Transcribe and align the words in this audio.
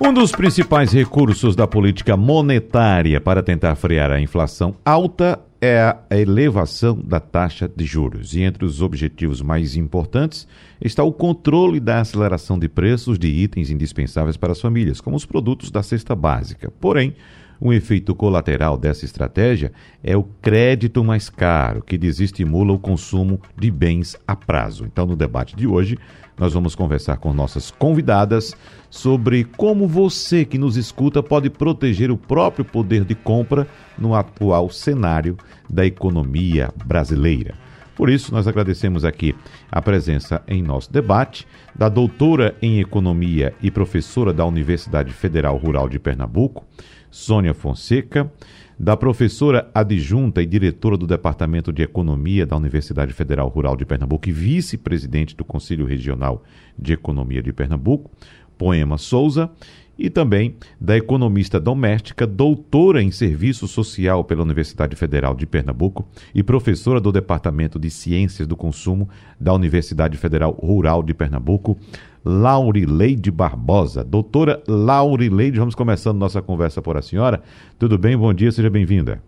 um 0.04 0.12
dos 0.12 0.32
principais 0.32 0.92
recursos 0.92 1.54
da 1.54 1.64
política 1.66 2.16
monetária 2.16 3.20
para 3.20 3.40
tentar 3.40 3.76
frear 3.76 4.10
a 4.10 4.20
inflação 4.20 4.74
alta 4.84 5.38
é 5.62 5.78
a 5.80 6.18
elevação 6.18 7.00
da 7.00 7.20
taxa 7.20 7.70
de 7.74 7.84
juros. 7.84 8.34
E 8.34 8.42
entre 8.42 8.64
os 8.64 8.82
objetivos 8.82 9.40
mais 9.40 9.76
importantes 9.76 10.48
está 10.80 11.04
o 11.04 11.12
controle 11.12 11.78
da 11.78 12.00
aceleração 12.00 12.58
de 12.58 12.68
preços 12.68 13.16
de 13.16 13.28
itens 13.28 13.70
indispensáveis 13.70 14.36
para 14.36 14.50
as 14.50 14.60
famílias, 14.60 15.00
como 15.00 15.16
os 15.16 15.24
produtos 15.24 15.70
da 15.70 15.80
cesta 15.80 16.16
básica. 16.16 16.68
Porém, 16.80 17.14
um 17.62 17.72
efeito 17.72 18.12
colateral 18.12 18.76
dessa 18.76 19.04
estratégia 19.04 19.72
é 20.02 20.16
o 20.16 20.24
crédito 20.24 21.04
mais 21.04 21.30
caro, 21.30 21.80
que 21.80 21.96
desestimula 21.96 22.72
o 22.72 22.78
consumo 22.78 23.40
de 23.56 23.70
bens 23.70 24.16
a 24.26 24.34
prazo. 24.34 24.84
Então, 24.84 25.06
no 25.06 25.14
debate 25.14 25.54
de 25.54 25.64
hoje, 25.64 25.96
nós 26.36 26.54
vamos 26.54 26.74
conversar 26.74 27.18
com 27.18 27.32
nossas 27.32 27.70
convidadas 27.70 28.52
sobre 28.90 29.44
como 29.44 29.86
você 29.86 30.44
que 30.44 30.58
nos 30.58 30.76
escuta 30.76 31.22
pode 31.22 31.48
proteger 31.50 32.10
o 32.10 32.16
próprio 32.16 32.64
poder 32.64 33.04
de 33.04 33.14
compra 33.14 33.68
no 33.96 34.12
atual 34.12 34.68
cenário 34.68 35.36
da 35.70 35.86
economia 35.86 36.68
brasileira. 36.84 37.54
Por 37.94 38.10
isso, 38.10 38.32
nós 38.32 38.48
agradecemos 38.48 39.04
aqui 39.04 39.36
a 39.70 39.80
presença 39.80 40.42
em 40.48 40.62
nosso 40.62 40.92
debate 40.92 41.46
da 41.76 41.88
doutora 41.88 42.56
em 42.60 42.80
Economia 42.80 43.54
e 43.62 43.70
professora 43.70 44.32
da 44.32 44.44
Universidade 44.44 45.12
Federal 45.12 45.56
Rural 45.58 45.88
de 45.88 45.98
Pernambuco, 45.98 46.64
Sônia 47.12 47.52
Fonseca, 47.52 48.32
da 48.78 48.96
professora 48.96 49.70
adjunta 49.72 50.42
e 50.42 50.46
diretora 50.46 50.96
do 50.96 51.06
Departamento 51.06 51.72
de 51.72 51.82
Economia 51.82 52.44
da 52.44 52.56
Universidade 52.56 53.12
Federal 53.12 53.48
Rural 53.48 53.76
de 53.76 53.84
Pernambuco 53.84 54.28
e 54.28 54.32
vice-presidente 54.32 55.36
do 55.36 55.44
Conselho 55.44 55.84
Regional 55.84 56.42
de 56.76 56.94
Economia 56.94 57.42
de 57.42 57.52
Pernambuco, 57.52 58.10
Poema 58.58 58.96
Souza, 58.96 59.50
e 59.98 60.08
também 60.08 60.56
da 60.80 60.96
economista 60.96 61.60
doméstica, 61.60 62.26
doutora 62.26 63.02
em 63.02 63.10
Serviço 63.10 63.68
Social 63.68 64.24
pela 64.24 64.42
Universidade 64.42 64.96
Federal 64.96 65.34
de 65.34 65.46
Pernambuco 65.46 66.08
e 66.34 66.42
professora 66.42 67.00
do 67.00 67.12
Departamento 67.12 67.78
de 67.78 67.90
Ciências 67.90 68.48
do 68.48 68.56
Consumo 68.56 69.08
da 69.38 69.52
Universidade 69.52 70.16
Federal 70.16 70.52
Rural 70.52 71.02
de 71.02 71.12
Pernambuco, 71.12 71.78
Laurileide 72.24 73.30
Barbosa. 73.30 74.04
Doutora 74.04 74.62
Laurileide, 74.68 75.58
vamos 75.58 75.74
começando 75.74 76.18
nossa 76.18 76.40
conversa 76.40 76.80
por 76.80 76.96
a 76.96 77.02
senhora. 77.02 77.42
Tudo 77.78 77.98
bem? 77.98 78.16
Bom 78.16 78.32
dia, 78.32 78.52
seja 78.52 78.70
bem-vinda. 78.70 79.22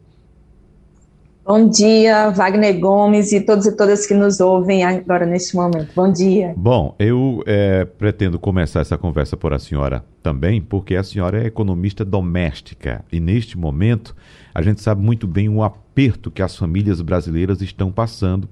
Bom 1.47 1.69
dia, 1.69 2.31
Wagner 2.31 2.81
Gomes 2.81 3.31
e 3.31 3.39
todos 3.39 3.67
e 3.67 3.77
todas 3.77 4.07
que 4.07 4.15
nos 4.15 4.41
ouvem 4.41 4.83
agora 4.83 5.27
neste 5.27 5.55
momento. 5.55 5.91
Bom 5.95 6.11
dia. 6.11 6.55
Bom, 6.57 6.95
eu 6.99 7.43
é, 7.47 7.85
pretendo 7.85 8.39
começar 8.39 8.81
essa 8.81 8.97
conversa 8.97 9.37
por 9.37 9.53
a 9.53 9.59
senhora 9.59 10.03
também, 10.23 10.63
porque 10.63 10.97
a 10.97 11.03
senhora 11.03 11.43
é 11.43 11.47
economista 11.47 12.03
doméstica 12.03 13.05
e 13.13 13.21
neste 13.21 13.59
momento 13.59 14.17
a 14.55 14.63
gente 14.63 14.81
sabe 14.81 15.03
muito 15.03 15.27
bem 15.27 15.51
o 15.51 15.63
aperto 15.63 16.31
que 16.31 16.41
as 16.41 16.57
famílias 16.57 17.03
brasileiras 17.03 17.61
estão 17.61 17.93
passando 17.93 18.49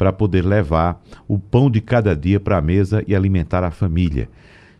para 0.00 0.14
poder 0.14 0.46
levar 0.46 0.98
o 1.28 1.38
pão 1.38 1.70
de 1.70 1.78
cada 1.78 2.16
dia 2.16 2.40
para 2.40 2.56
a 2.56 2.62
mesa 2.62 3.04
e 3.06 3.14
alimentar 3.14 3.62
a 3.62 3.70
família. 3.70 4.30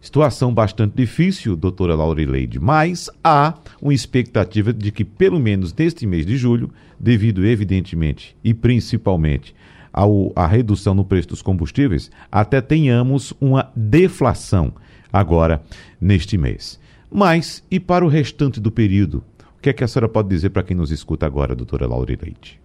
Situação 0.00 0.54
bastante 0.54 0.96
difícil, 0.96 1.54
doutora 1.58 1.94
Laurileide, 1.94 2.58
mas 2.58 3.10
há 3.22 3.52
uma 3.82 3.92
expectativa 3.92 4.72
de 4.72 4.90
que, 4.90 5.04
pelo 5.04 5.38
menos 5.38 5.74
neste 5.74 6.06
mês 6.06 6.24
de 6.24 6.38
julho, 6.38 6.70
devido 6.98 7.44
evidentemente 7.44 8.34
e 8.42 8.54
principalmente 8.54 9.54
ao, 9.92 10.32
à 10.34 10.46
redução 10.46 10.94
no 10.94 11.04
preço 11.04 11.28
dos 11.28 11.42
combustíveis, 11.42 12.10
até 12.32 12.62
tenhamos 12.62 13.34
uma 13.38 13.70
deflação 13.76 14.72
agora 15.12 15.60
neste 16.00 16.38
mês. 16.38 16.80
Mas 17.12 17.62
e 17.70 17.78
para 17.78 18.06
o 18.06 18.08
restante 18.08 18.58
do 18.58 18.70
período? 18.70 19.22
O 19.58 19.60
que 19.60 19.68
é 19.68 19.74
que 19.74 19.84
a 19.84 19.86
senhora 19.86 20.08
pode 20.08 20.30
dizer 20.30 20.48
para 20.48 20.62
quem 20.62 20.74
nos 20.74 20.90
escuta 20.90 21.26
agora, 21.26 21.54
doutora 21.54 21.86
Laurileide? 21.86 22.58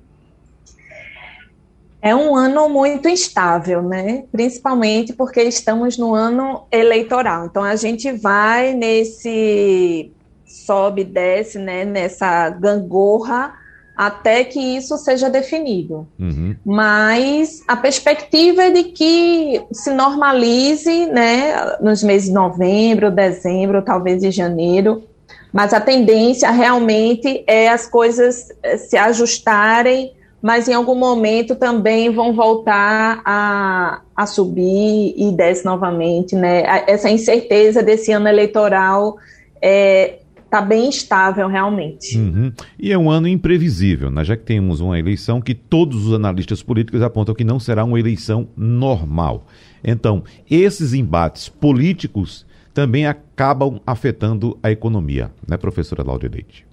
É 2.05 2.15
um 2.15 2.35
ano 2.35 2.69
muito 2.69 3.09
instável, 3.09 3.81
né? 3.81 4.25
Principalmente 4.31 5.11
porque 5.11 5.41
estamos 5.41 5.97
no 5.97 6.13
ano 6.13 6.67
eleitoral. 6.71 7.47
Então 7.47 7.63
a 7.63 7.75
gente 7.75 8.11
vai 8.11 8.75
nesse 8.75 10.11
sobe, 10.45 11.03
desce, 11.03 11.57
né? 11.57 11.83
Nessa 11.83 12.51
gangorra 12.51 13.55
até 13.97 14.43
que 14.43 14.59
isso 14.59 14.95
seja 14.99 15.31
definido. 15.31 16.07
Uhum. 16.19 16.55
Mas 16.63 17.63
a 17.67 17.75
perspectiva 17.75 18.65
é 18.65 18.69
de 18.69 18.83
que 18.83 19.65
se 19.71 19.91
normalize, 19.91 21.07
né? 21.07 21.75
Nos 21.81 22.03
meses 22.03 22.27
de 22.27 22.35
novembro, 22.35 23.09
dezembro, 23.09 23.81
talvez 23.81 24.21
de 24.21 24.29
janeiro. 24.29 25.05
Mas 25.51 25.73
a 25.73 25.81
tendência 25.81 26.51
realmente 26.51 27.43
é 27.47 27.67
as 27.67 27.87
coisas 27.87 28.49
eh, 28.61 28.77
se 28.77 28.95
ajustarem 28.95 30.13
mas 30.45 30.67
em 30.67 30.73
algum 30.73 30.93
momento 30.93 31.55
também 31.55 32.11
vão 32.11 32.31
voltar 32.31 33.19
a, 33.25 34.01
a 34.15 34.27
subir 34.27 35.15
e 35.17 35.31
desce 35.31 35.65
novamente, 35.65 36.35
né? 36.35 36.61
Essa 36.85 37.09
incerteza 37.09 37.81
desse 37.81 38.11
ano 38.11 38.27
eleitoral 38.27 39.17
é, 39.59 40.19
está 40.43 40.61
bem 40.61 40.87
estável 40.87 41.47
realmente. 41.47 42.15
Uhum. 42.15 42.53
E 42.77 42.91
é 42.91 42.97
um 42.97 43.09
ano 43.09 43.27
imprevisível, 43.27 44.11
né? 44.11 44.23
já 44.23 44.37
que 44.37 44.43
temos 44.43 44.81
uma 44.81 44.99
eleição 44.99 45.41
que 45.41 45.55
todos 45.55 46.05
os 46.05 46.13
analistas 46.13 46.61
políticos 46.61 47.01
apontam 47.01 47.33
que 47.33 47.43
não 47.43 47.59
será 47.59 47.83
uma 47.83 47.99
eleição 47.99 48.47
normal. 48.55 49.47
Então, 49.83 50.23
esses 50.47 50.93
embates 50.93 51.49
políticos 51.49 52.45
também 52.71 53.07
acabam 53.07 53.81
afetando 53.83 54.59
a 54.61 54.69
economia, 54.69 55.31
né, 55.47 55.57
professora 55.57 56.03
Laura 56.03 56.29
Leite? 56.31 56.67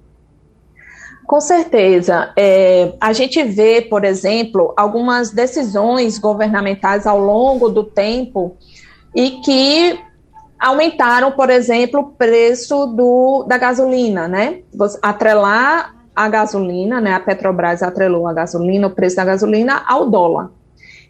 Com 1.32 1.40
certeza. 1.40 2.30
É, 2.36 2.92
a 3.00 3.14
gente 3.14 3.42
vê, 3.42 3.80
por 3.80 4.04
exemplo, 4.04 4.74
algumas 4.76 5.30
decisões 5.30 6.18
governamentais 6.18 7.06
ao 7.06 7.18
longo 7.18 7.70
do 7.70 7.84
tempo 7.84 8.54
e 9.14 9.40
que 9.42 9.98
aumentaram, 10.60 11.32
por 11.32 11.48
exemplo, 11.48 12.00
o 12.00 12.10
preço 12.10 12.84
do, 12.88 13.46
da 13.48 13.56
gasolina, 13.56 14.28
né? 14.28 14.58
Atrelar 15.00 15.94
a 16.14 16.28
gasolina, 16.28 17.00
né? 17.00 17.14
A 17.14 17.20
Petrobras 17.20 17.82
atrelou 17.82 18.28
a 18.28 18.34
gasolina, 18.34 18.88
o 18.88 18.90
preço 18.90 19.16
da 19.16 19.24
gasolina 19.24 19.82
ao 19.86 20.10
dólar. 20.10 20.50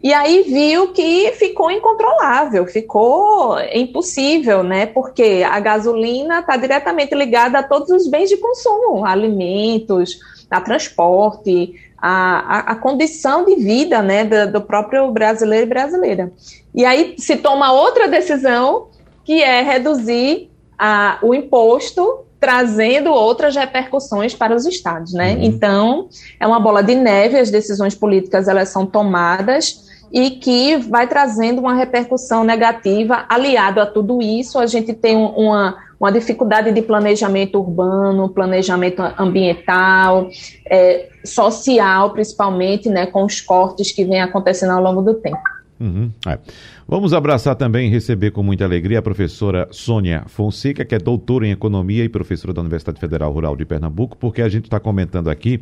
E 0.03 0.13
aí 0.13 0.43
viu 0.43 0.89
que 0.89 1.31
ficou 1.33 1.71
incontrolável, 1.71 2.67
ficou 2.67 3.57
impossível, 3.73 4.65
né? 4.65 4.85
Porque 4.87 5.45
a 5.49 5.61
gasolina 5.61 6.41
está 6.41 6.57
diretamente 6.57 7.15
ligada 7.15 7.61
a 7.61 7.63
todos 7.63 7.89
os 7.91 8.09
bens 8.09 8.29
de 8.29 8.37
consumo, 8.37 9.07
alimentos, 9.07 10.19
a 10.51 10.61
transporte, 10.61 11.75
a, 11.97 12.39
a, 12.39 12.59
a 12.73 12.75
condição 12.75 13.45
de 13.45 13.55
vida, 13.55 14.03
né, 14.03 14.25
do, 14.25 14.55
do 14.55 14.61
próprio 14.61 15.09
brasileiro 15.13 15.67
e 15.67 15.69
brasileira. 15.69 16.33
E 16.75 16.85
aí 16.85 17.15
se 17.17 17.37
toma 17.37 17.73
outra 17.73 18.09
decisão, 18.09 18.89
que 19.25 19.41
é 19.41 19.63
reduzir 19.63 20.51
a, 20.77 21.19
o 21.23 21.33
imposto 21.33 22.25
trazendo 22.41 23.13
outras 23.13 23.55
repercussões 23.55 24.35
para 24.35 24.53
os 24.53 24.67
estados, 24.67 25.13
né? 25.13 25.35
Uhum. 25.35 25.43
Então, 25.45 26.09
é 26.41 26.47
uma 26.47 26.59
bola 26.59 26.83
de 26.83 26.97
neve, 26.97 27.39
as 27.39 27.53
decisões 27.53 27.95
políticas 27.95 28.49
elas 28.49 28.69
são 28.71 28.85
tomadas 28.85 29.92
e 30.13 30.31
que 30.31 30.77
vai 30.77 31.09
trazendo 31.09 31.61
uma 31.61 31.75
repercussão 31.75 32.45
negativa. 32.45 33.25
Aliado 33.29 33.81
a 33.81 33.87
tudo 33.87 34.21
isso, 34.21 34.59
a 34.59 34.67
gente 34.67 34.93
tem 34.93 35.17
uma, 35.17 35.77
uma 35.99 36.13
dificuldade 36.13 36.71
de 36.71 36.83
planejamento 36.83 37.59
urbano, 37.59 38.29
planejamento 38.29 39.01
ambiental, 39.19 40.29
é, 40.67 41.09
social, 41.25 42.11
principalmente, 42.11 42.91
né, 42.91 43.07
com 43.07 43.25
os 43.25 43.41
cortes 43.41 43.91
que 43.91 44.05
vêm 44.05 44.21
acontecendo 44.21 44.73
ao 44.73 44.83
longo 44.83 45.01
do 45.01 45.15
tempo. 45.15 45.39
Uhum, 45.81 46.11
é. 46.29 46.39
Vamos 46.87 47.15
abraçar 47.15 47.57
também 47.57 47.89
e 47.89 47.91
receber 47.91 48.31
com 48.31 48.43
muita 48.43 48.65
alegria 48.65 48.99
a 48.99 49.03
professora 49.03 49.67
Sônia 49.71 50.25
Fonseca, 50.27 50.85
que 50.85 50.95
é 50.95 50.99
doutora 50.99 51.47
em 51.47 51.51
Economia 51.51 52.05
e 52.05 52.09
professora 52.09 52.53
da 52.53 52.61
Universidade 52.61 53.01
Federal 53.01 53.33
Rural 53.33 53.57
de 53.57 53.65
Pernambuco, 53.65 54.17
porque 54.17 54.43
a 54.43 54.49
gente 54.49 54.65
está 54.65 54.79
comentando 54.79 55.29
aqui, 55.29 55.61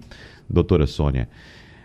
doutora 0.48 0.86
Sônia, 0.86 1.28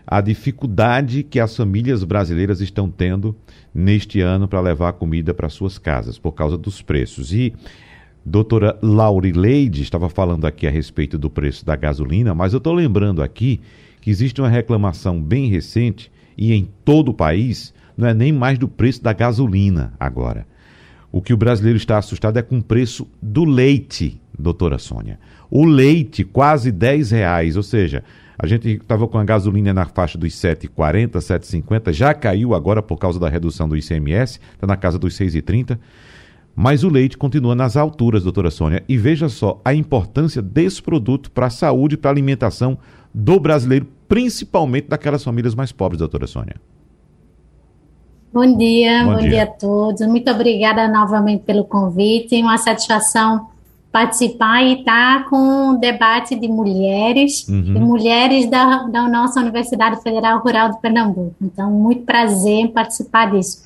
a 0.07 0.21
dificuldade 0.21 1.23
que 1.23 1.39
as 1.39 1.55
famílias 1.55 2.03
brasileiras 2.03 2.61
estão 2.61 2.89
tendo 2.89 3.35
neste 3.73 4.21
ano 4.21 4.47
para 4.47 4.61
levar 4.61 4.93
comida 4.93 5.33
para 5.33 5.49
suas 5.49 5.77
casas 5.77 6.17
por 6.17 6.33
causa 6.33 6.57
dos 6.57 6.81
preços. 6.81 7.33
E 7.33 7.53
doutora 8.25 8.77
Laurileide 8.81 9.81
estava 9.81 10.09
falando 10.09 10.45
aqui 10.45 10.67
a 10.67 10.71
respeito 10.71 11.17
do 11.17 11.29
preço 11.29 11.65
da 11.65 11.75
gasolina, 11.75 12.35
mas 12.35 12.53
eu 12.53 12.57
estou 12.57 12.73
lembrando 12.73 13.21
aqui 13.21 13.59
que 13.99 14.09
existe 14.09 14.39
uma 14.39 14.49
reclamação 14.49 15.21
bem 15.21 15.49
recente 15.49 16.11
e 16.37 16.53
em 16.53 16.69
todo 16.83 17.09
o 17.09 17.13
país 17.13 17.73
não 17.97 18.07
é 18.07 18.13
nem 18.13 18.31
mais 18.31 18.59
do 18.59 18.67
preço 18.67 19.01
da 19.01 19.13
gasolina 19.13 19.93
agora. 19.99 20.45
O 21.11 21.21
que 21.21 21.33
o 21.33 21.37
brasileiro 21.37 21.77
está 21.77 21.97
assustado 21.97 22.37
é 22.37 22.41
com 22.41 22.59
o 22.59 22.63
preço 22.63 23.07
do 23.21 23.45
leite, 23.45 24.21
doutora 24.37 24.77
Sônia. 24.77 25.19
O 25.49 25.65
leite, 25.65 26.23
quase 26.23 26.71
10 26.71 27.11
reais, 27.11 27.57
ou 27.57 27.63
seja, 27.63 28.03
a 28.37 28.45
gente 28.45 28.69
estava 28.69 29.07
com 29.07 29.17
a 29.17 29.23
gasolina 29.23 29.73
na 29.73 29.85
faixa 29.85 30.17
dos 30.17 30.33
7,40, 30.33 31.11
7,50, 31.13 31.93
já 31.93 32.13
caiu 32.13 32.53
agora 32.53 32.81
por 32.81 32.97
causa 32.97 33.19
da 33.19 33.29
redução 33.29 33.67
do 33.67 33.77
ICMS, 33.77 34.39
está 34.53 34.67
na 34.67 34.75
casa 34.75 34.99
dos 34.99 35.17
6,30. 35.17 35.79
Mas 36.55 36.83
o 36.83 36.89
leite 36.89 37.17
continua 37.17 37.53
nas 37.53 37.75
alturas, 37.75 38.23
doutora 38.23 38.49
Sônia. 38.49 38.81
E 38.87 38.97
veja 38.97 39.27
só 39.27 39.59
a 39.63 39.73
importância 39.73 40.41
desse 40.41 40.81
produto 40.81 41.29
para 41.29 41.47
a 41.47 41.49
saúde 41.49 41.95
e 41.95 41.97
para 41.97 42.11
a 42.11 42.13
alimentação 42.13 42.77
do 43.13 43.39
brasileiro, 43.39 43.87
principalmente 44.07 44.87
daquelas 44.87 45.23
famílias 45.23 45.53
mais 45.53 45.73
pobres, 45.73 45.99
doutora 45.99 46.27
Sônia. 46.27 46.55
Bom 48.33 48.57
dia, 48.57 49.03
bom, 49.03 49.13
bom 49.13 49.19
dia. 49.19 49.29
dia. 49.29 49.43
a 49.43 49.47
todos. 49.47 50.05
Muito 50.07 50.29
obrigada 50.31 50.87
novamente 50.87 51.43
pelo 51.43 51.65
convite. 51.65 52.35
Uma 52.41 52.57
satisfação 52.57 53.47
participar 53.95 54.61
e 54.61 54.79
estar 54.79 55.23
com 55.29 55.69
o 55.69 55.77
debate 55.77 56.35
de 56.35 56.49
mulheres 56.49 57.47
uhum. 57.47 57.77
e 57.77 57.79
mulheres 57.79 58.49
da, 58.49 58.83
da 58.83 59.07
nossa 59.07 59.39
Universidade 59.39 60.03
Federal 60.03 60.39
Rural 60.39 60.71
de 60.71 60.81
Pernambuco. 60.81 61.33
Então, 61.41 61.71
muito 61.71 62.01
prazer 62.01 62.55
em 62.55 62.67
participar 62.67 63.31
disso. 63.31 63.57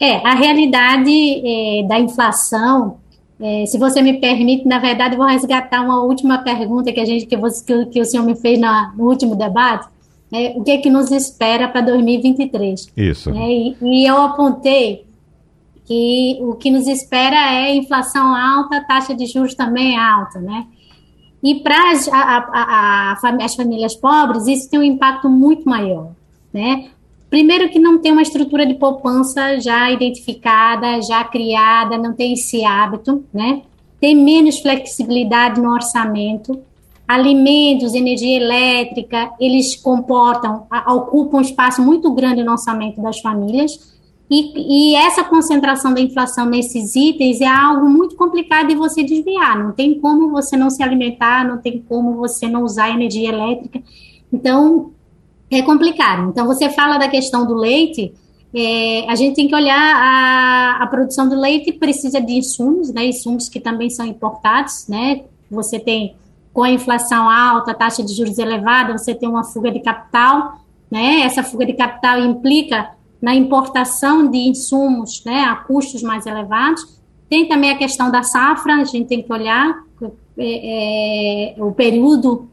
É, 0.00 0.26
a 0.26 0.34
realidade 0.34 1.10
é, 1.10 1.82
da 1.86 2.00
inflação, 2.00 2.96
é, 3.38 3.66
se 3.66 3.76
você 3.76 4.00
me 4.00 4.14
permite, 4.14 4.66
na 4.66 4.78
verdade, 4.78 5.14
vou 5.14 5.26
resgatar 5.26 5.82
uma 5.82 6.02
última 6.02 6.38
pergunta 6.38 6.90
que 6.90 7.00
a 7.00 7.04
gente 7.04 7.26
que, 7.26 7.36
você, 7.36 7.84
que, 7.84 8.00
o 8.00 8.04
senhor 8.06 8.24
me 8.24 8.34
fez 8.34 8.58
na, 8.58 8.94
no 8.96 9.06
último 9.06 9.36
debate. 9.36 9.88
É, 10.32 10.54
o 10.56 10.64
que 10.64 10.70
é 10.70 10.78
que 10.78 10.88
nos 10.88 11.10
espera 11.10 11.68
para 11.68 11.82
2023? 11.82 12.92
Isso. 12.96 13.28
É, 13.28 13.46
e, 13.46 13.76
e 13.82 14.06
eu 14.06 14.16
apontei 14.22 15.05
que 15.86 16.38
o 16.40 16.54
que 16.54 16.70
nos 16.70 16.86
espera 16.88 17.54
é 17.54 17.74
inflação 17.74 18.34
alta, 18.34 18.84
taxa 18.84 19.14
de 19.14 19.26
juros 19.26 19.54
também 19.54 19.96
alta, 19.96 20.40
né? 20.40 20.66
E 21.42 21.60
para 21.60 21.92
as, 21.92 22.08
as 22.12 23.54
famílias 23.54 23.94
pobres, 23.94 24.46
isso 24.48 24.68
tem 24.68 24.80
um 24.80 24.82
impacto 24.82 25.28
muito 25.28 25.68
maior, 25.68 26.10
né? 26.52 26.90
Primeiro 27.30 27.68
que 27.68 27.78
não 27.78 27.98
tem 27.98 28.12
uma 28.12 28.22
estrutura 28.22 28.66
de 28.66 28.74
poupança 28.74 29.60
já 29.60 29.90
identificada, 29.90 31.00
já 31.02 31.22
criada, 31.22 31.98
não 31.98 32.12
tem 32.12 32.32
esse 32.32 32.64
hábito, 32.64 33.24
né? 33.32 33.62
Tem 34.00 34.14
menos 34.14 34.58
flexibilidade 34.58 35.60
no 35.60 35.72
orçamento. 35.72 36.60
Alimentos, 37.06 37.94
energia 37.94 38.36
elétrica, 38.36 39.30
eles 39.38 39.76
comportam, 39.76 40.66
ocupam 40.88 41.38
um 41.38 41.40
espaço 41.40 41.80
muito 41.80 42.12
grande 42.12 42.42
no 42.42 42.52
orçamento 42.52 43.00
das 43.00 43.20
famílias. 43.20 43.95
E, 44.28 44.92
e, 44.92 44.96
essa 44.96 45.22
concentração 45.22 45.94
da 45.94 46.00
inflação 46.00 46.46
nesses 46.46 46.96
itens 46.96 47.40
é 47.40 47.46
algo 47.46 47.88
muito 47.88 48.16
complicado 48.16 48.68
de 48.68 48.74
você 48.74 49.04
desviar. 49.04 49.56
Não 49.56 49.72
tem 49.72 50.00
como 50.00 50.30
você 50.30 50.56
não 50.56 50.68
se 50.68 50.82
alimentar, 50.82 51.46
não 51.46 51.58
tem 51.58 51.80
como 51.88 52.14
você 52.16 52.48
não 52.48 52.64
usar 52.64 52.90
energia 52.90 53.28
elétrica. 53.28 53.80
Então, 54.32 54.90
é 55.50 55.62
complicado. 55.62 56.28
Então, 56.28 56.44
você 56.46 56.68
fala 56.70 56.98
da 56.98 57.08
questão 57.08 57.46
do 57.46 57.54
leite, 57.54 58.12
é, 58.54 59.04
a 59.08 59.14
gente 59.14 59.36
tem 59.36 59.46
que 59.46 59.54
olhar 59.54 59.78
a, 59.78 60.82
a 60.82 60.86
produção 60.86 61.28
do 61.28 61.38
leite 61.38 61.72
precisa 61.72 62.20
de 62.20 62.32
insumos, 62.34 62.92
né, 62.92 63.06
insumos 63.06 63.48
que 63.48 63.60
também 63.60 63.90
são 63.90 64.06
importados, 64.06 64.86
né, 64.88 65.22
você 65.50 65.78
tem, 65.78 66.16
com 66.52 66.62
a 66.62 66.70
inflação 66.70 67.28
alta, 67.28 67.72
a 67.72 67.74
taxa 67.74 68.02
de 68.02 68.14
juros 68.14 68.38
elevada, 68.38 68.96
você 68.96 69.14
tem 69.14 69.28
uma 69.28 69.44
fuga 69.44 69.70
de 69.70 69.80
capital, 69.80 70.58
né, 70.90 71.20
essa 71.20 71.42
fuga 71.42 71.66
de 71.66 71.74
capital 71.74 72.18
implica 72.18 72.95
na 73.20 73.34
importação 73.34 74.30
de 74.30 74.38
insumos, 74.38 75.22
né, 75.24 75.44
a 75.44 75.56
custos 75.56 76.02
mais 76.02 76.26
elevados, 76.26 76.96
tem 77.28 77.48
também 77.48 77.70
a 77.70 77.78
questão 77.78 78.10
da 78.10 78.22
safra, 78.22 78.76
a 78.76 78.84
gente 78.84 79.08
tem 79.08 79.22
que 79.22 79.32
olhar 79.32 79.82
é, 80.38 81.54
é, 81.58 81.62
o 81.62 81.72
período 81.72 82.48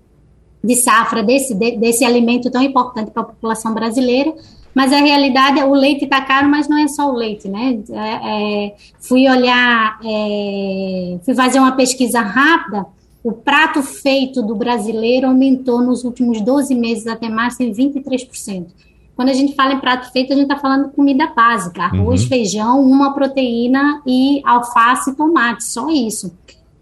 de 0.63 0.75
safra 0.75 1.21
desse, 1.21 1.53
de, 1.53 1.77
desse 1.77 2.05
alimento 2.05 2.49
tão 2.49 2.61
importante 2.61 3.11
para 3.11 3.21
a 3.21 3.25
população 3.25 3.73
brasileira. 3.73 4.33
Mas 4.73 4.91
a 4.91 4.97
realidade 4.97 5.59
é 5.59 5.65
o 5.65 5.73
leite 5.73 6.05
está 6.05 6.21
caro, 6.21 6.49
mas 6.49 6.67
não 6.67 6.77
é 6.77 6.87
só 6.87 7.11
o 7.11 7.15
leite, 7.15 7.47
né? 7.47 7.79
É, 7.91 8.65
é, 8.65 8.75
fui 8.99 9.29
olhar, 9.29 9.99
é, 10.03 11.19
fui 11.23 11.35
fazer 11.35 11.59
uma 11.59 11.73
pesquisa 11.73 12.21
rápida. 12.21 12.85
O 13.23 13.31
prato 13.31 13.83
feito 13.83 14.41
do 14.41 14.55
brasileiro 14.55 15.27
aumentou 15.27 15.81
nos 15.81 16.03
últimos 16.03 16.41
12 16.41 16.73
meses 16.73 17.05
até 17.05 17.29
março 17.29 17.61
em 17.61 17.71
23%. 17.71 18.65
Quando 19.15 19.29
a 19.29 19.33
gente 19.33 19.55
fala 19.55 19.73
em 19.73 19.79
prato 19.79 20.11
feito, 20.11 20.33
a 20.33 20.35
gente 20.35 20.45
está 20.45 20.57
falando 20.57 20.91
comida 20.91 21.27
básica: 21.27 21.83
arroz, 21.83 22.23
uhum. 22.23 22.27
feijão, 22.27 22.81
uma 22.81 23.13
proteína 23.13 24.01
e 24.05 24.41
alface 24.45 25.11
e 25.11 25.15
tomate, 25.15 25.63
só 25.63 25.89
isso. 25.89 26.35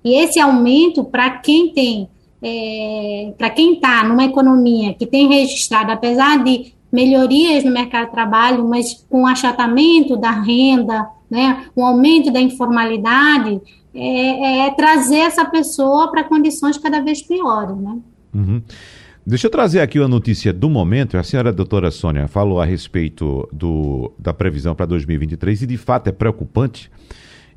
E 0.04 0.16
esse 0.16 0.40
aumento, 0.40 1.04
para 1.04 1.30
quem 1.40 1.74
tem 1.74 2.10
é, 2.42 3.34
para 3.38 3.50
quem 3.52 3.74
está 3.74 4.04
numa 4.04 4.26
economia 4.26 4.94
que 4.96 5.06
tem 5.06 5.28
registrado, 5.28 5.92
apesar 5.92 6.44
de 6.44 6.74
melhorias 6.92 7.64
no 7.64 7.72
mercado 7.72 8.08
de 8.08 8.12
trabalho, 8.12 8.68
mas 8.68 9.06
com 9.10 9.28
achatamento 9.28 10.18
da 10.18 10.32
renda, 10.32 11.08
né, 11.30 11.66
um 11.78 11.86
aumento 11.86 12.32
da 12.32 12.42
informalidade, 12.42 13.62
é, 13.94 14.66
é 14.66 14.72
trazer 14.72 15.20
essa 15.20 15.46
pessoa 15.46 16.10
para 16.10 16.24
condições 16.24 16.78
cada 16.78 17.00
vez 17.00 17.22
piores. 17.22 17.78
Né? 17.78 17.98
Uhum. 18.34 18.62
Deixa 19.24 19.46
eu 19.46 19.52
trazer 19.52 19.82
aqui 19.82 20.00
uma 20.00 20.08
notícia 20.08 20.52
do 20.52 20.68
momento. 20.68 21.16
A 21.16 21.22
senhora 21.22 21.54
doutora 21.54 21.92
Sônia 21.92 22.28
falou 22.28 22.60
a 22.60 22.66
respeito 22.66 23.48
do, 23.54 24.12
da 24.18 24.34
previsão 24.34 24.74
para 24.74 24.88
2023 24.88 25.62
e 25.62 25.68
de 25.68 25.78
fato 25.78 26.08
é 26.08 26.12
preocupante. 26.12 26.90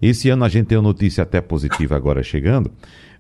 Esse 0.01 0.29
ano 0.29 0.45
a 0.45 0.49
gente 0.51 0.67
tem 0.67 0.77
uma 0.77 0.85
notícia 0.85 1.23
até 1.23 1.41
positiva 1.41 1.97
agora 1.97 2.23
chegando, 2.23 2.71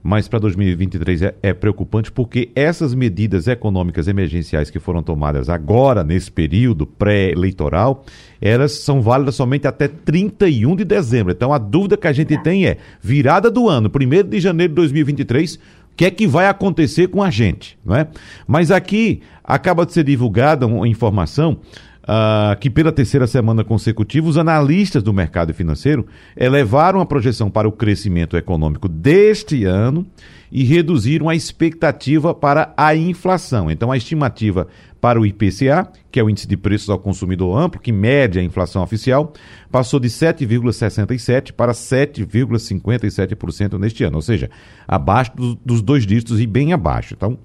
mas 0.02 0.28
para 0.28 0.38
2023 0.40 1.22
é, 1.22 1.34
é, 1.42 1.54
preocupante 1.54 2.12
porque 2.12 2.50
essas 2.54 2.94
medidas 2.94 3.46
econômicas 3.46 4.08
emergenciais 4.08 4.68
que 4.68 4.78
foram 4.78 5.02
tomadas 5.02 5.48
agora, 5.48 6.04
nesse 6.04 6.30
período 6.30 6.86
pré-eleitoral, 6.86 8.04
elas 8.42 8.72
são 8.72 9.00
válidas 9.00 9.36
somente 9.36 9.66
até 9.66 9.88
31 9.88 10.76
de 10.76 10.84
dezembro. 10.84 11.32
Então 11.32 11.50
a 11.50 11.56
dúvida 11.56 11.96
que 11.96 12.06
a 12.06 12.12
gente 12.12 12.36
tem 12.42 12.66
é: 12.66 12.76
virada 13.00 13.50
do 13.50 13.66
ano, 13.66 13.90
1 13.90 14.28
de 14.28 14.38
janeiro 14.38 14.72
de 14.72 14.76
2023, 14.76 15.58
o 15.94 15.96
que 15.96 16.04
é 16.04 16.10
que 16.10 16.26
vai 16.26 16.48
acontecer 16.48 17.06
com 17.06 17.22
a 17.22 17.30
gente? 17.30 17.78
Não 17.84 17.94
é? 17.94 18.08
Mas 18.48 18.72
aqui 18.72 19.22
acaba 19.44 19.86
de 19.86 19.92
ser 19.92 20.02
divulgada 20.02 20.66
uma 20.66 20.88
informação 20.88 21.58
uh, 22.04 22.56
que 22.58 22.70
pela 22.70 22.92
terceira 22.92 23.26
semana 23.26 23.64
consecutiva 23.64 24.28
os 24.28 24.38
analistas 24.38 25.02
do 25.02 25.12
mercado 25.12 25.52
financeiro 25.52 26.06
elevaram 26.36 27.00
a 27.00 27.06
projeção 27.06 27.50
para 27.50 27.68
o 27.68 27.72
crescimento 27.72 28.36
econômico 28.36 28.88
deste 28.88 29.64
ano 29.64 30.06
e 30.52 30.62
reduziram 30.62 31.28
a 31.28 31.34
expectativa 31.34 32.32
para 32.32 32.72
a 32.76 32.94
inflação. 32.94 33.68
Então, 33.70 33.90
a 33.90 33.96
estimativa 33.96 34.68
para 35.00 35.20
o 35.20 35.26
IPCA, 35.26 35.88
que 36.10 36.20
é 36.20 36.22
o 36.22 36.30
índice 36.30 36.46
de 36.46 36.56
preços 36.56 36.88
ao 36.88 36.98
consumidor 36.98 37.58
amplo, 37.58 37.80
que 37.80 37.92
mede 37.92 38.38
a 38.38 38.42
inflação 38.42 38.82
oficial, 38.82 39.32
passou 39.70 39.98
de 39.98 40.08
7,67% 40.08 41.52
para 41.52 41.72
7,57% 41.72 43.78
neste 43.78 44.04
ano, 44.04 44.16
ou 44.16 44.22
seja, 44.22 44.48
abaixo 44.86 45.32
dos, 45.64 45.82
dois 45.82 46.06
dígitos 46.06 46.40
e 46.40 46.46
bem 46.46 46.72
abaixo. 46.72 47.14
Então, 47.14 47.36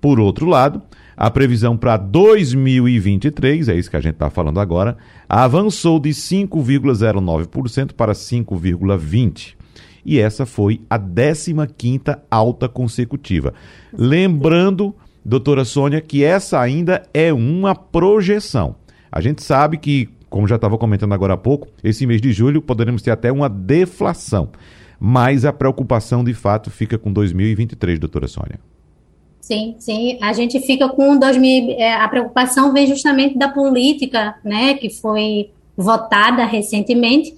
por 0.00 0.20
outro 0.20 0.46
lado, 0.46 0.82
a 1.16 1.30
previsão 1.30 1.76
para 1.76 1.96
2023, 1.96 3.68
é 3.70 3.74
isso 3.74 3.90
que 3.90 3.96
a 3.96 4.00
gente 4.00 4.14
está 4.14 4.28
falando 4.28 4.60
agora, 4.60 4.98
avançou 5.28 5.98
de 5.98 6.10
5,09% 6.10 7.92
para 7.92 8.12
5,20%. 8.12 9.54
E 10.04 10.20
essa 10.20 10.46
foi 10.46 10.82
a 10.88 10.98
15ª 10.98 12.20
alta 12.30 12.68
consecutiva. 12.68 13.54
Lembrando, 13.92 14.94
doutora 15.24 15.64
Sônia, 15.64 16.00
que 16.00 16.22
essa 16.22 16.60
ainda 16.60 17.02
é 17.12 17.32
uma 17.32 17.74
projeção. 17.74 18.76
A 19.10 19.20
gente 19.20 19.42
sabe 19.42 19.78
que, 19.78 20.08
como 20.28 20.46
já 20.46 20.56
estava 20.56 20.78
comentando 20.78 21.12
agora 21.12 21.34
há 21.34 21.36
pouco, 21.36 21.66
esse 21.82 22.06
mês 22.06 22.20
de 22.20 22.32
julho 22.32 22.62
poderemos 22.62 23.02
ter 23.02 23.10
até 23.10 23.32
uma 23.32 23.48
deflação. 23.48 24.50
Mas 25.00 25.44
a 25.44 25.52
preocupação, 25.52 26.22
de 26.22 26.34
fato, 26.34 26.70
fica 26.70 26.96
com 26.96 27.12
2023, 27.12 27.98
doutora 27.98 28.28
Sônia. 28.28 28.60
Sim, 29.46 29.76
sim. 29.78 30.18
A 30.20 30.32
gente 30.32 30.58
fica 30.58 30.88
com 30.88 31.16
2000, 31.16 31.76
é, 31.78 31.94
a 31.94 32.08
preocupação 32.08 32.72
vem 32.72 32.84
justamente 32.88 33.38
da 33.38 33.48
política, 33.48 34.34
né, 34.42 34.74
que 34.74 34.90
foi 34.90 35.50
votada 35.76 36.44
recentemente 36.44 37.32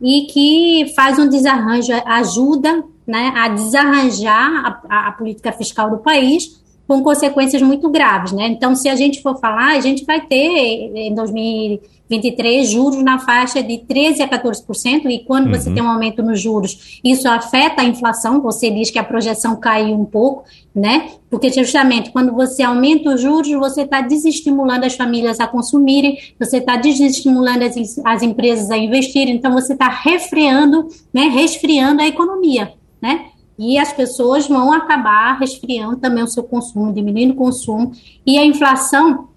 e 0.00 0.22
que 0.22 0.90
faz 0.94 1.18
um 1.18 1.28
desarranjo, 1.28 1.92
ajuda, 2.06 2.82
né, 3.06 3.34
a 3.36 3.48
desarranjar 3.48 4.80
a, 4.88 5.08
a 5.08 5.12
política 5.12 5.52
fiscal 5.52 5.90
do 5.90 5.98
país, 5.98 6.59
com 6.90 7.04
consequências 7.04 7.62
muito 7.62 7.88
graves, 7.88 8.32
né? 8.32 8.48
Então, 8.48 8.74
se 8.74 8.88
a 8.88 8.96
gente 8.96 9.22
for 9.22 9.38
falar, 9.38 9.76
a 9.76 9.80
gente 9.80 10.04
vai 10.04 10.20
ter 10.22 10.90
em 10.92 11.14
2023 11.14 12.68
juros 12.68 13.00
na 13.00 13.16
faixa 13.20 13.62
de 13.62 13.78
13 13.78 14.20
a 14.24 14.28
14%, 14.28 15.08
e 15.08 15.20
quando 15.20 15.46
uhum. 15.46 15.52
você 15.52 15.72
tem 15.72 15.80
um 15.80 15.88
aumento 15.88 16.20
nos 16.20 16.40
juros, 16.40 16.98
isso 17.04 17.28
afeta 17.28 17.82
a 17.82 17.84
inflação, 17.84 18.40
você 18.40 18.68
diz 18.72 18.90
que 18.90 18.98
a 18.98 19.04
projeção 19.04 19.54
caiu 19.54 19.94
um 19.94 20.04
pouco, 20.04 20.42
né? 20.74 21.10
Porque 21.30 21.48
justamente 21.52 22.10
quando 22.10 22.32
você 22.32 22.64
aumenta 22.64 23.14
os 23.14 23.20
juros, 23.20 23.52
você 23.52 23.82
está 23.82 24.00
desestimulando 24.00 24.84
as 24.84 24.96
famílias 24.96 25.38
a 25.38 25.46
consumirem, 25.46 26.18
você 26.40 26.56
está 26.56 26.74
desestimulando 26.74 27.64
as, 27.64 27.76
as 28.04 28.20
empresas 28.20 28.68
a 28.68 28.76
investirem, 28.76 29.36
então 29.36 29.52
você 29.52 29.74
está 29.74 29.88
refreando, 29.88 30.88
né, 31.14 31.28
resfriando 31.28 32.02
a 32.02 32.06
economia, 32.08 32.72
né? 33.00 33.26
E 33.60 33.78
as 33.78 33.92
pessoas 33.92 34.48
vão 34.48 34.72
acabar 34.72 35.38
resfriando 35.38 35.98
também 35.98 36.24
o 36.24 36.28
seu 36.28 36.42
consumo, 36.42 36.94
diminuindo 36.94 37.34
o 37.34 37.36
consumo, 37.36 37.92
e 38.26 38.38
a 38.38 38.44
inflação 38.44 39.28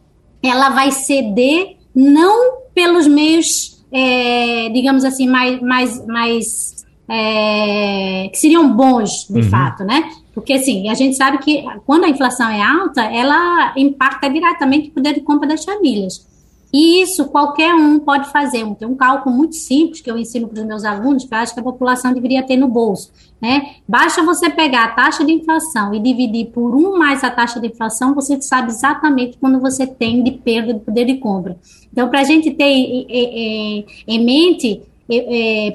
ela 0.42 0.70
vai 0.70 0.92
ceder 0.92 1.76
não 1.94 2.64
pelos 2.74 3.06
meios, 3.06 3.86
é, 3.92 4.70
digamos 4.70 5.04
assim, 5.04 5.28
mais, 5.28 5.62
mais, 5.62 6.08
mais 6.08 6.86
é, 7.10 8.30
que 8.32 8.38
seriam 8.38 8.74
bons, 8.74 9.28
de 9.30 9.42
uhum. 9.42 9.50
fato, 9.50 9.84
né? 9.84 10.10
Porque, 10.34 10.54
assim, 10.54 10.90
a 10.90 10.94
gente 10.94 11.16
sabe 11.18 11.38
que 11.40 11.64
quando 11.86 12.06
a 12.06 12.10
inflação 12.10 12.50
é 12.50 12.62
alta, 12.62 13.04
ela 13.04 13.74
impacta 13.78 14.30
diretamente 14.30 14.90
o 14.90 14.94
poder 14.94 15.14
de 15.14 15.22
compra 15.22 15.48
das 15.48 15.64
famílias. 15.66 16.26
E 16.74 17.04
isso 17.04 17.26
qualquer 17.26 17.76
um 17.76 18.00
pode 18.00 18.32
fazer. 18.32 18.66
Tem 18.76 18.88
um 18.88 18.96
cálculo 18.96 19.36
muito 19.36 19.56
simples 19.56 20.02
que 20.02 20.10
eu 20.10 20.18
ensino 20.18 20.48
para 20.48 20.60
os 20.60 20.66
meus 20.66 20.84
alunos, 20.84 21.24
que 21.24 21.34
eu 21.34 21.38
acho 21.38 21.54
que 21.54 21.60
a 21.60 21.64
população 21.64 22.14
deveria 22.14 22.42
ter 22.42 22.58
no 22.58 22.68
bolso. 22.68 23.12
Né? 23.40 23.76
Basta 23.88 24.24
você 24.24 24.50
pegar 24.50 24.86
a 24.86 24.88
taxa 24.88 25.24
de 25.24 25.34
inflação 25.34 25.94
e 25.94 26.00
dividir 26.00 26.48
por 26.48 26.76
um 26.76 26.98
mais 26.98 27.24
a 27.24 27.30
taxa 27.30 27.60
de 27.60 27.68
inflação, 27.68 28.16
você 28.16 28.42
sabe 28.42 28.72
exatamente 28.72 29.38
quando 29.38 29.60
você 29.60 29.86
tem 29.86 30.24
de 30.24 30.32
perda 30.32 30.74
de 30.74 30.80
poder 30.80 31.06
de 31.06 31.18
compra. 31.18 31.58
Então, 31.92 32.10
para 32.10 32.22
a 32.22 32.24
gente 32.24 32.50
ter 32.52 32.64
em, 32.64 34.26
mente, 34.26 34.82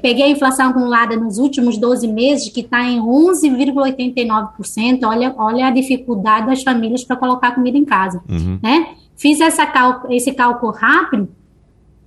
peguei 0.02 0.24
a 0.24 0.30
inflação 0.30 0.70
acumulada 0.70 1.14
nos 1.14 1.38
últimos 1.38 1.78
12 1.78 2.08
meses, 2.08 2.48
que 2.48 2.60
está 2.60 2.82
em 2.82 2.98
11,89%. 2.98 5.04
Olha, 5.04 5.32
olha 5.38 5.66
a 5.66 5.70
dificuldade 5.70 6.46
das 6.46 6.62
famílias 6.62 7.04
para 7.04 7.16
colocar 7.16 7.54
comida 7.54 7.78
em 7.78 7.84
casa. 7.84 8.20
Uhum. 8.28 8.58
Né? 8.60 8.88
Fiz 9.18 9.40
essa 9.40 9.68
esse 10.08 10.32
cálculo 10.32 10.72
rápido 10.72 11.28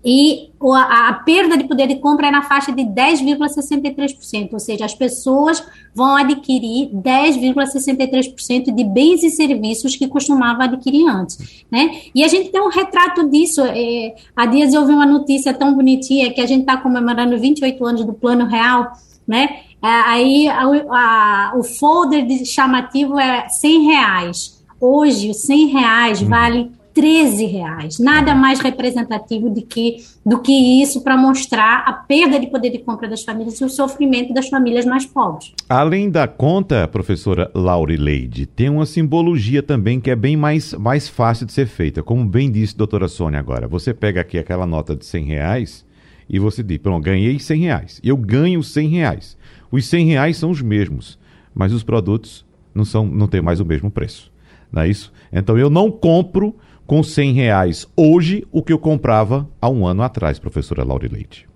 e 0.03 0.49
a, 0.59 1.09
a, 1.09 1.13
perda 1.13 1.55
de 1.55 1.65
poder 1.65 1.85
de 1.87 1.97
compra 1.97 2.27
é 2.27 2.31
na 2.31 2.41
faixa 2.41 2.71
de 2.71 2.81
10,63%, 2.81 4.53
ou 4.53 4.59
seja, 4.59 4.83
as 4.83 4.95
pessoas 4.95 5.63
vão 5.93 6.15
adquirir 6.15 6.89
10,63% 6.89 8.73
de 8.73 8.83
bens 8.83 9.23
e 9.23 9.29
serviços 9.29 9.95
que 9.95 10.07
costumavam 10.07 10.63
adquirir 10.63 11.07
antes, 11.07 11.63
né? 11.69 12.01
E 12.15 12.23
a 12.23 12.27
gente 12.27 12.49
tem 12.49 12.59
um 12.59 12.69
retrato 12.69 13.29
disso. 13.29 13.61
É, 13.61 14.15
há 14.35 14.47
dias 14.47 14.73
eu 14.73 14.87
vi 14.87 14.93
uma 14.93 15.05
notícia 15.05 15.53
tão 15.53 15.75
bonitinha 15.75 16.33
que 16.33 16.41
a 16.41 16.47
gente 16.47 16.61
está 16.61 16.77
comemorando 16.77 17.37
28 17.37 17.85
anos 17.85 18.03
do 18.03 18.13
Plano 18.13 18.47
Real, 18.47 18.93
né? 19.27 19.59
É, 19.83 19.87
aí 19.87 20.47
a, 20.47 20.63
a, 20.63 21.53
o 21.55 21.63
folder 21.63 22.25
de 22.25 22.43
chamativo 22.43 23.19
é 23.19 23.47
100 23.49 23.85
reais. 23.85 24.63
Hoje, 24.79 25.31
100 25.31 25.67
reais 25.67 26.21
vale 26.23 26.71
13 26.93 27.45
reais. 27.45 28.00
Nada 28.00 28.36
mais 28.36 28.60
representativo 28.60 29.50
do 29.50 29.62
que, 29.62 29.98
do 30.25 30.39
que 30.39 30.81
isso 30.81 31.01
para 31.03 31.17
mostrar 31.17 31.83
a 31.86 31.93
perda 31.93 32.39
de 32.39 32.48
poder 32.48 32.69
de 32.69 32.79
compra 32.79 33.07
das 33.07 33.24
famílias 33.24 33.60
e 33.60 33.65
o 33.65 33.69
sofrimento 33.69 34.33
das 34.33 34.50
famílias 34.50 34.86
mais 34.86 35.05
pobres. 35.05 35.53
Além 35.69 36.10
da 36.10 36.27
conta, 36.27 36.88
professora 36.88 37.50
Laurileide, 37.53 38.45
tem 38.45 38.69
uma 38.69 38.86
simbologia 38.86 39.63
também 39.63 40.00
que 40.00 40.10
é 40.10 40.15
bem 40.15 40.36
mais, 40.36 40.74
mais 40.74 41.07
fácil 41.07 41.45
de 41.45 41.53
ser 41.53 41.67
feita. 41.67 42.03
Como 42.03 42.25
bem 42.25 42.51
disse 42.51 42.74
a 42.75 42.77
doutora 42.77 43.07
Sônia 43.07 43.39
agora, 43.39 43.67
você 43.67 43.93
pega 43.93 44.21
aqui 44.21 44.38
aquela 44.38 44.65
nota 44.65 44.95
de 44.95 45.05
100 45.05 45.25
reais 45.25 45.86
e 46.29 46.39
você 46.39 46.63
diz, 46.63 46.77
pronto, 46.77 47.03
ganhei 47.03 47.39
100 47.39 47.62
reais. 47.62 48.01
Eu 48.03 48.15
ganho 48.15 48.63
100 48.63 48.88
reais. 48.89 49.38
Os 49.71 49.86
100 49.88 50.05
reais 50.07 50.38
são 50.38 50.50
os 50.50 50.62
mesmos, 50.62 51.17
mas 51.53 51.74
os 51.74 51.83
produtos 51.83 52.45
não, 52.74 52.86
são, 52.86 53.05
não 53.05 53.27
têm 53.27 53.41
mais 53.41 53.60
o 53.60 53.65
mesmo 53.65 53.91
preço. 53.91 54.31
Não 54.71 54.81
é 54.81 54.88
isso? 54.88 55.12
Então 55.31 55.57
eu 55.57 55.69
não 55.69 55.91
compro 55.91 56.55
com 56.85 57.01
100 57.03 57.33
reais 57.33 57.88
hoje 57.95 58.45
o 58.51 58.61
que 58.61 58.73
eu 58.73 58.79
comprava 58.79 59.50
há 59.61 59.69
um 59.69 59.85
ano 59.85 60.03
atrás, 60.03 60.39
professora 60.39 60.83
Laure 60.83 61.07
Leite. 61.07 61.47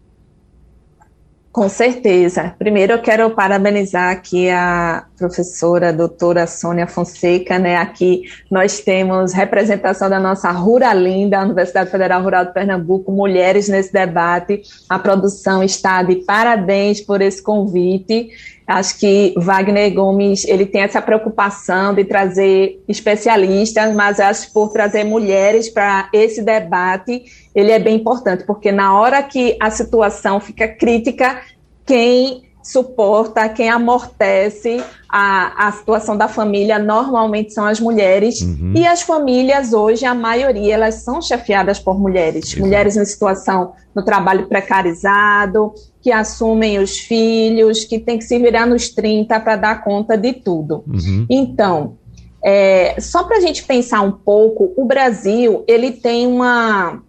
Com 1.52 1.70
certeza. 1.70 2.54
Primeiro 2.60 2.92
eu 2.92 3.02
quero 3.02 3.30
parabenizar 3.30 4.12
aqui 4.12 4.50
a 4.50 5.06
professora 5.18 5.94
doutora 5.94 6.46
Sônia 6.48 6.88
Fonseca, 6.88 7.58
né? 7.58 7.78
Aqui 7.78 8.24
nós 8.50 8.80
temos 8.80 9.34
representação 9.34 10.10
da 10.10 10.20
nossa 10.20 10.52
Ruralinda, 10.52 11.42
Universidade 11.42 11.90
Federal 11.90 12.22
Rural 12.22 12.46
de 12.46 12.54
Pernambuco, 12.54 13.12
mulheres 13.12 13.68
nesse 13.68 13.92
debate. 13.92 14.62
A 14.90 15.00
produção 15.00 15.64
está 15.64 16.04
de 16.04 16.18
parabéns 16.18 17.02
por 17.02 17.22
esse 17.22 17.42
convite. 17.42 18.30
Acho 18.68 19.00
que 19.00 19.34
Wagner 19.38 19.94
Gomes 19.94 20.44
ele 20.46 20.66
tem 20.66 20.82
essa 20.82 21.02
preocupação 21.02 21.94
de 21.94 22.04
trazer 22.04 22.84
especialistas, 22.88 23.94
mas 23.94 24.20
acho 24.20 24.48
que 24.48 24.54
por 24.54 24.70
trazer 24.70 25.04
mulheres 25.04 25.70
para 25.70 26.10
esse 26.12 26.42
debate 26.42 27.24
ele 27.54 27.72
é 27.72 27.78
bem 27.78 27.96
importante, 27.96 28.44
porque 28.44 28.72
na 28.72 29.00
hora 29.00 29.22
que 29.22 29.56
a 29.62 29.70
situação 29.70 30.40
fica 30.40 30.68
crítica, 30.68 31.42
quem 31.86 32.44
suporta, 32.66 33.48
quem 33.48 33.70
amortece 33.70 34.84
a, 35.08 35.68
a 35.68 35.72
situação 35.72 36.18
da 36.18 36.28
família 36.28 36.80
normalmente 36.80 37.54
são 37.54 37.66
as 37.66 37.80
mulheres. 37.80 38.42
Uhum. 38.42 38.74
E 38.76 38.86
as 38.86 39.02
famílias 39.02 39.72
hoje, 39.72 40.06
a 40.06 40.16
maioria, 40.16 40.74
elas 40.74 40.96
são 40.96 41.22
chefiadas 41.22 41.80
por 41.80 42.00
mulheres. 42.00 42.48
Exato. 42.48 42.62
Mulheres 42.62 42.98
em 42.98 43.06
situação 43.06 43.74
no 43.94 44.04
trabalho 44.04 44.48
precarizado, 44.48 45.74
que 46.02 46.12
assumem 46.12 46.80
os 46.80 46.98
filhos, 46.98 47.86
que 47.86 48.00
tem 48.00 48.18
que 48.18 48.24
se 48.24 48.38
virar 48.40 48.66
nos 48.66 48.90
30 48.90 49.40
para 49.40 49.56
dar 49.56 49.84
conta 49.84 50.18
de 50.18 50.34
tudo. 50.34 50.84
Uhum. 50.88 51.26
Então, 51.30 51.98
é, 52.44 53.00
só 53.00 53.24
para 53.24 53.38
a 53.38 53.42
gente 53.42 53.64
pensar 53.64 54.02
um 54.02 54.12
pouco, 54.12 54.74
o 54.76 54.86
Brasil 54.86 55.64
ele 55.68 55.92
tem 55.92 56.28
uma, 56.28 57.02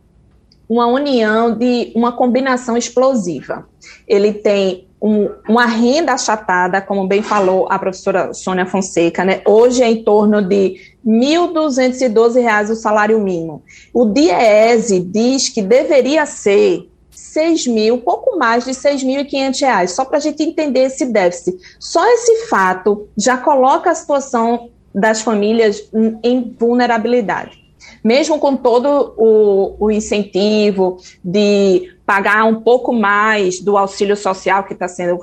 uma 0.68 0.86
união 0.86 1.54
de 1.54 1.92
uma 1.94 2.12
combinação 2.12 2.76
explosiva. 2.76 3.66
Ele 4.06 4.32
tem 4.32 4.86
um, 5.00 5.30
uma 5.48 5.66
renda 5.66 6.12
achatada, 6.12 6.80
como 6.80 7.06
bem 7.06 7.22
falou 7.22 7.66
a 7.70 7.78
professora 7.78 8.32
Sônia 8.32 8.66
Fonseca, 8.66 9.24
né? 9.24 9.42
hoje 9.46 9.82
é 9.82 9.90
em 9.90 10.02
torno 10.02 10.42
de 10.42 10.80
R$ 11.04 11.12
1.212 11.12 12.70
o 12.70 12.74
salário 12.74 13.20
mínimo. 13.20 13.62
O 13.92 14.06
DIEESE 14.06 15.00
diz 15.00 15.48
que 15.48 15.62
deveria 15.62 16.26
ser 16.26 16.88
6 17.10 17.66
mil, 17.66 17.98
pouco 17.98 18.38
mais 18.38 18.64
de 18.64 18.72
6.500 18.72 19.60
reais, 19.60 19.92
só 19.92 20.04
para 20.04 20.18
a 20.18 20.20
gente 20.20 20.42
entender 20.42 20.80
esse 20.80 21.06
déficit. 21.06 21.56
Só 21.78 22.04
esse 22.12 22.46
fato 22.48 23.08
já 23.16 23.36
coloca 23.36 23.90
a 23.90 23.94
situação 23.94 24.70
das 24.94 25.20
famílias 25.20 25.88
em 26.22 26.54
vulnerabilidade 26.58 27.65
mesmo 28.06 28.38
com 28.38 28.56
todo 28.56 29.14
o, 29.16 29.74
o 29.80 29.90
incentivo 29.90 30.98
de 31.24 31.92
pagar 32.06 32.44
um 32.44 32.60
pouco 32.60 32.92
mais 32.92 33.58
do 33.58 33.76
auxílio 33.76 34.16
social, 34.16 34.62
que 34.62 34.74
está 34.74 34.86
sendo 34.86 35.18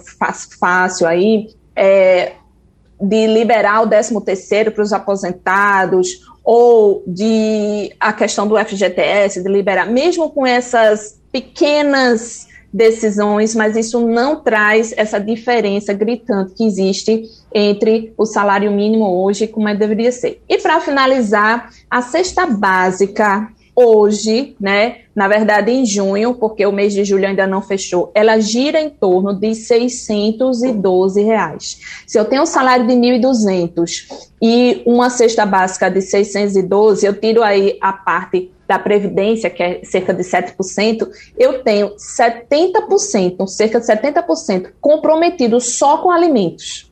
fácil 0.59 1.07
aí, 1.07 1.47
é, 1.73 2.33
de 2.99 3.25
liberar 3.25 3.83
o 3.83 3.87
13 3.87 4.19
terceiro 4.25 4.69
para 4.73 4.83
os 4.83 4.91
aposentados, 4.91 6.09
ou 6.43 7.01
de 7.07 7.95
a 7.97 8.11
questão 8.11 8.45
do 8.45 8.57
FGTS, 8.57 9.41
de 9.41 9.47
liberar, 9.47 9.87
mesmo 9.87 10.29
com 10.29 10.45
essas 10.45 11.21
pequenas 11.31 12.47
decisões, 12.73 13.53
mas 13.53 13.77
isso 13.77 14.05
não 14.07 14.37
traz 14.37 14.93
essa 14.97 15.19
diferença 15.19 15.93
gritante 15.93 16.53
que 16.53 16.65
existe 16.65 17.23
entre 17.53 18.13
o 18.17 18.25
salário 18.25 18.71
mínimo 18.71 19.05
hoje 19.23 19.45
como 19.45 19.69
é 19.69 19.75
deveria 19.75 20.11
ser. 20.11 20.41
E 20.49 20.57
para 20.57 20.81
finalizar, 20.81 21.69
a 21.89 22.01
cesta 22.01 22.47
básica 22.47 23.49
hoje, 23.75 24.55
né, 24.59 24.97
na 25.15 25.27
verdade 25.27 25.71
em 25.71 25.85
junho, 25.85 26.35
porque 26.35 26.65
o 26.65 26.71
mês 26.71 26.93
de 26.93 27.03
julho 27.03 27.27
ainda 27.27 27.47
não 27.47 27.61
fechou, 27.61 28.11
ela 28.13 28.39
gira 28.39 28.79
em 28.79 28.89
torno 28.89 29.33
de 29.33 29.53
612 29.55 31.21
reais. 31.21 31.79
Se 32.05 32.19
eu 32.19 32.25
tenho 32.25 32.43
um 32.43 32.47
salário 32.47 32.85
de 32.85 32.93
1.200 32.93 34.05
e 34.41 34.83
uma 34.85 35.09
cesta 35.09 35.45
básica 35.45 35.89
de 35.89 36.01
612, 36.01 37.05
eu 37.05 37.13
tiro 37.13 37.41
aí 37.41 37.77
a 37.81 37.93
parte 37.93 38.51
da 38.73 38.79
Previdência, 38.79 39.49
que 39.49 39.61
é 39.61 39.83
cerca 39.83 40.13
de 40.13 40.23
7%, 40.23 41.07
eu 41.37 41.63
tenho 41.63 41.95
70%, 41.95 43.47
cerca 43.47 43.79
de 43.79 43.85
70% 43.85 44.71
comprometido 44.81 45.61
só 45.61 45.97
com 45.97 46.09
alimentos. 46.09 46.91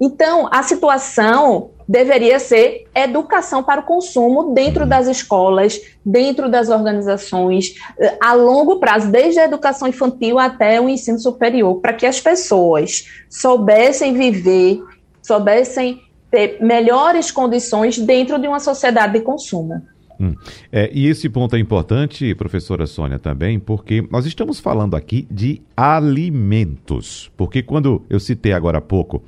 Então, 0.00 0.48
a 0.50 0.62
situação 0.62 1.70
deveria 1.86 2.38
ser 2.38 2.86
educação 2.94 3.62
para 3.62 3.82
o 3.82 3.84
consumo 3.84 4.54
dentro 4.54 4.86
das 4.86 5.06
escolas, 5.06 5.78
dentro 6.04 6.48
das 6.48 6.70
organizações, 6.70 7.74
eh, 7.98 8.16
a 8.20 8.32
longo 8.32 8.80
prazo, 8.80 9.10
desde 9.10 9.38
a 9.38 9.44
educação 9.44 9.86
infantil 9.86 10.38
até 10.38 10.80
o 10.80 10.88
ensino 10.88 11.18
superior, 11.18 11.80
para 11.80 11.92
que 11.92 12.06
as 12.06 12.18
pessoas 12.18 13.06
soubessem 13.28 14.14
viver, 14.14 14.82
soubessem 15.22 16.00
ter 16.30 16.56
melhores 16.60 17.30
condições 17.30 17.98
dentro 17.98 18.38
de 18.38 18.48
uma 18.48 18.58
sociedade 18.58 19.12
de 19.12 19.20
consumo. 19.20 19.82
Hum. 20.20 20.34
É, 20.70 20.90
e 20.92 21.06
esse 21.06 21.28
ponto 21.28 21.56
é 21.56 21.58
importante, 21.58 22.34
professora 22.34 22.86
Sônia, 22.86 23.18
também, 23.18 23.58
porque 23.58 24.06
nós 24.10 24.26
estamos 24.26 24.60
falando 24.60 24.96
aqui 24.96 25.26
de 25.30 25.60
alimentos. 25.76 27.30
Porque 27.36 27.62
quando 27.62 28.04
eu 28.08 28.20
citei 28.20 28.52
agora 28.52 28.78
há 28.78 28.82
pouco 28.82 29.22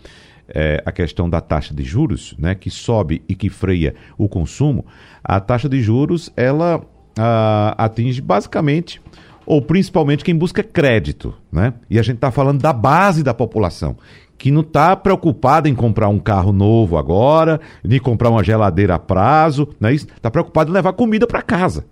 é, 0.48 0.82
a 0.84 0.92
questão 0.92 1.28
da 1.28 1.40
taxa 1.40 1.74
de 1.74 1.82
juros, 1.82 2.34
né, 2.38 2.54
que 2.54 2.70
sobe 2.70 3.22
e 3.28 3.34
que 3.34 3.48
freia 3.48 3.94
o 4.16 4.28
consumo, 4.28 4.86
a 5.22 5.40
taxa 5.40 5.68
de 5.68 5.80
juros 5.80 6.32
ela 6.36 6.84
a, 7.18 7.84
atinge 7.84 8.20
basicamente 8.20 9.00
ou 9.44 9.62
principalmente 9.62 10.24
quem 10.24 10.34
busca 10.34 10.62
crédito, 10.62 11.32
né? 11.52 11.74
E 11.88 12.00
a 12.00 12.02
gente 12.02 12.16
está 12.16 12.32
falando 12.32 12.60
da 12.60 12.72
base 12.72 13.22
da 13.22 13.32
população 13.32 13.96
que 14.38 14.50
não 14.50 14.60
está 14.60 14.94
preocupada 14.94 15.68
em 15.68 15.74
comprar 15.74 16.08
um 16.08 16.18
carro 16.18 16.52
novo 16.52 16.96
agora, 16.96 17.60
nem 17.82 17.98
comprar 17.98 18.30
uma 18.30 18.44
geladeira 18.44 18.94
a 18.94 18.98
prazo, 18.98 19.68
é 19.82 19.92
isso? 19.92 20.06
Está 20.14 20.30
preocupado 20.30 20.70
em 20.70 20.74
levar 20.74 20.92
comida 20.92 21.26
para 21.26 21.42
casa. 21.42 21.84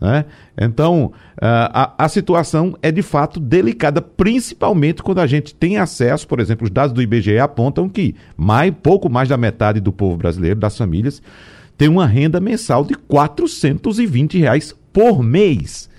Né? 0.00 0.24
Então, 0.58 1.12
a, 1.40 1.92
a 1.98 2.08
situação 2.08 2.74
é 2.80 2.90
de 2.90 3.02
fato 3.02 3.38
delicada, 3.38 4.00
principalmente 4.00 5.02
quando 5.02 5.18
a 5.18 5.26
gente 5.26 5.54
tem 5.54 5.76
acesso, 5.76 6.26
por 6.26 6.40
exemplo, 6.40 6.64
os 6.64 6.70
dados 6.70 6.94
do 6.94 7.02
IBGE 7.02 7.38
apontam 7.38 7.88
que 7.88 8.14
mais, 8.36 8.72
pouco 8.82 9.10
mais 9.10 9.28
da 9.28 9.36
metade 9.36 9.78
do 9.78 9.92
povo 9.92 10.16
brasileiro, 10.16 10.58
das 10.58 10.76
famílias, 10.76 11.22
tem 11.76 11.88
uma 11.88 12.06
renda 12.06 12.40
mensal 12.40 12.84
de 12.84 12.94
420 12.94 14.38
reais 14.38 14.74
por 14.92 15.22
mês. 15.22 15.90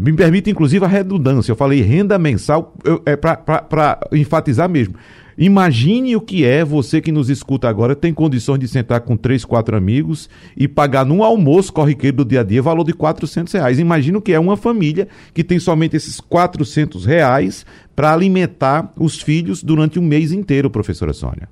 Me 0.00 0.12
permite, 0.12 0.48
inclusive, 0.48 0.84
a 0.84 0.88
redundância. 0.88 1.50
Eu 1.50 1.56
falei 1.56 1.82
renda 1.82 2.16
mensal 2.20 2.72
é 3.04 3.16
para 3.16 3.98
enfatizar 4.12 4.68
mesmo. 4.68 4.94
Imagine 5.36 6.14
o 6.14 6.20
que 6.20 6.44
é 6.44 6.64
você 6.64 7.00
que 7.00 7.10
nos 7.10 7.28
escuta 7.28 7.68
agora, 7.68 7.96
tem 7.96 8.14
condições 8.14 8.60
de 8.60 8.68
sentar 8.68 9.00
com 9.00 9.16
três, 9.16 9.44
quatro 9.44 9.76
amigos 9.76 10.28
e 10.56 10.68
pagar 10.68 11.04
num 11.04 11.22
almoço 11.22 11.72
corriqueiro 11.72 12.18
do 12.18 12.24
dia 12.24 12.40
a 12.40 12.44
dia 12.44 12.62
valor 12.62 12.84
de 12.84 12.92
400 12.92 13.52
reais. 13.52 13.78
Imagine 13.80 14.18
o 14.18 14.22
que 14.22 14.32
é 14.32 14.38
uma 14.38 14.56
família 14.56 15.08
que 15.34 15.42
tem 15.42 15.58
somente 15.58 15.96
esses 15.96 16.20
400 16.20 17.04
reais 17.04 17.66
para 17.94 18.12
alimentar 18.12 18.92
os 18.96 19.20
filhos 19.20 19.64
durante 19.64 19.98
um 19.98 20.02
mês 20.02 20.30
inteiro, 20.30 20.70
professora 20.70 21.12
Sônia. 21.12 21.48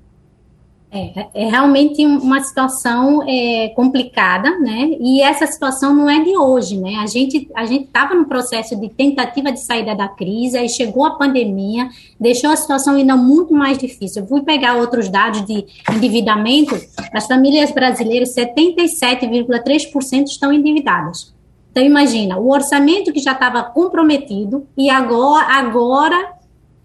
É, 1.15 1.27
é 1.33 1.49
realmente 1.49 2.05
uma 2.05 2.41
situação 2.41 3.23
é, 3.27 3.69
complicada, 3.75 4.57
né? 4.59 4.89
E 4.99 5.21
essa 5.21 5.45
situação 5.45 5.93
não 5.93 6.09
é 6.09 6.23
de 6.23 6.35
hoje, 6.35 6.77
né? 6.77 6.95
A 6.95 7.05
gente 7.05 7.49
a 7.55 7.65
gente 7.65 7.85
estava 7.85 8.15
no 8.15 8.25
processo 8.25 8.75
de 8.75 8.89
tentativa 8.89 9.51
de 9.51 9.59
saída 9.59 9.95
da 9.95 10.07
crise, 10.07 10.57
aí 10.57 10.67
chegou 10.67 11.05
a 11.05 11.11
pandemia, 11.11 11.89
deixou 12.19 12.49
a 12.49 12.55
situação 12.55 12.95
ainda 12.95 13.15
muito 13.15 13.53
mais 13.53 13.77
difícil. 13.77 14.23
Eu 14.23 14.27
fui 14.27 14.41
pegar 14.41 14.75
outros 14.75 15.09
dados 15.09 15.45
de 15.45 15.65
endividamento. 15.91 16.75
As 17.13 17.27
famílias 17.27 17.71
brasileiras, 17.71 18.33
77,3% 18.35 20.25
estão 20.25 20.51
endividadas. 20.51 21.33
Então 21.71 21.85
imagina, 21.85 22.39
o 22.39 22.49
orçamento 22.49 23.13
que 23.13 23.19
já 23.19 23.33
estava 23.33 23.61
comprometido 23.61 24.65
e 24.75 24.89
agora 24.89 25.45
agora 25.45 26.36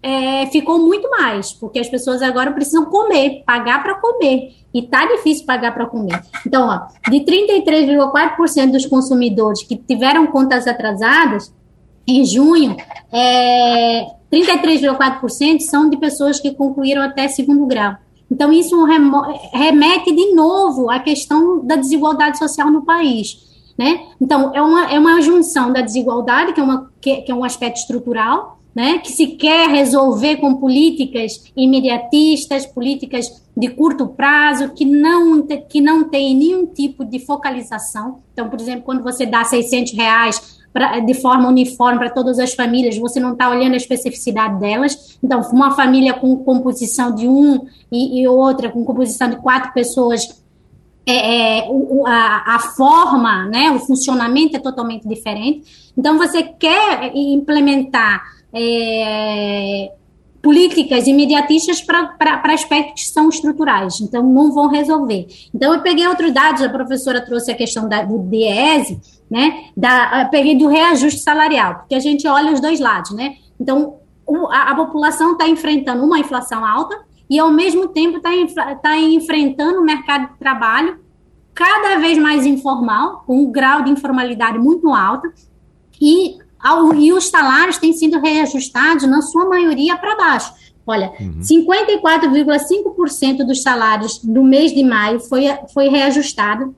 é, 0.03 0.45
ficou 0.47 0.79
muito 0.79 1.09
mais, 1.09 1.53
porque 1.53 1.79
as 1.79 1.87
pessoas 1.87 2.21
agora 2.21 2.51
precisam 2.51 2.83
comer, 2.85 3.41
pagar 3.45 3.81
para 3.81 3.95
comer. 3.95 4.53
E 4.73 4.81
tá 4.81 5.05
difícil 5.05 5.45
pagar 5.45 5.73
para 5.73 5.85
comer. 5.85 6.21
Então, 6.45 6.67
ó, 6.67 7.09
de 7.09 7.19
33,4% 7.21 8.71
dos 8.71 8.85
consumidores 8.85 9.63
que 9.63 9.77
tiveram 9.77 10.27
contas 10.27 10.67
atrasadas, 10.67 11.53
em 12.05 12.25
junho, 12.25 12.75
é, 13.11 14.07
33,4% 14.29 15.61
são 15.61 15.89
de 15.89 15.95
pessoas 15.95 16.37
que 16.39 16.51
concluíram 16.53 17.01
até 17.01 17.29
segundo 17.29 17.65
grau. 17.65 17.95
Então, 18.29 18.51
isso 18.51 18.83
remete 19.53 20.13
de 20.13 20.33
novo 20.33 20.89
à 20.89 20.99
questão 20.99 21.63
da 21.63 21.75
desigualdade 21.75 22.37
social 22.37 22.69
no 22.69 22.83
país. 22.83 23.37
Né? 23.77 24.01
Então, 24.19 24.51
é 24.53 24.61
uma, 24.61 24.91
é 24.91 24.99
uma 24.99 25.21
junção 25.21 25.71
da 25.71 25.81
desigualdade, 25.81 26.51
que 26.51 26.59
é, 26.59 26.63
uma, 26.63 26.91
que, 26.99 27.21
que 27.21 27.31
é 27.31 27.35
um 27.35 27.43
aspecto 27.43 27.77
estrutural, 27.77 28.59
né, 28.75 28.97
que 28.97 29.11
se 29.11 29.27
quer 29.27 29.69
resolver 29.69 30.37
com 30.37 30.55
políticas 30.55 31.43
imediatistas, 31.55 32.65
políticas 32.65 33.27
de 33.55 33.69
curto 33.69 34.07
prazo, 34.07 34.69
que 34.69 34.83
não, 34.83 35.45
que 35.45 35.79
não 35.79 36.09
tem 36.09 36.35
nenhum 36.35 36.65
tipo 36.65 37.05
de 37.05 37.19
focalização. 37.19 38.19
Então, 38.33 38.49
por 38.49 38.59
exemplo, 38.59 38.83
quando 38.83 39.03
você 39.03 39.25
dá 39.25 39.43
600 39.43 39.93
reais 39.93 40.63
pra, 40.73 40.99
de 40.99 41.13
forma 41.13 41.47
uniforme 41.47 41.99
para 41.99 42.09
todas 42.09 42.39
as 42.39 42.55
famílias, 42.55 42.97
você 42.97 43.19
não 43.19 43.33
está 43.33 43.47
olhando 43.49 43.73
a 43.73 43.77
especificidade 43.77 44.59
delas. 44.59 45.19
Então, 45.23 45.41
uma 45.51 45.75
família 45.75 46.13
com 46.13 46.35
composição 46.37 47.13
de 47.13 47.27
um 47.27 47.67
e, 47.91 48.21
e 48.21 48.27
outra 48.27 48.71
com 48.71 48.83
composição 48.83 49.29
de 49.29 49.35
quatro 49.35 49.71
pessoas 49.71 50.41
é, 51.05 51.59
é, 51.59 51.67
a, 52.07 52.55
a, 52.55 52.59
forma, 52.59 53.45
né, 53.45 53.71
o 53.71 53.79
funcionamento 53.79 54.55
é 54.55 54.59
totalmente 54.59 55.07
diferente. 55.07 55.91
Então, 55.95 56.17
você 56.17 56.41
quer 56.41 57.11
implementar 57.13 58.23
é, 58.53 59.91
políticas 60.41 61.07
imediatistas 61.07 61.81
para 61.81 62.41
aspectos 62.53 63.03
que 63.03 63.09
são 63.09 63.29
estruturais, 63.29 64.01
então 64.01 64.21
não 64.21 64.51
vão 64.51 64.67
resolver. 64.67 65.25
Então, 65.53 65.73
eu 65.73 65.81
peguei 65.81 66.05
outros 66.05 66.33
dados, 66.33 66.61
a 66.61 66.69
professora 66.69 67.21
trouxe 67.21 67.51
a 67.51 67.55
questão 67.55 67.87
da, 67.87 68.03
do 68.03 68.19
DIESE, 68.19 68.99
né, 69.31 69.69
da, 69.75 70.27
peguei 70.29 70.55
do 70.57 70.67
reajuste 70.67 71.21
salarial, 71.21 71.75
porque 71.75 71.95
a 71.95 71.99
gente 71.99 72.27
olha 72.27 72.51
os 72.51 72.59
dois 72.59 72.79
lados, 72.79 73.11
né, 73.11 73.35
então 73.59 73.95
o, 74.27 74.47
a, 74.47 74.71
a, 74.71 74.75
população 74.75 75.31
está 75.31 75.47
enfrentando 75.47 76.03
uma 76.03 76.19
inflação 76.19 76.65
alta 76.65 77.01
e, 77.29 77.39
ao 77.39 77.51
mesmo 77.51 77.87
tempo, 77.87 78.17
está 78.17 78.75
tá 78.75 78.97
enfrentando 78.97 79.79
o 79.79 79.83
mercado 79.83 80.33
de 80.33 80.39
trabalho 80.39 80.99
cada 81.53 81.99
vez 81.99 82.17
mais 82.17 82.45
informal, 82.45 83.23
com 83.25 83.37
um 83.37 83.51
grau 83.51 83.83
de 83.83 83.91
informalidade 83.91 84.57
muito 84.57 84.89
alto, 84.89 85.31
e 86.01 86.37
e 86.95 87.11
os 87.11 87.29
salários 87.29 87.77
têm 87.77 87.93
sido 87.93 88.19
reajustados, 88.19 89.07
na 89.07 89.21
sua 89.21 89.45
maioria, 89.45 89.97
para 89.97 90.15
baixo. 90.15 90.53
Olha, 90.85 91.13
uhum. 91.19 91.39
54,5% 91.39 93.45
dos 93.45 93.61
salários 93.61 94.19
do 94.19 94.43
mês 94.43 94.73
de 94.73 94.83
maio 94.83 95.19
foi, 95.19 95.45
foi 95.73 95.87
reajustado 95.87 96.75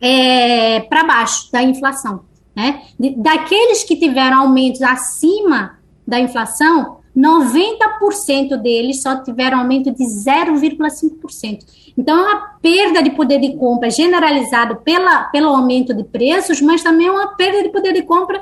é, 0.00 0.80
para 0.80 1.04
baixo 1.04 1.50
da 1.52 1.62
inflação. 1.62 2.22
Né? 2.54 2.82
Daqueles 3.16 3.84
que 3.84 3.96
tiveram 3.96 4.40
aumentos 4.40 4.80
acima 4.80 5.78
da 6.06 6.18
inflação, 6.18 6.96
90% 7.16 8.56
deles 8.56 9.02
só 9.02 9.22
tiveram 9.22 9.58
aumento 9.58 9.90
de 9.90 10.04
0,5%. 10.04 11.92
Então, 11.96 12.18
é 12.18 12.22
uma 12.22 12.40
perda 12.60 13.02
de 13.02 13.10
poder 13.10 13.40
de 13.40 13.56
compra 13.56 13.90
generalizado 13.90 14.76
pela, 14.76 15.24
pelo 15.24 15.48
aumento 15.48 15.94
de 15.94 16.04
preços, 16.04 16.60
mas 16.60 16.82
também 16.82 17.06
é 17.06 17.10
uma 17.10 17.28
perda 17.28 17.62
de 17.62 17.70
poder 17.70 17.94
de 17.94 18.02
compra 18.02 18.38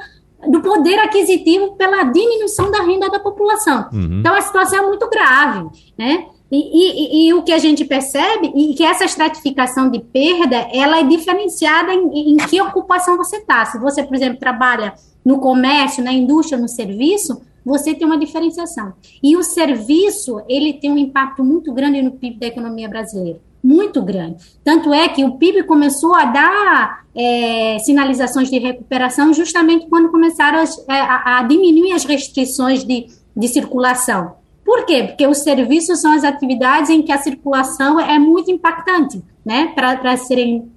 do 0.48 0.60
poder 0.60 0.98
aquisitivo 0.98 1.72
pela 1.76 2.04
diminuição 2.04 2.70
da 2.70 2.82
renda 2.82 3.10
da 3.10 3.18
população. 3.18 3.88
Uhum. 3.92 4.20
Então, 4.20 4.34
a 4.34 4.40
situação 4.40 4.78
é 4.78 4.86
muito 4.86 5.08
grave, 5.08 5.68
né? 5.96 6.26
E, 6.50 6.58
e, 6.58 7.26
e, 7.26 7.34
o 7.34 7.42
que 7.42 7.52
a 7.52 7.58
gente 7.58 7.84
percebe 7.84 8.48
é 8.48 8.74
que 8.74 8.84
essa 8.84 9.04
estratificação 9.04 9.90
de 9.90 9.98
perda, 9.98 10.56
ela 10.72 11.00
é 11.00 11.02
diferenciada 11.02 11.92
em, 11.92 12.34
em 12.34 12.36
que 12.36 12.60
ocupação 12.60 13.16
você 13.16 13.38
está. 13.38 13.64
Se 13.64 13.78
você, 13.78 14.04
por 14.04 14.14
exemplo, 14.14 14.38
trabalha 14.38 14.94
no 15.24 15.40
comércio, 15.40 16.04
na 16.04 16.12
indústria, 16.12 16.58
no 16.58 16.68
serviço, 16.68 17.40
você 17.64 17.94
tem 17.94 18.06
uma 18.06 18.18
diferenciação. 18.18 18.92
E 19.22 19.36
o 19.36 19.42
serviço, 19.42 20.40
ele 20.48 20.74
tem 20.74 20.92
um 20.92 20.98
impacto 20.98 21.42
muito 21.42 21.72
grande 21.72 22.02
no 22.02 22.12
PIB 22.12 22.38
da 22.38 22.46
economia 22.46 22.88
brasileira 22.88 23.40
muito 23.64 24.02
grande. 24.02 24.44
Tanto 24.62 24.92
é 24.92 25.08
que 25.08 25.24
o 25.24 25.32
PIB 25.38 25.62
começou 25.62 26.14
a 26.14 26.26
dar 26.26 27.04
é, 27.16 27.78
sinalizações 27.78 28.50
de 28.50 28.58
recuperação 28.58 29.32
justamente 29.32 29.86
quando 29.88 30.10
começaram 30.10 30.58
as, 30.58 30.76
é, 30.86 31.00
a, 31.00 31.38
a, 31.38 31.42
diminuir 31.44 31.92
as 31.92 32.04
restrições 32.04 32.84
de, 32.84 33.06
de 33.34 33.48
circulação. 33.48 34.34
Por 34.62 34.84
quê? 34.84 35.04
Porque 35.04 35.26
os 35.26 35.38
serviços 35.38 36.00
são 36.00 36.12
as 36.12 36.24
atividades 36.24 36.90
em 36.90 37.00
que 37.00 37.10
a 37.10 37.18
circulação 37.18 37.98
é 37.98 38.18
muito 38.18 38.50
impactante, 38.50 39.22
né, 39.44 39.72
para 39.74 40.16
serem 40.18 40.70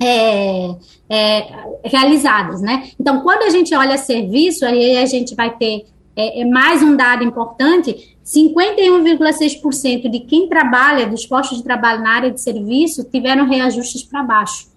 é, 0.00 0.74
é, 1.08 1.46
realizadas, 1.84 2.60
né? 2.60 2.90
Então, 2.98 3.20
quando 3.20 3.42
a 3.42 3.50
gente 3.50 3.74
olha 3.74 3.96
serviço, 3.96 4.64
aí 4.66 4.96
a 4.96 5.06
gente 5.06 5.34
vai 5.34 5.56
ter 5.56 5.86
é, 6.16 6.40
é 6.40 6.44
mais 6.44 6.82
um 6.82 6.96
dado 6.96 7.24
importante 7.24 8.13
51,6% 8.24 10.08
de 10.08 10.20
quem 10.20 10.48
trabalha, 10.48 11.06
dos 11.06 11.26
postos 11.26 11.58
de 11.58 11.64
trabalho 11.64 12.02
na 12.02 12.10
área 12.10 12.30
de 12.30 12.40
serviço, 12.40 13.04
tiveram 13.04 13.46
reajustes 13.46 14.02
para 14.02 14.22
baixo. 14.22 14.72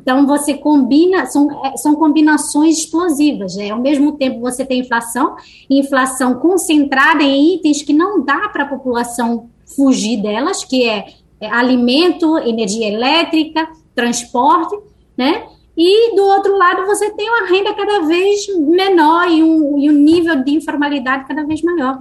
Então, 0.00 0.26
você 0.26 0.54
combina, 0.54 1.26
são, 1.26 1.64
é, 1.64 1.76
são 1.76 1.94
combinações 1.94 2.78
explosivas. 2.78 3.56
Né? 3.56 3.70
Ao 3.70 3.80
mesmo 3.80 4.12
tempo, 4.12 4.40
você 4.40 4.64
tem 4.64 4.80
inflação, 4.80 5.36
inflação 5.68 6.34
concentrada 6.34 7.22
em 7.22 7.54
itens 7.54 7.82
que 7.82 7.92
não 7.92 8.24
dá 8.24 8.48
para 8.48 8.64
a 8.64 8.68
população 8.68 9.48
fugir 9.76 10.20
delas, 10.20 10.64
que 10.64 10.88
é, 10.88 11.06
é 11.40 11.48
alimento, 11.48 12.38
energia 12.38 12.88
elétrica, 12.88 13.68
transporte, 13.94 14.76
né? 15.16 15.46
E 15.76 16.14
do 16.14 16.22
outro 16.22 16.56
lado, 16.56 16.84
você 16.84 17.10
tem 17.10 17.28
uma 17.30 17.46
renda 17.46 17.72
cada 17.72 18.00
vez 18.00 18.46
menor 18.58 19.30
e 19.30 19.42
um, 19.42 19.78
e 19.78 19.88
um 19.88 19.94
nível 19.94 20.42
de 20.44 20.52
informalidade 20.52 21.26
cada 21.26 21.44
vez 21.44 21.62
maior. 21.62 21.98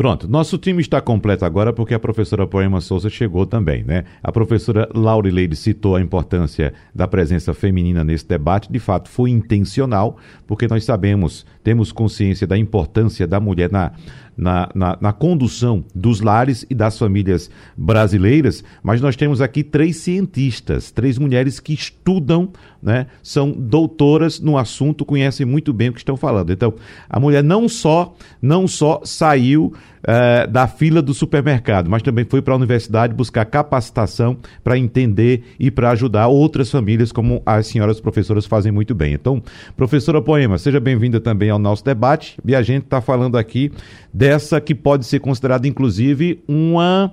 Pronto, 0.00 0.26
nosso 0.26 0.56
time 0.56 0.80
está 0.80 0.98
completo 0.98 1.44
agora 1.44 1.74
porque 1.74 1.92
a 1.92 1.98
professora 1.98 2.46
Poema 2.46 2.80
Souza 2.80 3.10
chegou 3.10 3.44
também, 3.44 3.84
né? 3.84 4.04
A 4.22 4.32
professora 4.32 4.88
Laurileide 4.94 5.54
citou 5.54 5.94
a 5.94 6.00
importância 6.00 6.72
da 6.94 7.06
presença 7.06 7.52
feminina 7.52 8.02
nesse 8.02 8.26
debate, 8.26 8.72
de 8.72 8.78
fato 8.78 9.10
foi 9.10 9.28
intencional, 9.28 10.16
porque 10.46 10.66
nós 10.66 10.84
sabemos, 10.84 11.44
temos 11.62 11.92
consciência 11.92 12.46
da 12.46 12.56
importância 12.56 13.26
da 13.26 13.38
mulher 13.38 13.70
na, 13.70 13.92
na, 14.36 14.68
na, 14.74 14.98
na, 15.00 15.12
condução 15.12 15.84
dos 15.94 16.20
lares 16.20 16.64
e 16.70 16.74
das 16.74 16.98
famílias 16.98 17.50
brasileiras, 17.76 18.64
mas 18.82 19.00
nós 19.00 19.16
temos 19.16 19.40
aqui 19.40 19.62
três 19.62 19.96
cientistas, 19.96 20.90
três 20.90 21.18
mulheres 21.18 21.60
que 21.60 21.72
estudam, 21.72 22.50
né, 22.82 23.06
são 23.22 23.50
doutoras 23.52 24.40
no 24.40 24.56
assunto, 24.56 25.04
conhecem 25.04 25.44
muito 25.44 25.72
bem 25.72 25.90
o 25.90 25.92
que 25.92 25.98
estão 25.98 26.16
falando. 26.16 26.52
Então, 26.52 26.74
a 27.08 27.20
mulher 27.20 27.42
não 27.44 27.68
só, 27.68 28.14
não 28.40 28.66
só 28.66 29.00
saiu 29.04 29.74
é, 30.02 30.46
da 30.46 30.66
fila 30.66 31.02
do 31.02 31.12
supermercado, 31.12 31.88
mas 31.88 32.02
também 32.02 32.24
foi 32.24 32.42
para 32.42 32.54
a 32.54 32.56
universidade 32.56 33.14
buscar 33.14 33.44
capacitação 33.44 34.36
para 34.62 34.78
entender 34.78 35.44
e 35.58 35.70
para 35.70 35.90
ajudar 35.90 36.28
outras 36.28 36.70
famílias, 36.70 37.12
como 37.12 37.42
as 37.44 37.66
senhoras 37.66 38.00
professoras 38.00 38.46
fazem 38.46 38.72
muito 38.72 38.94
bem. 38.94 39.12
Então, 39.12 39.42
professora 39.76 40.22
Poema, 40.22 40.58
seja 40.58 40.80
bem-vinda 40.80 41.20
também 41.20 41.50
ao 41.50 41.58
nosso 41.58 41.84
debate. 41.84 42.38
E 42.44 42.54
a 42.54 42.62
gente 42.62 42.84
está 42.84 43.00
falando 43.00 43.36
aqui 43.36 43.72
dessa 44.12 44.60
que 44.60 44.74
pode 44.74 45.06
ser 45.06 45.20
considerada, 45.20 45.66
inclusive, 45.66 46.42
uma 46.48 47.12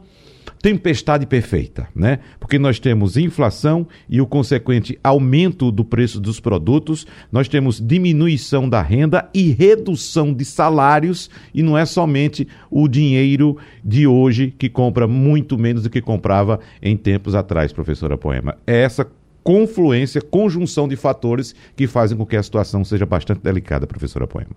tempestade 0.62 1.26
perfeita, 1.26 1.88
né? 1.96 2.20
Porque 2.40 2.58
nós 2.60 2.80
temos 2.80 3.18
inflação 3.18 3.88
e 4.10 4.22
o 4.22 4.28
consequente 4.28 5.00
aumento 5.04 5.72
do 5.72 5.84
preço 5.84 6.20
dos 6.20 6.40
produtos, 6.40 7.06
nós 7.32 7.48
temos 7.48 7.80
diminuição 7.80 8.68
da 8.68 8.82
renda 8.82 9.30
e 9.34 9.52
redução 9.52 10.34
de 10.34 10.46
salários, 10.46 11.30
e 11.54 11.62
não 11.62 11.78
é 11.78 11.86
somente 11.86 12.48
o 12.70 12.88
dinheiro 12.88 13.58
de 13.84 14.08
hoje 14.08 14.54
que 14.58 14.70
compra 14.70 15.08
muito 15.08 15.58
menos 15.58 15.84
do 15.84 15.90
que 15.90 16.02
comprava 16.02 16.60
em 16.82 16.96
tempos 16.96 17.36
atrás, 17.36 17.72
professora 17.72 18.18
Poema. 18.18 18.58
É 18.66 18.82
essa 18.82 19.08
confluência, 19.44 20.22
conjunção 20.22 20.88
de 20.88 20.96
fatores 20.96 21.56
que 21.76 21.88
fazem 21.88 22.18
com 22.18 22.26
que 22.26 22.36
a 22.36 22.44
situação 22.44 22.84
seja 22.84 23.06
bastante 23.06 23.42
delicada, 23.42 23.88
professora 23.88 24.28
Poema. 24.28 24.52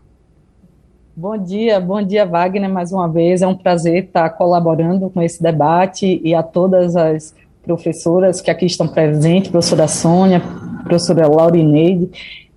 Bom 1.17 1.37
dia, 1.37 1.81
bom 1.81 2.01
dia, 2.01 2.25
Wagner, 2.25 2.71
mais 2.71 2.93
uma 2.93 3.09
vez. 3.09 3.43
É 3.43 3.47
um 3.47 3.55
prazer 3.55 4.05
estar 4.05 4.31
colaborando 4.31 5.11
com 5.11 5.21
esse 5.21 5.43
debate 5.43 6.21
e 6.25 6.35
a 6.35 6.43
todas 6.43 6.95
as 6.95 7.35
professoras 7.63 8.41
que 8.41 8.51
aqui 8.51 8.65
estão 8.65 8.87
presentes, 8.87 9.51
professora 9.51 9.89
Sônia, 9.89 10.41
professora 10.85 11.27
Laurineide. 11.27 12.11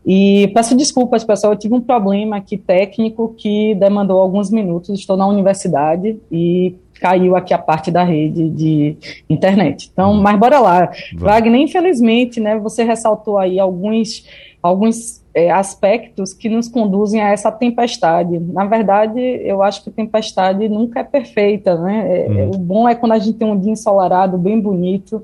E 0.05 0.51
peço 0.53 0.77
desculpas, 0.77 1.23
pessoal, 1.23 1.53
eu 1.53 1.59
tive 1.59 1.73
um 1.73 1.81
problema 1.81 2.37
aqui 2.37 2.57
técnico 2.57 3.33
que 3.35 3.73
demandou 3.75 4.21
alguns 4.21 4.51
minutos. 4.51 4.99
Estou 4.99 5.17
na 5.17 5.25
universidade 5.25 6.19
e 6.31 6.75
caiu 7.01 7.35
aqui 7.35 7.53
a 7.53 7.57
parte 7.57 7.89
da 7.89 8.03
rede 8.03 8.49
de 8.49 8.97
internet. 9.29 9.89
Então, 9.91 10.13
mas 10.13 10.37
bora 10.39 10.59
lá. 10.59 10.91
Wagner, 11.15 11.59
infelizmente, 11.59 12.39
né, 12.39 12.57
você 12.59 12.83
ressaltou 12.83 13.37
aí 13.37 13.59
alguns, 13.59 14.25
alguns 14.61 15.22
é, 15.33 15.49
aspectos 15.49 16.33
que 16.33 16.47
nos 16.47 16.67
conduzem 16.67 17.21
a 17.21 17.29
essa 17.29 17.51
tempestade. 17.51 18.39
Na 18.39 18.65
verdade, 18.65 19.19
eu 19.19 19.63
acho 19.63 19.83
que 19.83 19.89
tempestade 19.89 20.69
nunca 20.69 20.99
é 20.99 21.03
perfeita, 21.03 21.75
né? 21.75 22.27
Uhum. 22.29 22.51
O 22.51 22.57
bom 22.57 22.87
é 22.87 22.93
quando 22.93 23.13
a 23.13 23.19
gente 23.19 23.37
tem 23.37 23.47
um 23.47 23.59
dia 23.59 23.71
ensolarado, 23.71 24.37
bem 24.37 24.59
bonito, 24.59 25.23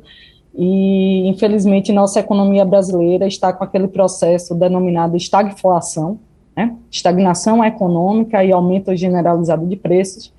e 0.55 1.27
infelizmente 1.27 1.93
nossa 1.93 2.19
economia 2.19 2.65
brasileira 2.65 3.27
está 3.27 3.53
com 3.53 3.63
aquele 3.63 3.87
processo 3.87 4.55
denominado 4.55 5.15
estagflação, 5.15 6.19
né? 6.55 6.75
estagnação 6.91 7.63
econômica 7.63 8.43
e 8.43 8.51
aumento 8.51 8.95
generalizado 8.95 9.65
de 9.67 9.75
preços, 9.75 10.33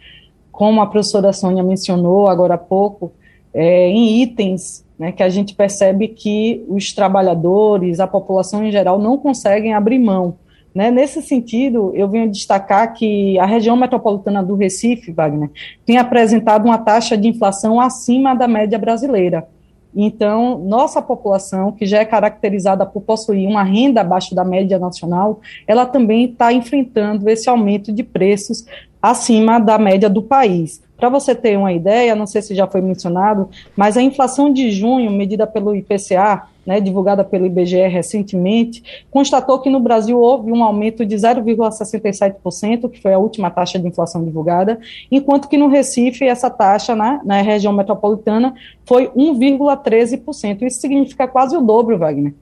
como 0.51 0.81
a 0.81 0.87
professora 0.87 1.33
Sônia 1.33 1.63
mencionou 1.63 2.29
agora 2.29 2.55
há 2.55 2.59
pouco, 2.59 3.13
é, 3.55 3.89
em 3.89 4.21
itens 4.21 4.85
né, 5.01 5.13
que 5.13 5.23
a 5.23 5.31
gente 5.31 5.55
percebe 5.55 6.09
que 6.09 6.63
os 6.69 6.93
trabalhadores, 6.93 8.01
a 8.01 8.07
população 8.07 8.63
em 8.63 8.71
geral, 8.71 8.99
não 8.99 9.17
conseguem 9.17 9.73
abrir 9.73 9.99
mão. 9.99 10.37
Né? 10.75 10.91
Nesse 10.91 11.23
sentido, 11.23 11.91
eu 11.95 12.07
venho 12.07 12.31
destacar 12.31 12.93
que 12.93 13.39
a 13.39 13.47
região 13.47 13.75
metropolitana 13.79 14.43
do 14.43 14.55
Recife, 14.55 15.11
Wagner, 15.11 15.51
tem 15.87 15.97
apresentado 15.97 16.67
uma 16.67 16.77
taxa 16.77 17.17
de 17.17 17.29
inflação 17.29 17.81
acima 17.81 18.35
da 18.35 18.47
média 18.47 18.79
brasileira. 18.79 19.49
Então, 19.97 20.59
nossa 20.59 21.01
população, 21.01 21.73
que 21.73 21.87
já 21.87 22.01
é 22.01 22.05
caracterizada 22.05 22.85
por 22.85 23.01
possuir 23.01 23.49
uma 23.49 23.63
renda 23.63 24.03
abaixo 24.03 24.35
da 24.35 24.45
média 24.45 24.79
nacional, 24.79 25.41
ela 25.67 25.87
também 25.87 26.27
está 26.27 26.53
enfrentando 26.53 27.27
esse 27.31 27.49
aumento 27.49 27.91
de 27.91 28.03
preços 28.03 28.67
acima 29.01 29.59
da 29.59 29.79
média 29.79 30.11
do 30.11 30.23
país. 30.23 30.83
Para 31.01 31.09
você 31.09 31.35
ter 31.35 31.57
uma 31.57 31.73
ideia, 31.73 32.15
não 32.15 32.27
sei 32.27 32.43
se 32.43 32.55
já 32.55 32.67
foi 32.67 32.83
mencionado, 32.83 33.49
mas 33.75 33.97
a 33.97 34.03
inflação 34.03 34.53
de 34.53 34.71
junho, 34.71 35.11
medida 35.11 35.47
pelo 35.47 35.75
IPCA, 35.75 36.43
né, 36.67 36.79
divulgada 36.79 37.25
pelo 37.25 37.47
IBGE 37.47 37.89
recentemente, 37.89 39.05
constatou 39.11 39.59
que 39.61 39.71
no 39.71 39.81
Brasil 39.81 40.21
houve 40.21 40.53
um 40.53 40.63
aumento 40.63 41.07
de 41.07 41.17
0,67%, 41.17 42.89
que 42.91 43.01
foi 43.01 43.15
a 43.15 43.19
última 43.19 43.51
taxa 43.51 43.79
de 43.79 43.89
inflação 43.89 44.23
divulgada, 44.23 44.79
enquanto 45.11 45.49
que 45.49 45.57
no 45.57 45.69
Recife 45.69 46.25
essa 46.25 46.51
taxa 46.51 46.95
né, 46.95 47.19
na 47.25 47.41
região 47.41 47.73
metropolitana 47.73 48.55
foi 48.85 49.09
1,13%. 49.09 50.63
Isso 50.63 50.81
significa 50.81 51.27
quase 51.27 51.57
o 51.57 51.63
dobro, 51.63 51.99
Wagner. 51.99 52.35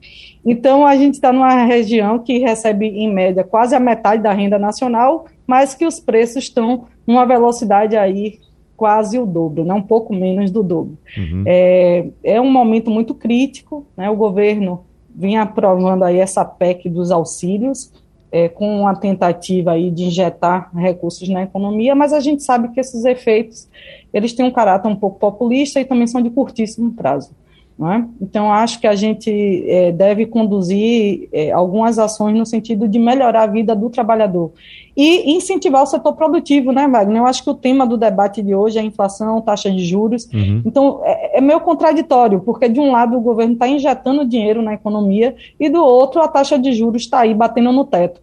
Então, 0.45 0.85
a 0.85 0.95
gente 0.95 1.15
está 1.15 1.31
numa 1.31 1.63
região 1.63 2.19
que 2.19 2.39
recebe, 2.39 2.87
em 2.87 3.11
média, 3.11 3.43
quase 3.43 3.73
a 3.73 3.79
metade 3.79 4.21
da 4.21 4.33
renda 4.33 4.59
nacional, 4.59 5.25
mas 5.47 5.73
que 5.73 5.85
os 5.85 5.99
preços 5.99 6.43
estão 6.43 6.85
numa 7.07 7.25
velocidade 7.25 7.97
aí 7.97 8.39
quase 8.79 9.19
o 9.19 9.25
dobro, 9.25 9.65
né, 9.65 9.73
um 9.73 9.81
pouco 9.81 10.15
menos 10.15 10.49
do 10.49 10.63
dobro. 10.63 10.97
Uhum. 11.17 11.43
É, 11.45 12.07
é 12.23 12.39
um 12.39 12.49
momento 12.49 12.89
muito 12.89 13.13
crítico, 13.13 13.85
né, 13.97 14.09
o 14.09 14.15
governo 14.15 14.85
vinha 15.13 15.41
aprovando 15.41 16.05
aí 16.05 16.17
essa 16.17 16.45
PEC 16.45 16.87
dos 16.87 17.11
auxílios, 17.11 17.91
é, 18.31 18.47
com 18.47 18.87
a 18.87 18.95
tentativa 18.95 19.73
aí 19.73 19.91
de 19.91 20.05
injetar 20.05 20.73
recursos 20.73 21.27
na 21.27 21.43
economia, 21.43 21.93
mas 21.93 22.13
a 22.13 22.21
gente 22.21 22.41
sabe 22.41 22.69
que 22.69 22.79
esses 22.79 23.03
efeitos, 23.03 23.67
eles 24.13 24.31
têm 24.31 24.45
um 24.45 24.51
caráter 24.51 24.87
um 24.87 24.95
pouco 24.95 25.19
populista 25.19 25.81
e 25.81 25.83
também 25.83 26.07
são 26.07 26.21
de 26.21 26.29
curtíssimo 26.29 26.93
prazo. 26.93 27.31
É? 27.81 28.03
Então, 28.21 28.51
acho 28.51 28.77
que 28.81 28.87
a 28.87 28.93
gente 28.93 29.31
é, 29.65 29.89
deve 29.93 30.25
conduzir 30.25 31.29
é, 31.31 31.49
algumas 31.49 31.97
ações 31.97 32.37
no 32.37 32.45
sentido 32.45 32.89
de 32.89 32.99
melhorar 32.99 33.43
a 33.43 33.47
vida 33.47 33.73
do 33.73 33.89
trabalhador 33.89 34.51
e 34.97 35.31
incentivar 35.31 35.83
o 35.83 35.85
setor 35.85 36.11
produtivo, 36.11 36.73
né, 36.73 36.85
Wagner? 36.89 37.21
Eu 37.21 37.25
acho 37.25 37.41
que 37.41 37.49
o 37.49 37.53
tema 37.53 37.87
do 37.87 37.95
debate 37.95 38.41
de 38.41 38.53
hoje 38.53 38.77
é 38.77 38.81
a 38.81 38.83
inflação, 38.83 39.39
taxa 39.39 39.71
de 39.71 39.85
juros. 39.85 40.25
Uhum. 40.25 40.61
Então, 40.65 40.99
é, 41.05 41.37
é 41.37 41.41
meio 41.41 41.61
contraditório, 41.61 42.41
porque 42.41 42.67
de 42.67 42.81
um 42.81 42.91
lado 42.91 43.15
o 43.15 43.21
governo 43.21 43.53
está 43.53 43.65
injetando 43.65 44.27
dinheiro 44.27 44.61
na 44.61 44.73
economia 44.73 45.33
e 45.57 45.69
do 45.69 45.81
outro 45.81 46.21
a 46.21 46.27
taxa 46.27 46.59
de 46.59 46.73
juros 46.73 47.03
está 47.03 47.21
aí 47.21 47.33
batendo 47.33 47.71
no 47.71 47.85
teto. 47.85 48.19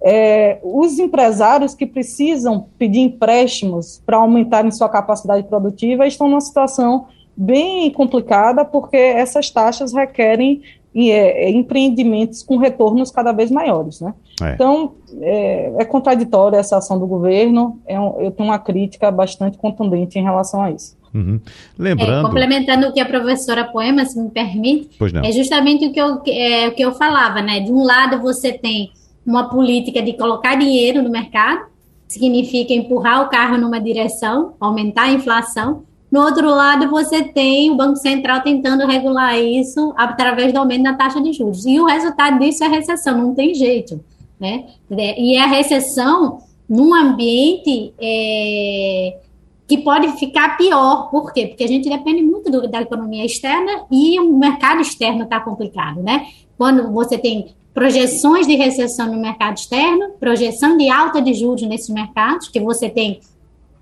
É, 0.00 0.60
os 0.62 1.00
empresários 1.00 1.74
que 1.74 1.86
precisam 1.86 2.66
pedir 2.78 3.00
empréstimos 3.00 4.00
para 4.06 4.18
aumentarem 4.18 4.70
sua 4.70 4.88
capacidade 4.88 5.42
produtiva 5.48 6.06
estão 6.06 6.28
numa 6.28 6.40
situação 6.40 7.06
bem 7.36 7.90
complicada, 7.90 8.64
porque 8.64 8.96
essas 8.96 9.50
taxas 9.50 9.92
requerem 9.92 10.62
é, 10.94 11.46
é, 11.46 11.50
empreendimentos 11.50 12.42
com 12.42 12.58
retornos 12.58 13.10
cada 13.10 13.32
vez 13.32 13.50
maiores, 13.50 14.00
né? 14.00 14.12
É. 14.42 14.52
Então, 14.52 14.92
é, 15.20 15.72
é 15.78 15.84
contraditória 15.84 16.58
essa 16.58 16.76
ação 16.76 16.98
do 16.98 17.06
governo, 17.06 17.80
é 17.86 17.98
um, 17.98 18.20
eu 18.20 18.30
tenho 18.30 18.50
uma 18.50 18.58
crítica 18.58 19.10
bastante 19.10 19.56
contundente 19.56 20.18
em 20.18 20.22
relação 20.22 20.62
a 20.62 20.70
isso. 20.70 20.96
Uhum. 21.14 21.40
Lembrando... 21.78 22.20
É, 22.20 22.22
complementando 22.22 22.88
o 22.88 22.92
que 22.92 23.00
a 23.00 23.06
professora 23.06 23.64
Poema, 23.64 24.04
se 24.04 24.20
me 24.20 24.30
permite, 24.30 24.90
é 25.24 25.32
justamente 25.32 25.86
o 25.86 25.92
que, 25.92 26.00
eu, 26.00 26.20
é, 26.28 26.68
o 26.68 26.72
que 26.72 26.82
eu 26.82 26.92
falava, 26.92 27.40
né? 27.40 27.60
De 27.60 27.72
um 27.72 27.82
lado 27.82 28.20
você 28.20 28.52
tem 28.52 28.90
uma 29.24 29.48
política 29.48 30.02
de 30.02 30.12
colocar 30.14 30.56
dinheiro 30.56 31.02
no 31.02 31.10
mercado, 31.10 31.66
significa 32.06 32.74
empurrar 32.74 33.22
o 33.22 33.30
carro 33.30 33.56
numa 33.56 33.80
direção, 33.80 34.54
aumentar 34.60 35.04
a 35.04 35.12
inflação, 35.12 35.84
no 36.12 36.20
outro 36.20 36.50
lado, 36.50 36.90
você 36.90 37.24
tem 37.24 37.70
o 37.70 37.74
Banco 37.74 37.96
Central 37.96 38.42
tentando 38.42 38.86
regular 38.86 39.40
isso 39.40 39.94
através 39.96 40.52
do 40.52 40.58
aumento 40.58 40.82
da 40.82 40.92
taxa 40.92 41.18
de 41.22 41.32
juros. 41.32 41.64
E 41.64 41.80
o 41.80 41.86
resultado 41.86 42.38
disso 42.38 42.62
é 42.62 42.68
recessão, 42.68 43.16
não 43.16 43.34
tem 43.34 43.54
jeito. 43.54 43.98
Né? 44.38 44.66
E 44.90 45.38
a 45.38 45.46
recessão 45.46 46.40
num 46.68 46.94
ambiente 46.94 47.94
é, 47.98 49.20
que 49.66 49.78
pode 49.78 50.06
ficar 50.18 50.58
pior. 50.58 51.08
Por 51.10 51.32
quê? 51.32 51.46
Porque 51.46 51.64
a 51.64 51.68
gente 51.68 51.88
depende 51.88 52.22
muito 52.22 52.50
do, 52.50 52.68
da 52.68 52.82
economia 52.82 53.24
externa 53.24 53.86
e 53.90 54.20
o 54.20 54.36
mercado 54.36 54.82
externo 54.82 55.22
está 55.22 55.40
complicado. 55.40 56.02
Né? 56.02 56.26
Quando 56.58 56.92
você 56.92 57.16
tem 57.16 57.54
projeções 57.72 58.46
de 58.46 58.54
recessão 58.54 59.06
no 59.06 59.18
mercado 59.18 59.56
externo, 59.56 60.10
projeção 60.20 60.76
de 60.76 60.90
alta 60.90 61.22
de 61.22 61.32
juros 61.32 61.62
nesses 61.62 61.88
mercados, 61.88 62.48
que 62.48 62.60
você 62.60 62.90
tem 62.90 63.20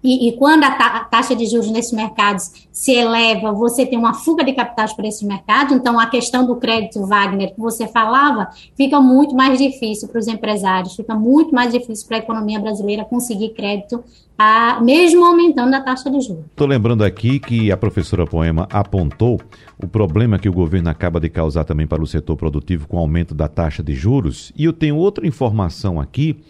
e, 0.02 0.28
e, 0.28 0.32
quando 0.32 0.64
a, 0.64 0.70
ta 0.70 0.86
a, 0.86 1.04
taxa 1.04 1.36
de 1.36 1.46
juros 1.46 1.70
nesses 1.70 1.92
mercados 1.92 2.50
se 2.72 2.92
eleva, 2.92 3.52
você 3.52 3.84
tem 3.84 3.98
uma 3.98 4.14
fuga 4.14 4.42
de 4.42 4.52
capitais 4.54 4.92
para 4.94 5.06
esses 5.06 5.22
mercados. 5.22 5.74
Então, 5.74 6.00
a 6.00 6.06
questão 6.06 6.46
do 6.46 6.56
crédito 6.56 7.06
Wagner 7.06 7.54
que 7.54 7.60
você 7.60 7.86
falava 7.86 8.48
fica 8.76 9.00
muito 9.00 9.34
mais 9.34 9.58
difícil 9.58 10.08
para 10.08 10.18
os 10.18 10.26
empresários, 10.26 10.96
fica 10.96 11.14
muito 11.14 11.54
mais 11.54 11.72
difícil 11.72 12.06
para 12.08 12.16
a 12.16 12.20
economia 12.20 12.58
brasileira 12.58 13.04
conseguir 13.04 13.50
crédito, 13.50 14.02
a, 14.38 14.80
mesmo 14.80 15.24
aumentando 15.24 15.74
a 15.74 15.80
taxa 15.80 16.10
de 16.10 16.20
juros. 16.20 16.44
Estou 16.46 16.66
lembrando 16.66 17.04
aqui 17.04 17.38
que 17.38 17.70
a 17.70 17.76
professora 17.76 18.26
Poema 18.26 18.66
apontou 18.70 19.38
o 19.78 19.86
problema 19.86 20.38
que 20.38 20.48
o 20.48 20.52
governo 20.52 20.88
acaba 20.88 21.20
de 21.20 21.28
causar 21.28 21.64
também 21.64 21.86
para 21.86 22.02
o 22.02 22.06
setor 22.06 22.36
produtivo 22.36 22.88
com 22.88 22.96
o 22.96 23.00
aumento 23.00 23.34
da 23.34 23.48
taxa 23.48 23.82
de 23.82 23.94
juros. 23.94 24.50
E 24.56 24.64
eu 24.64 24.72
tenho 24.72 24.96
outra 24.96 25.26
informação 25.26 26.00
aqui 26.00 26.40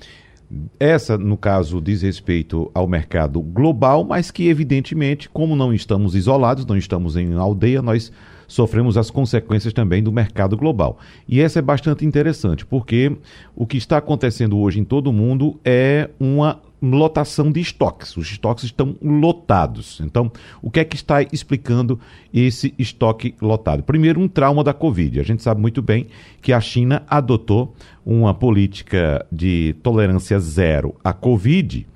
essa, 0.78 1.16
no 1.16 1.36
caso, 1.36 1.80
diz 1.80 2.02
respeito 2.02 2.70
ao 2.74 2.86
mercado 2.88 3.40
global, 3.40 4.04
mas 4.04 4.30
que, 4.30 4.48
evidentemente, 4.48 5.28
como 5.28 5.54
não 5.54 5.72
estamos 5.72 6.14
isolados, 6.14 6.66
não 6.66 6.76
estamos 6.76 7.16
em 7.16 7.34
aldeia, 7.34 7.80
nós 7.80 8.10
sofremos 8.48 8.96
as 8.96 9.10
consequências 9.10 9.72
também 9.72 10.02
do 10.02 10.10
mercado 10.10 10.56
global. 10.56 10.98
E 11.28 11.40
essa 11.40 11.60
é 11.60 11.62
bastante 11.62 12.04
interessante, 12.04 12.66
porque 12.66 13.16
o 13.54 13.64
que 13.64 13.76
está 13.76 13.98
acontecendo 13.98 14.58
hoje 14.58 14.80
em 14.80 14.84
todo 14.84 15.08
o 15.08 15.12
mundo 15.12 15.58
é 15.64 16.10
uma 16.18 16.60
lotação 16.82 17.52
de 17.52 17.60
estoques. 17.60 18.16
Os 18.16 18.30
estoques 18.30 18.64
estão 18.64 18.96
lotados. 19.02 20.00
Então, 20.00 20.30
o 20.62 20.70
que 20.70 20.80
é 20.80 20.84
que 20.84 20.96
está 20.96 21.22
explicando 21.22 22.00
esse 22.32 22.74
estoque 22.78 23.34
lotado? 23.40 23.82
Primeiro, 23.82 24.20
um 24.20 24.28
trauma 24.28 24.64
da 24.64 24.72
Covid. 24.72 25.20
A 25.20 25.22
gente 25.22 25.42
sabe 25.42 25.60
muito 25.60 25.82
bem 25.82 26.06
que 26.40 26.52
a 26.52 26.60
China 26.60 27.02
adotou 27.08 27.74
uma 28.04 28.32
política 28.32 29.24
de 29.30 29.74
tolerância 29.82 30.38
zero 30.40 30.94
à 31.04 31.12
Covid 31.12 31.86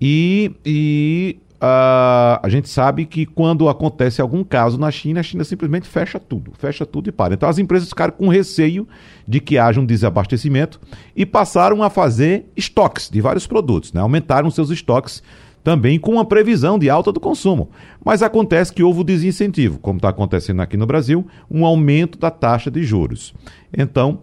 e, 0.00 0.52
e 0.64 1.36
Uh, 1.60 2.40
a 2.42 2.48
gente 2.48 2.70
sabe 2.70 3.04
que 3.04 3.26
quando 3.26 3.68
acontece 3.68 4.22
algum 4.22 4.42
caso 4.42 4.78
na 4.78 4.90
China, 4.90 5.20
a 5.20 5.22
China 5.22 5.44
simplesmente 5.44 5.86
fecha 5.86 6.18
tudo, 6.18 6.52
fecha 6.56 6.86
tudo 6.86 7.10
e 7.10 7.12
para. 7.12 7.34
Então 7.34 7.46
as 7.46 7.58
empresas 7.58 7.90
ficaram 7.90 8.14
com 8.14 8.28
receio 8.28 8.88
de 9.28 9.40
que 9.40 9.58
haja 9.58 9.78
um 9.78 9.84
desabastecimento 9.84 10.80
e 11.14 11.26
passaram 11.26 11.82
a 11.82 11.90
fazer 11.90 12.46
estoques 12.56 13.10
de 13.10 13.20
vários 13.20 13.46
produtos, 13.46 13.92
né? 13.92 14.00
aumentaram 14.00 14.50
seus 14.50 14.70
estoques 14.70 15.22
também 15.62 15.98
com 15.98 16.12
uma 16.12 16.24
previsão 16.24 16.78
de 16.78 16.88
alta 16.88 17.12
do 17.12 17.20
consumo. 17.20 17.68
Mas 18.02 18.22
acontece 18.22 18.72
que 18.72 18.82
houve 18.82 19.00
o 19.00 19.04
desincentivo, 19.04 19.78
como 19.80 19.98
está 19.98 20.08
acontecendo 20.08 20.62
aqui 20.62 20.78
no 20.78 20.86
Brasil, 20.86 21.26
um 21.50 21.66
aumento 21.66 22.18
da 22.18 22.30
taxa 22.30 22.70
de 22.70 22.82
juros. 22.82 23.34
Então, 23.76 24.20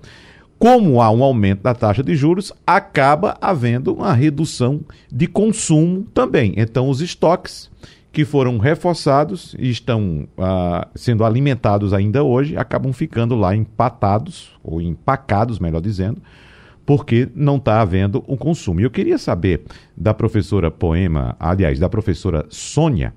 como 0.60 1.02
há 1.02 1.12
um 1.12 1.24
aumento 1.24 1.62
da 1.62 1.74
taxa 1.74 2.04
de 2.04 2.16
juros, 2.16 2.52
acaba 2.66 3.38
havendo 3.40 3.94
uma 3.94 4.14
redução 4.14 4.82
de 5.12 5.28
consumo 5.28 6.04
também. 6.14 6.54
Então, 6.58 6.90
os 6.90 7.00
estoques 7.02 7.70
que 8.12 8.26
foram 8.26 8.58
reforçados 8.58 9.56
e 9.60 9.70
estão 9.70 10.28
ah, 10.38 10.88
sendo 10.96 11.24
alimentados 11.24 11.94
ainda 11.94 12.24
hoje 12.24 12.58
acabam 12.58 12.92
ficando 12.92 13.36
lá 13.36 13.56
empatados, 13.56 14.58
ou 14.64 14.82
empacados, 14.82 15.60
melhor 15.60 15.82
dizendo, 15.82 16.20
porque 16.84 17.30
não 17.36 17.58
está 17.58 17.80
havendo 17.80 18.24
o 18.26 18.36
consumo. 18.36 18.80
E 18.80 18.84
eu 18.84 18.90
queria 18.90 19.20
saber 19.20 19.62
da 19.96 20.14
professora 20.14 20.72
Poema, 20.72 21.36
aliás, 21.40 21.78
da 21.78 21.88
professora 21.88 22.48
Sônia, 22.50 23.14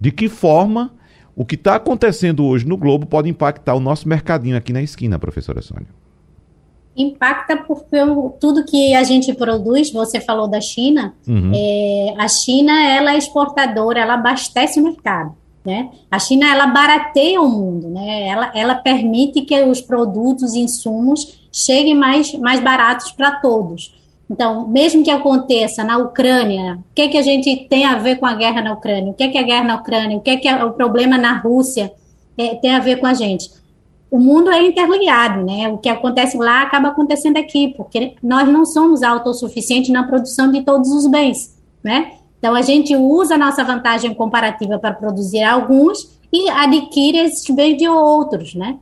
de 0.00 0.10
que 0.10 0.30
forma 0.30 0.90
o 1.36 1.44
que 1.44 1.56
está 1.56 1.74
acontecendo 1.74 2.44
hoje 2.46 2.66
no 2.66 2.78
Globo 2.78 3.04
pode 3.04 3.28
impactar 3.28 3.74
o 3.74 3.80
nosso 3.80 4.08
mercadinho 4.08 4.56
aqui 4.56 4.72
na 4.72 4.82
esquina, 4.82 5.18
professora 5.18 5.60
Sônia 5.60 6.01
impacta 6.96 7.56
por, 7.56 7.84
por, 7.84 8.34
tudo 8.40 8.64
que 8.64 8.94
a 8.94 9.02
gente 9.02 9.32
produz. 9.34 9.90
Você 9.90 10.20
falou 10.20 10.48
da 10.48 10.60
China. 10.60 11.14
Uhum. 11.26 11.52
É, 11.54 12.14
a 12.18 12.28
China 12.28 12.72
ela 12.84 13.14
é 13.14 13.18
exportadora, 13.18 14.00
ela 14.00 14.14
abastece 14.14 14.80
o 14.80 14.84
mercado. 14.84 15.34
Né? 15.64 15.90
A 16.10 16.18
China 16.18 16.46
ela 16.50 16.66
barateia 16.66 17.40
o 17.40 17.48
mundo, 17.48 17.88
né? 17.88 18.26
ela, 18.26 18.50
ela 18.52 18.74
permite 18.74 19.42
que 19.42 19.62
os 19.62 19.80
produtos 19.80 20.54
e 20.54 20.60
insumos 20.60 21.40
cheguem 21.52 21.94
mais, 21.94 22.34
mais 22.34 22.58
baratos 22.58 23.12
para 23.12 23.30
todos. 23.32 23.94
Então, 24.28 24.66
mesmo 24.66 25.04
que 25.04 25.10
aconteça 25.10 25.84
na 25.84 25.98
Ucrânia, 25.98 26.78
o 26.90 26.94
que, 26.94 27.08
que 27.08 27.18
a 27.18 27.22
gente 27.22 27.68
tem 27.68 27.84
a 27.84 27.96
ver 27.96 28.16
com 28.16 28.26
a 28.26 28.34
guerra 28.34 28.62
na 28.62 28.72
Ucrânia? 28.72 29.12
O 29.12 29.14
que, 29.14 29.28
que 29.28 29.36
é 29.36 29.40
a 29.42 29.44
guerra 29.44 29.64
na 29.64 29.76
Ucrânia? 29.76 30.16
O 30.16 30.20
que, 30.20 30.36
que 30.38 30.48
é 30.48 30.64
o 30.64 30.72
problema 30.72 31.18
na 31.18 31.38
Rússia 31.38 31.92
é, 32.36 32.54
tem 32.54 32.74
a 32.74 32.78
ver 32.78 32.96
com 32.96 33.06
a 33.06 33.14
gente? 33.14 33.50
O 34.12 34.18
mundo 34.18 34.50
é 34.50 34.62
interligado, 34.62 35.42
né? 35.42 35.70
O 35.70 35.78
que 35.78 35.88
acontece 35.88 36.36
lá 36.36 36.60
acaba 36.60 36.88
acontecendo 36.88 37.38
aqui, 37.38 37.72
porque 37.74 38.14
nós 38.22 38.46
não 38.46 38.66
somos 38.66 39.02
autossuficientes 39.02 39.88
na 39.88 40.06
produção 40.06 40.52
de 40.52 40.60
todos 40.60 40.90
os 40.90 41.06
bens, 41.06 41.58
né? 41.82 42.12
Então 42.38 42.54
a 42.54 42.60
gente 42.60 42.94
usa 42.94 43.36
a 43.36 43.38
nossa 43.38 43.64
vantagem 43.64 44.12
comparativa 44.12 44.78
para 44.78 44.92
produzir 44.92 45.42
alguns 45.42 46.20
e 46.30 46.50
adquire 46.50 47.20
esses 47.20 47.48
bens 47.54 47.78
de 47.78 47.88
outros, 47.88 48.54
né? 48.54 48.76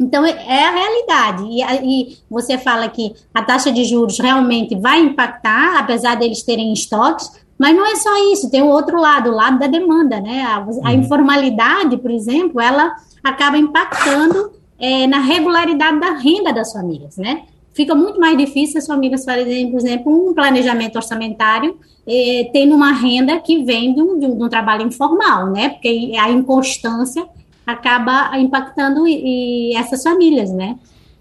Então 0.00 0.26
é 0.26 0.64
a 0.64 0.72
realidade. 0.72 1.44
E, 1.44 1.62
e 1.62 2.16
você 2.28 2.58
fala 2.58 2.88
que 2.88 3.14
a 3.32 3.44
taxa 3.44 3.70
de 3.70 3.84
juros 3.84 4.18
realmente 4.18 4.74
vai 4.74 4.98
impactar, 4.98 5.78
apesar 5.78 6.16
deles 6.16 6.42
terem 6.42 6.72
estoques, 6.72 7.30
mas 7.56 7.74
não 7.74 7.86
é 7.86 7.94
só 7.94 8.32
isso, 8.32 8.50
tem 8.50 8.62
o 8.62 8.68
outro 8.68 9.00
lado, 9.00 9.30
o 9.30 9.34
lado 9.34 9.60
da 9.60 9.68
demanda, 9.68 10.20
né? 10.20 10.42
A, 10.42 10.56
a 10.56 10.60
uhum. 10.60 10.90
informalidade, 10.90 11.96
por 11.98 12.10
exemplo, 12.10 12.60
ela 12.60 12.96
acaba 13.22 13.56
impactando 13.56 14.55
é, 14.78 15.06
na 15.06 15.20
regularidade 15.20 15.98
da 15.98 16.12
renda 16.12 16.52
das 16.52 16.72
famílias, 16.72 17.16
né? 17.16 17.44
Fica 17.72 17.94
muito 17.94 18.18
mais 18.18 18.38
difícil 18.38 18.78
as 18.78 18.86
famílias 18.86 19.24
fazerem, 19.24 19.70
por 19.70 19.78
exemplo, 19.78 20.30
um 20.30 20.32
planejamento 20.32 20.96
orçamentário 20.96 21.78
é, 22.06 22.48
tendo 22.52 22.74
uma 22.74 22.92
renda 22.92 23.38
que 23.40 23.64
vem 23.64 23.92
de 23.94 24.00
um, 24.00 24.18
de 24.18 24.26
um, 24.26 24.48
trabalho 24.48 24.86
informal, 24.86 25.50
né? 25.50 25.70
Porque 25.70 26.12
a 26.18 26.30
inconstância 26.30 27.26
acaba 27.66 28.38
impactando 28.38 29.06
e, 29.06 29.72
e 29.72 29.76
essas 29.76 30.02
famílias, 30.02 30.50
né? 30.52 30.78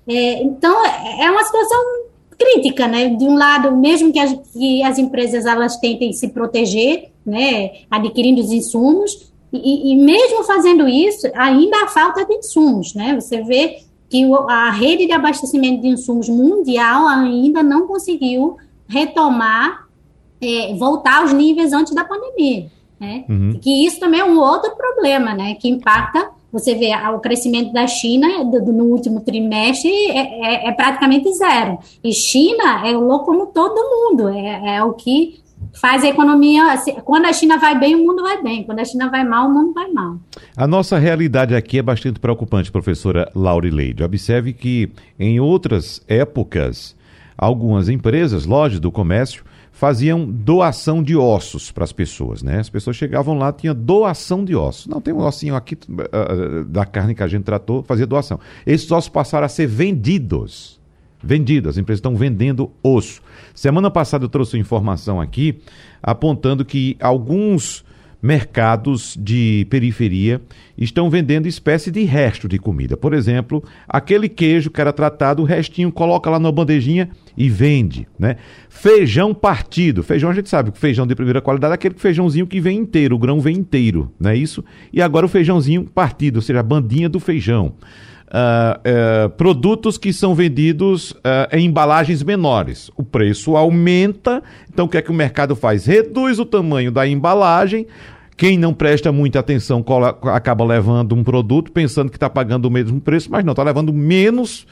É, 0.08 0.44
então, 0.44 0.86
é 1.20 1.30
uma 1.30 1.44
situação 1.44 1.80
crítica, 2.38 2.88
né? 2.88 3.10
De 3.10 3.26
um 3.26 3.36
lado, 3.36 3.76
mesmo 3.76 4.13
que 4.13 4.20
as, 4.20 4.34
que 4.54 4.84
as 4.84 4.98
empresas 4.98 5.46
elas 5.46 5.78
tentem 5.78 6.13
se 6.13 6.30
proteger, 6.30 7.10
né? 7.26 7.72
Adquirindo 7.89 8.39
os 8.39 8.52
insumos, 8.52 9.34
e, 9.63 9.91
e, 9.91 9.96
mesmo 9.96 10.44
fazendo 10.44 10.88
isso, 10.88 11.28
ainda 11.34 11.84
há 11.84 11.88
falta 11.88 12.26
de 12.26 12.34
insumos, 12.34 12.94
né? 12.94 13.15
Você 13.15 13.41
vê 13.41 13.78
que 14.10 14.24
a 14.48 14.72
rede 14.72 15.06
de 15.06 15.12
abastecimento 15.12 15.82
de 15.82 15.88
insumos 15.88 16.30
mundial 16.30 17.08
ainda 17.08 17.63
não 17.63 17.88
conseguiu 17.88 18.58
retomar, 18.88 19.88
é, 20.41 20.74
voltar 20.76 21.22
aos 21.22 21.34
níveis 21.34 21.74
antes 21.74 21.94
da 21.94 22.04
pandemia, 22.04 22.72
né? 23.00 23.26
Uhum. 23.28 23.60
Que 23.62 23.86
isso 23.86 24.00
também 24.00 24.20
é 24.20 24.26
um 24.26 24.39
outro 24.39 24.76
problema, 24.76 25.34
né? 25.34 25.56
Que 25.56 25.68
impacta, 25.68 26.30
você 26.52 26.74
vê 26.74 26.91
o 27.13 27.20
crescimento 27.20 27.74
da 27.74 27.86
China 27.86 28.46
do, 28.46 28.63
do, 28.63 28.72
no 28.72 28.86
último 28.86 29.20
trimestre 29.20 29.91
é, 29.91 30.20
é, 30.20 30.70
é, 30.70 30.72
praticamente 30.72 31.34
zero. 31.34 31.78
E 32.02 32.13
China 32.13 32.88
é 32.88 32.96
o 32.96 33.02
locomotor 33.02 33.74
do 33.74 33.82
mundo, 33.82 34.30
é, 34.30 34.78
é 34.78 34.84
o 34.84 34.94
que 34.94 35.44
faz 35.76 36.04
a 36.04 36.08
economia. 36.08 36.72
Assim, 36.72 36.94
quando 37.04 37.26
a 37.26 37.34
China 37.34 37.58
vai 37.58 37.78
bem, 37.80 37.96
o 37.96 38.06
mundo 38.06 38.24
vai 38.24 38.42
bem. 38.42 38.64
Quando 38.64 38.80
a 38.80 38.86
China 38.86 39.10
vai 39.10 39.24
mal, 39.24 39.48
o 39.48 39.54
mundo 39.54 39.74
vai 39.74 39.92
mal. 39.92 40.18
A 40.56 40.68
nossa 40.68 40.98
realidade 40.98 41.56
aqui 41.56 41.80
é 41.80 41.82
bastante 41.82 42.20
preocupante, 42.20 42.72
professora 42.72 43.32
Laurileide. 43.36 44.04
Observe 44.04 44.54
que 44.54 44.90
em 45.20 45.40
outras 45.40 46.02
épocas, 46.08 46.96
algumas 47.38 47.90
empresas, 47.90 48.46
lojas 48.46 48.80
do 48.80 48.92
comércio, 48.92 49.44
faziam 49.72 50.26
doação 50.26 51.04
de 51.04 51.18
ossos 51.18 51.70
para 51.70 51.84
as 51.84 51.92
pessoas, 51.92 52.42
né? 52.42 52.60
As 52.60 52.70
pessoas 52.70 52.96
chegavam 52.96 53.38
lá, 53.38 53.52
tinha 53.52 53.74
doação 53.74 54.46
de 54.46 54.56
ossos. 54.56 54.88
Não, 54.88 55.02
tem 55.02 55.14
um 55.14 55.20
ossinho 55.20 55.54
aqui 55.54 55.76
uh, 55.76 56.64
da 56.64 56.86
carne 56.86 57.14
que 57.14 57.22
a 57.22 57.28
gente 57.28 57.44
tratou, 57.44 57.84
fazia 57.84 58.08
doação. 58.08 58.40
Esses 58.66 58.90
ossos 58.90 59.10
passaram 59.10 59.46
a 59.46 59.50
ser 59.50 59.68
vendidos 59.68 60.80
vendido, 61.26 61.68
as 61.68 61.78
empresas 61.78 61.98
estão 61.98 62.16
vendendo 62.16 62.72
osso. 62.84 63.22
Semana 63.54 63.90
passada 63.90 64.26
eu 64.26 64.30
trouxe 64.30 64.58
informação 64.58 65.20
aqui 65.20 65.60
apontando 66.02 66.64
que 66.64 66.96
alguns 67.02 67.84
mercados 68.22 69.16
de 69.20 69.68
periferia 69.70 70.42
estão 70.76 71.12
vendendo 71.12 71.48
espécie 71.48 71.92
de 71.92 72.04
resto 72.04 72.48
de 72.48 72.58
comida. 72.58 72.98
Por 72.98 73.14
exemplo, 73.14 73.64
aquele 73.88 74.28
queijo 74.28 74.72
que 74.72 74.82
era 74.82 74.92
tratado, 74.92 75.44
o 75.44 75.46
restinho 75.46 75.92
coloca 75.92 76.28
lá 76.30 76.40
na 76.40 76.52
bandejinha 76.52 77.10
e 77.38 77.50
vende, 77.50 78.08
né? 78.18 78.38
Feijão 78.68 79.32
partido. 79.32 80.02
Feijão 80.02 80.32
a 80.32 80.34
gente 80.34 80.50
sabe 80.50 80.72
que 80.72 80.80
feijão 80.80 81.06
de 81.06 81.14
primeira 81.14 81.40
qualidade 81.40 81.74
é 81.74 81.76
aquele 81.76 81.96
feijãozinho 81.96 82.48
que 82.48 82.60
vem 82.60 82.80
inteiro, 82.80 83.16
o 83.16 83.20
grão 83.20 83.40
vem 83.40 83.58
inteiro, 83.58 84.12
não 84.20 84.32
é 84.32 84.36
isso? 84.36 84.64
E 84.92 85.04
agora 85.04 85.28
o 85.28 85.30
feijãozinho 85.30 85.86
partido, 85.86 86.38
ou 86.38 86.42
seja, 86.42 86.62
a 86.62 86.64
bandinha 86.64 87.08
do 87.08 87.20
feijão 87.20 87.74
uh, 88.28 89.26
uh, 89.26 89.30
produtos 89.32 89.98
que 89.98 90.12
são 90.12 90.34
vendidos 90.34 91.12
uh, 91.12 91.48
em 91.52 91.66
embalagens 91.66 92.24
menores. 92.24 92.92
O 92.96 93.04
preço 93.04 93.56
aumenta, 93.56 94.44
então 94.72 94.86
o 94.86 94.90
que 94.90 94.98
é 94.98 95.02
que 95.02 95.12
o 95.12 95.14
mercado 95.14 95.56
faz? 95.56 95.86
Reduz 95.86 96.40
o 96.40 96.46
tamanho 96.46 96.92
da 96.92 97.08
embalagem. 97.08 97.88
Quem 98.38 98.58
não 98.58 98.74
presta 98.74 99.12
muita 99.12 99.40
atenção 99.40 99.84
acaba 100.34 100.66
levando 100.66 101.16
um 101.16 101.24
produto 101.24 101.72
pensando 101.72 102.10
que 102.10 102.18
está 102.18 102.30
pagando 102.30 102.66
o 102.66 102.72
mesmo 102.72 103.00
preço, 103.00 103.32
mas 103.32 103.46
não, 103.46 103.54
está 103.54 103.64
levando 103.64 103.94
menos 103.94 104.68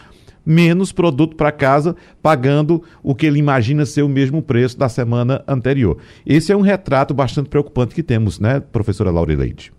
menos 0.45 0.91
produto 0.91 1.37
para 1.37 1.53
casa, 1.53 1.95
pagando 2.21 2.83
o 3.01 3.15
que 3.15 3.25
ele 3.25 3.39
imagina 3.39 3.85
ser 3.85 4.01
o 4.01 4.09
mesmo 4.09 4.41
preço 4.41 4.77
da 4.77 4.89
semana 4.89 5.41
anterior. 5.47 5.97
Esse 6.25 6.51
é 6.51 6.57
um 6.57 6.59
retrato 6.59 7.13
bastante 7.13 7.47
preocupante 7.47 7.95
que 7.95 8.03
temos, 8.03 8.41
né, 8.41 8.59
professora 8.59 9.09
Laurileide? 9.09 9.71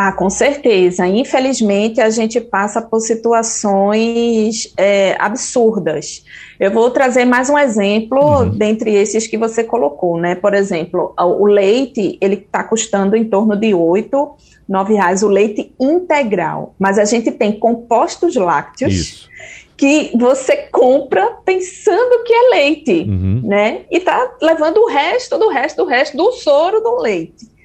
Ah, 0.00 0.12
com 0.12 0.30
certeza. 0.30 1.08
Infelizmente, 1.08 2.00
a 2.00 2.08
gente 2.08 2.40
passa 2.40 2.80
por 2.80 3.00
situações 3.00 4.72
é, 4.76 5.16
absurdas. 5.18 6.24
Eu 6.60 6.70
vou 6.70 6.88
trazer 6.92 7.24
mais 7.24 7.50
um 7.50 7.58
exemplo 7.58 8.20
uhum. 8.20 8.48
dentre 8.48 8.94
esses 8.94 9.26
que 9.26 9.36
você 9.36 9.64
colocou, 9.64 10.16
né? 10.16 10.36
Por 10.36 10.54
exemplo, 10.54 11.12
o 11.18 11.46
leite, 11.46 12.16
ele 12.20 12.36
está 12.36 12.62
custando 12.62 13.16
em 13.16 13.24
torno 13.24 13.56
de 13.56 13.74
oito, 13.74 14.36
nove 14.68 14.94
reais 14.94 15.24
o 15.24 15.28
leite 15.28 15.74
integral. 15.80 16.76
Mas 16.78 16.96
a 16.96 17.04
gente 17.04 17.32
tem 17.32 17.58
compostos 17.58 18.36
lácteos 18.36 18.94
Isso. 18.94 19.28
que 19.76 20.12
você 20.14 20.58
compra 20.70 21.38
pensando 21.44 22.22
que 22.22 22.32
é 22.32 22.50
leite, 22.50 23.00
uhum. 23.00 23.42
né? 23.42 23.80
E 23.90 23.96
está 23.96 24.30
levando 24.40 24.78
o 24.78 24.86
resto 24.86 25.36
do 25.36 25.48
resto 25.48 25.82
do 25.82 25.88
resto 25.88 26.16
do 26.16 26.30
soro 26.30 26.80
do 26.80 26.98
leite 27.02 27.57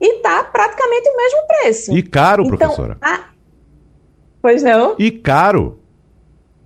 e 0.00 0.16
está 0.16 0.42
praticamente 0.44 1.08
o 1.08 1.16
mesmo 1.16 1.46
preço. 1.46 1.92
E 1.96 2.02
caro, 2.02 2.44
então, 2.44 2.56
professora. 2.56 2.96
A... 3.00 3.24
Pois 4.40 4.62
não? 4.62 4.96
E 4.98 5.10
caro. 5.10 5.80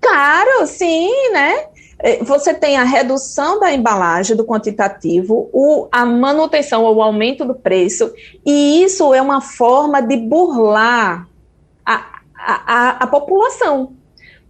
Caro, 0.01 0.67
sim, 0.67 1.11
né? 1.33 1.67
É, 1.99 2.23
você 2.23 2.53
tem 2.53 2.77
a 2.77 2.85
redução 2.85 3.59
da 3.59 3.73
embalagem 3.73 4.37
do 4.37 4.45
quantitativo, 4.45 5.49
o, 5.53 5.89
a 5.91 6.05
manutenção 6.05 6.85
ou 6.85 6.97
o 6.97 7.03
aumento 7.03 7.45
do 7.45 7.55
preço, 7.55 8.13
e 8.45 8.83
isso 8.83 9.15
é 9.15 9.23
uma 9.23 9.41
forma 9.41 10.03
de 10.03 10.17
burlar 10.17 11.27
a, 11.85 11.95
a, 12.37 12.75
a, 12.75 12.91
a 13.05 13.07
população. 13.07 13.95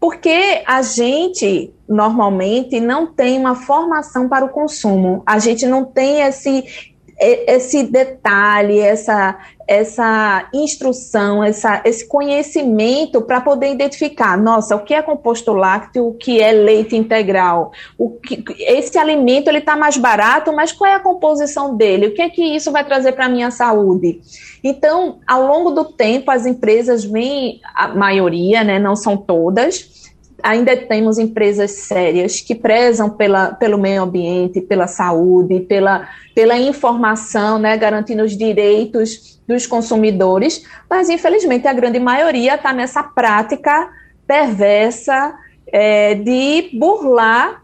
Porque 0.00 0.62
a 0.66 0.82
gente 0.82 1.72
normalmente 1.88 2.80
não 2.80 3.06
tem 3.06 3.38
uma 3.38 3.54
formação 3.54 4.28
para 4.28 4.44
o 4.44 4.50
consumo, 4.50 5.22
a 5.24 5.38
gente 5.38 5.64
não 5.64 5.84
tem 5.84 6.22
esse 6.22 6.93
esse 7.18 7.84
detalhe, 7.84 8.78
essa, 8.78 9.38
essa 9.66 10.48
instrução, 10.52 11.42
essa, 11.42 11.80
esse 11.84 12.06
conhecimento 12.08 13.22
para 13.22 13.40
poder 13.40 13.72
identificar, 13.72 14.36
nossa, 14.36 14.74
o 14.74 14.80
que 14.80 14.94
é 14.94 15.00
composto 15.00 15.52
lácteo, 15.52 16.08
o 16.08 16.14
que 16.14 16.40
é 16.40 16.52
leite 16.52 16.96
integral, 16.96 17.72
o 17.96 18.10
que, 18.10 18.44
esse 18.58 18.98
alimento 18.98 19.48
ele 19.48 19.58
está 19.58 19.76
mais 19.76 19.96
barato, 19.96 20.52
mas 20.52 20.72
qual 20.72 20.90
é 20.90 20.94
a 20.94 21.00
composição 21.00 21.76
dele? 21.76 22.08
O 22.08 22.14
que 22.14 22.22
é 22.22 22.28
que 22.28 22.42
isso 22.42 22.72
vai 22.72 22.84
trazer 22.84 23.12
para 23.12 23.26
a 23.26 23.30
minha 23.30 23.50
saúde? 23.50 24.20
Então, 24.62 25.20
ao 25.26 25.46
longo 25.46 25.70
do 25.70 25.84
tempo, 25.84 26.30
as 26.30 26.46
empresas 26.46 27.04
vêm, 27.04 27.60
a 27.74 27.88
maioria, 27.88 28.64
né, 28.64 28.78
não 28.78 28.96
são 28.96 29.16
todas, 29.16 30.03
ainda 30.44 30.76
temos 30.76 31.18
empresas 31.18 31.70
sérias 31.70 32.40
que 32.40 32.54
prezam 32.54 33.08
pela, 33.08 33.54
pelo 33.54 33.78
meio 33.78 34.02
ambiente, 34.02 34.60
pela 34.60 34.86
saúde, 34.86 35.60
pela, 35.60 36.06
pela 36.34 36.58
informação, 36.58 37.58
né, 37.58 37.74
garantindo 37.78 38.22
os 38.22 38.36
direitos 38.36 39.40
dos 39.48 39.66
consumidores, 39.66 40.62
mas 40.88 41.08
infelizmente 41.08 41.66
a 41.66 41.72
grande 41.72 41.98
maioria 41.98 42.56
está 42.56 42.74
nessa 42.74 43.02
prática 43.02 43.90
perversa 44.26 45.34
é, 45.72 46.14
de 46.14 46.70
burlar 46.78 47.63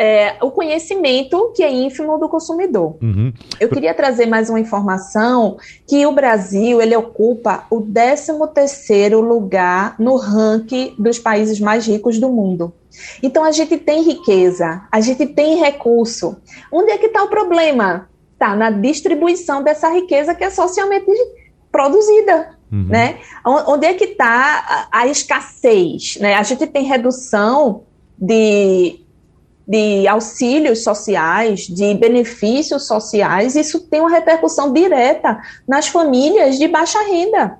é, 0.00 0.38
o 0.40 0.50
conhecimento 0.50 1.52
que 1.54 1.62
é 1.62 1.70
ínfimo 1.70 2.16
do 2.16 2.26
consumidor. 2.26 2.96
Uhum. 3.02 3.34
Eu 3.60 3.68
queria 3.68 3.92
trazer 3.92 4.24
mais 4.24 4.48
uma 4.48 4.58
informação 4.58 5.58
que 5.86 6.06
o 6.06 6.12
Brasil 6.12 6.80
ele 6.80 6.96
ocupa 6.96 7.66
o 7.68 7.82
13º 7.82 9.20
lugar 9.20 9.96
no 9.98 10.16
ranking 10.16 10.94
dos 10.98 11.18
países 11.18 11.60
mais 11.60 11.86
ricos 11.86 12.18
do 12.18 12.30
mundo. 12.30 12.72
Então 13.22 13.44
a 13.44 13.52
gente 13.52 13.76
tem 13.76 14.02
riqueza, 14.02 14.82
a 14.90 15.02
gente 15.02 15.26
tem 15.26 15.58
recurso. 15.58 16.38
Onde 16.72 16.92
é 16.92 16.96
que 16.96 17.08
está 17.08 17.22
o 17.22 17.28
problema? 17.28 18.08
Está 18.32 18.56
na 18.56 18.70
distribuição 18.70 19.62
dessa 19.62 19.90
riqueza 19.90 20.34
que 20.34 20.42
é 20.42 20.48
socialmente 20.48 21.12
produzida. 21.70 22.58
Uhum. 22.72 22.86
Né? 22.88 23.18
Onde 23.44 23.86
é 23.86 23.92
que 23.92 24.04
está 24.04 24.88
a, 24.90 25.00
a 25.00 25.06
escassez? 25.08 26.16
Né? 26.18 26.36
A 26.36 26.42
gente 26.42 26.66
tem 26.66 26.84
redução 26.84 27.82
de 28.18 29.00
de 29.70 30.08
auxílios 30.08 30.82
sociais, 30.82 31.60
de 31.60 31.94
benefícios 31.94 32.88
sociais, 32.88 33.54
isso 33.54 33.78
tem 33.82 34.00
uma 34.00 34.10
repercussão 34.10 34.72
direta 34.72 35.38
nas 35.66 35.86
famílias 35.86 36.58
de 36.58 36.66
baixa 36.66 36.98
renda. 37.02 37.56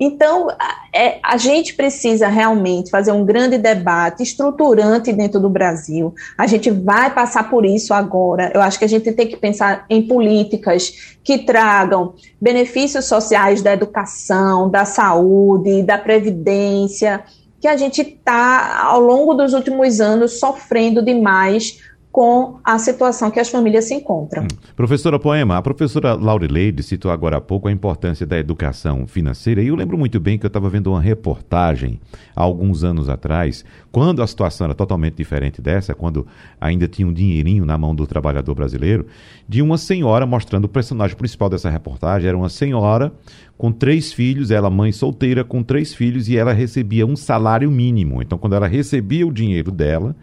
Então, 0.00 0.48
é, 0.94 1.18
a 1.22 1.36
gente 1.36 1.74
precisa 1.74 2.26
realmente 2.26 2.90
fazer 2.90 3.12
um 3.12 3.22
grande 3.22 3.58
debate 3.58 4.22
estruturante 4.22 5.12
dentro 5.12 5.38
do 5.38 5.50
Brasil. 5.50 6.14
A 6.38 6.46
gente 6.46 6.70
vai 6.70 7.14
passar 7.14 7.50
por 7.50 7.66
isso 7.66 7.92
agora. 7.92 8.50
Eu 8.54 8.62
acho 8.62 8.78
que 8.78 8.86
a 8.86 8.88
gente 8.88 9.12
tem 9.12 9.26
que 9.26 9.36
pensar 9.36 9.84
em 9.90 10.00
políticas 10.08 11.16
que 11.22 11.38
tragam 11.38 12.14
benefícios 12.40 13.04
sociais 13.04 13.60
da 13.60 13.74
educação, 13.74 14.70
da 14.70 14.86
saúde, 14.86 15.82
da 15.82 15.98
previdência, 15.98 17.22
que 17.62 17.68
a 17.68 17.76
gente 17.76 18.00
está, 18.02 18.82
ao 18.82 19.00
longo 19.00 19.34
dos 19.34 19.54
últimos 19.54 20.00
anos, 20.00 20.40
sofrendo 20.40 21.00
demais 21.00 21.78
com 22.12 22.58
a 22.62 22.78
situação 22.78 23.30
que 23.30 23.40
as 23.40 23.48
famílias 23.48 23.86
se 23.86 23.94
encontram. 23.94 24.42
Hum. 24.42 24.48
Professora 24.76 25.18
Poema, 25.18 25.56
a 25.56 25.62
professora 25.62 26.12
Laurileide 26.12 26.82
citou 26.82 27.10
agora 27.10 27.38
há 27.38 27.40
pouco 27.40 27.68
a 27.68 27.72
importância 27.72 28.26
da 28.26 28.38
educação 28.38 29.06
financeira 29.06 29.62
e 29.62 29.68
eu 29.68 29.74
lembro 29.74 29.96
muito 29.96 30.20
bem 30.20 30.38
que 30.38 30.44
eu 30.44 30.48
estava 30.48 30.68
vendo 30.68 30.90
uma 30.90 31.00
reportagem 31.00 31.98
há 32.36 32.42
alguns 32.42 32.84
anos 32.84 33.08
atrás, 33.08 33.64
quando 33.90 34.22
a 34.22 34.26
situação 34.26 34.66
era 34.66 34.74
totalmente 34.74 35.14
diferente 35.14 35.62
dessa, 35.62 35.94
quando 35.94 36.26
ainda 36.60 36.86
tinha 36.86 37.08
um 37.08 37.12
dinheirinho 37.14 37.64
na 37.64 37.78
mão 37.78 37.94
do 37.94 38.06
trabalhador 38.06 38.54
brasileiro, 38.54 39.06
de 39.48 39.62
uma 39.62 39.78
senhora 39.78 40.26
mostrando 40.26 40.66
o 40.66 40.68
personagem 40.68 41.16
principal 41.16 41.48
dessa 41.48 41.70
reportagem, 41.70 42.28
era 42.28 42.36
uma 42.36 42.50
senhora 42.50 43.10
com 43.56 43.72
três 43.72 44.12
filhos, 44.12 44.50
ela 44.50 44.68
mãe 44.68 44.92
solteira 44.92 45.44
com 45.44 45.62
três 45.62 45.94
filhos 45.94 46.28
e 46.28 46.36
ela 46.36 46.52
recebia 46.52 47.06
um 47.06 47.16
salário 47.16 47.70
mínimo. 47.70 48.20
Então 48.20 48.36
quando 48.36 48.54
ela 48.54 48.66
recebia 48.66 49.26
o 49.26 49.32
dinheiro 49.32 49.70
dela, 49.70 50.14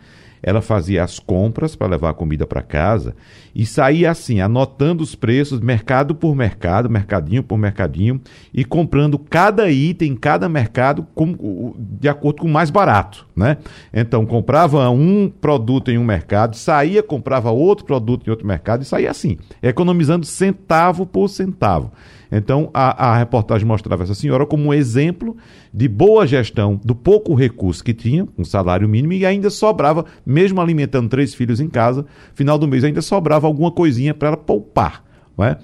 ela 0.41 0.61
fazia 0.61 1.03
as 1.03 1.19
compras 1.19 1.75
para 1.75 1.87
levar 1.87 2.09
a 2.09 2.13
comida 2.13 2.45
para 2.45 2.61
casa 2.61 3.15
e 3.53 3.65
saía 3.65 4.11
assim, 4.11 4.39
anotando 4.39 5.03
os 5.03 5.15
preços, 5.15 5.59
mercado 5.59 6.15
por 6.15 6.35
mercado, 6.35 6.89
mercadinho 6.89 7.43
por 7.43 7.57
mercadinho, 7.57 8.21
e 8.53 8.63
comprando 8.63 9.17
cada 9.17 9.69
item, 9.71 10.15
cada 10.15 10.47
mercado 10.47 11.05
com, 11.13 11.73
de 11.77 12.07
acordo 12.07 12.41
com 12.41 12.47
o 12.47 12.51
mais 12.51 12.69
barato, 12.69 13.27
né? 13.35 13.57
Então 13.93 14.25
comprava 14.25 14.89
um 14.89 15.29
produto 15.29 15.91
em 15.91 15.97
um 15.97 16.03
mercado, 16.03 16.55
saía, 16.55 17.03
comprava 17.03 17.51
outro 17.51 17.85
produto 17.85 18.27
em 18.27 18.29
outro 18.29 18.47
mercado 18.47 18.83
e 18.83 18.85
saía 18.85 19.11
assim, 19.11 19.37
economizando 19.61 20.25
centavo 20.25 21.05
por 21.05 21.27
centavo. 21.27 21.91
Então, 22.31 22.69
a, 22.73 23.11
a 23.11 23.17
reportagem 23.17 23.67
mostrava 23.67 24.03
essa 24.03 24.13
senhora 24.13 24.45
como 24.45 24.65
um 24.65 24.73
exemplo 24.73 25.35
de 25.73 25.87
boa 25.87 26.27
gestão 26.27 26.79
do 26.83 26.93
pouco 26.93 27.33
recurso 27.33 27.83
que 27.83 27.93
tinha, 27.93 28.27
um 28.37 28.43
salário 28.43 28.87
mínimo, 28.87 29.13
e 29.13 29.25
ainda 29.25 29.49
sobrava, 29.49 30.05
mesmo 30.25 30.61
alimentando 30.61 31.09
três 31.09 31.33
filhos 31.33 31.59
em 31.59 31.67
casa, 31.67 32.05
final 32.33 32.57
do 32.57 32.67
mês 32.67 32.83
ainda 32.83 33.01
sobrava 33.01 33.47
alguma 33.47 33.71
coisinha 33.71 34.13
para 34.13 34.29
ela 34.29 34.37
poupar. 34.37 35.03
Não 35.37 35.45
é? 35.45 35.57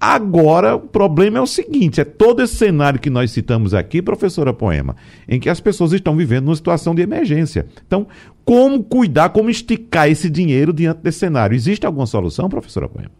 Agora, 0.00 0.76
o 0.76 0.80
problema 0.80 1.38
é 1.38 1.40
o 1.42 1.46
seguinte: 1.46 2.00
é 2.00 2.04
todo 2.04 2.42
esse 2.42 2.56
cenário 2.56 2.98
que 2.98 3.10
nós 3.10 3.30
citamos 3.32 3.74
aqui, 3.74 4.00
professora 4.00 4.52
Poema, 4.52 4.96
em 5.28 5.38
que 5.38 5.50
as 5.50 5.60
pessoas 5.60 5.92
estão 5.92 6.16
vivendo 6.16 6.46
numa 6.46 6.56
situação 6.56 6.94
de 6.94 7.02
emergência. 7.02 7.66
Então, 7.86 8.06
como 8.42 8.82
cuidar, 8.82 9.28
como 9.28 9.50
esticar 9.50 10.08
esse 10.08 10.30
dinheiro 10.30 10.72
diante 10.72 11.02
desse 11.02 11.18
cenário? 11.18 11.54
Existe 11.54 11.84
alguma 11.84 12.06
solução, 12.06 12.48
professora 12.48 12.88
Poema? 12.88 13.19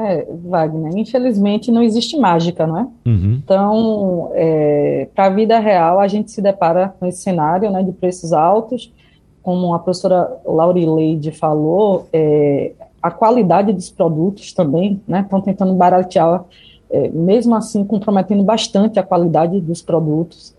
É, 0.00 0.28
Wagner, 0.44 0.96
infelizmente 0.96 1.72
não 1.72 1.82
existe 1.82 2.16
mágica, 2.16 2.64
não 2.68 2.78
é? 2.78 2.86
Uhum. 3.04 3.40
Então, 3.42 4.30
é, 4.32 5.08
para 5.12 5.24
a 5.24 5.30
vida 5.30 5.58
real, 5.58 5.98
a 5.98 6.06
gente 6.06 6.30
se 6.30 6.40
depara 6.40 6.94
com 7.00 7.06
esse 7.06 7.20
cenário 7.20 7.68
né, 7.68 7.82
de 7.82 7.90
preços 7.90 8.32
altos. 8.32 8.92
Como 9.42 9.74
a 9.74 9.78
professora 9.80 10.40
Laurileide 10.44 11.32
falou, 11.32 12.06
é, 12.12 12.70
a 13.02 13.10
qualidade 13.10 13.72
dos 13.72 13.90
produtos 13.90 14.52
também, 14.52 15.00
né? 15.08 15.22
Estão 15.22 15.40
tentando 15.40 15.74
baratear, 15.74 16.44
é, 16.90 17.08
mesmo 17.08 17.56
assim 17.56 17.84
comprometendo 17.84 18.44
bastante 18.44 19.00
a 19.00 19.02
qualidade 19.02 19.60
dos 19.60 19.82
produtos. 19.82 20.54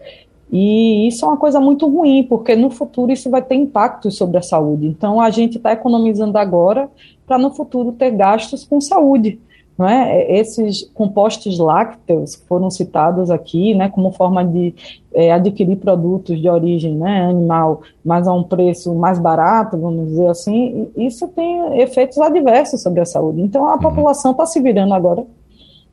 E 0.52 1.08
isso 1.08 1.26
é 1.26 1.28
uma 1.28 1.38
coisa 1.38 1.60
muito 1.60 1.88
ruim, 1.88 2.24
porque 2.24 2.56
no 2.56 2.70
futuro 2.70 3.12
isso 3.12 3.30
vai 3.30 3.42
ter 3.42 3.56
impactos 3.56 4.18
sobre 4.18 4.38
a 4.38 4.42
saúde. 4.42 4.88
Então, 4.88 5.22
a 5.22 5.30
gente 5.30 5.58
está 5.58 5.72
economizando 5.74 6.38
agora 6.38 6.90
para 7.28 7.38
no 7.38 7.52
futuro 7.52 7.92
ter 7.92 8.12
gastos 8.12 8.66
com 8.66 8.82
saúde. 8.82 9.40
Não 9.78 9.88
é? 9.88 10.30
Esses 10.38 10.84
compostos 10.94 11.58
lácteos 11.58 12.36
que 12.36 12.46
foram 12.48 12.70
citados 12.70 13.32
aqui, 13.32 13.74
né, 13.74 13.88
como 13.88 14.12
forma 14.12 14.44
de 14.44 14.76
é, 15.14 15.32
adquirir 15.32 15.78
produtos 15.78 16.38
de 16.38 16.50
origem 16.50 16.96
né, 16.96 17.30
animal, 17.30 17.82
mas 18.04 18.28
a 18.28 18.34
um 18.34 18.44
preço 18.44 18.94
mais 18.94 19.18
barato, 19.18 19.78
vamos 19.78 20.10
dizer 20.10 20.28
assim, 20.28 20.90
isso 20.98 21.30
tem 21.30 21.80
efeitos 21.80 22.18
adversos 22.18 22.82
sobre 22.82 23.00
a 23.00 23.06
saúde. 23.06 23.40
Então, 23.40 23.68
a 23.68 23.76
uhum. 23.76 23.80
população 23.80 24.32
está 24.32 24.46
se 24.46 24.60
virando 24.60 24.94
agora 24.94 25.26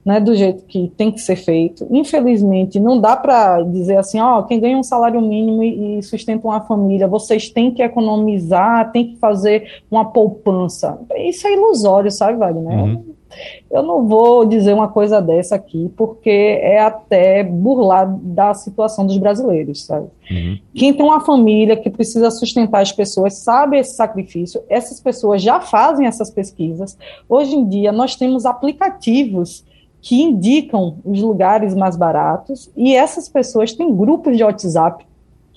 né, 0.06 0.20
do 0.20 0.36
jeito 0.36 0.64
que 0.66 0.92
tem 0.96 1.10
que 1.10 1.20
ser 1.20 1.34
feito. 1.34 1.84
Infelizmente, 1.90 2.78
não 2.78 3.00
dá 3.00 3.16
para 3.16 3.60
dizer 3.62 3.96
assim, 3.96 4.20
ó, 4.20 4.40
quem 4.42 4.60
ganha 4.60 4.78
um 4.78 4.82
salário 4.84 5.20
mínimo 5.20 5.64
e, 5.64 5.98
e, 5.98 6.02
sustenta 6.04 6.46
uma 6.46 6.60
família, 6.60 7.08
vocês 7.08 7.50
têm 7.50 7.72
que 7.72 7.82
economizar, 7.82 8.92
tem 8.92 9.08
que 9.08 9.16
fazer 9.16 9.82
uma 9.90 10.04
poupança. 10.04 10.96
Isso 11.16 11.48
é 11.48 11.54
ilusório, 11.54 12.08
sabe, 12.12 12.38
Wagner? 12.38 12.78
Uhum. 12.78 13.16
Eu 13.68 13.82
não 13.82 14.06
vou 14.06 14.46
dizer 14.46 14.72
uma 14.72 14.86
coisa 14.86 15.20
dessa 15.20 15.56
aqui, 15.56 15.90
porque 15.96 16.30
é 16.30 16.78
até 16.78 17.42
burlar 17.42 18.08
da 18.08 18.54
situação 18.54 19.04
dos 19.04 19.18
brasileiros, 19.18 19.84
sabe? 19.84 20.06
Uhum. 20.30 20.56
Quem 20.72 20.94
tem 20.94 21.04
uma 21.04 21.20
família 21.20 21.76
que 21.76 21.90
precisa 21.90 22.30
sustentar 22.30 22.80
as 22.80 22.92
pessoas 22.92 23.38
sabe 23.38 23.76
esse 23.76 23.96
sacrifício, 23.96 24.62
essas 24.68 25.00
pessoas 25.00 25.42
já 25.42 25.60
fazem 25.60 26.06
essas 26.06 26.30
pesquisas. 26.30 26.96
Hoje 27.28 27.56
em 27.56 27.68
dia, 27.68 27.90
nós 27.90 28.14
temos 28.14 28.46
aplicativos 28.46 29.64
que 30.06 30.22
indicam 30.22 30.98
os 31.04 31.20
lugares 31.20 31.74
mais 31.74 31.96
baratos, 31.96 32.70
e 32.76 32.94
essas 32.94 33.28
pessoas 33.28 33.72
têm 33.72 33.92
grupos 33.92 34.36
de 34.36 34.44
WhatsApp 34.44 35.04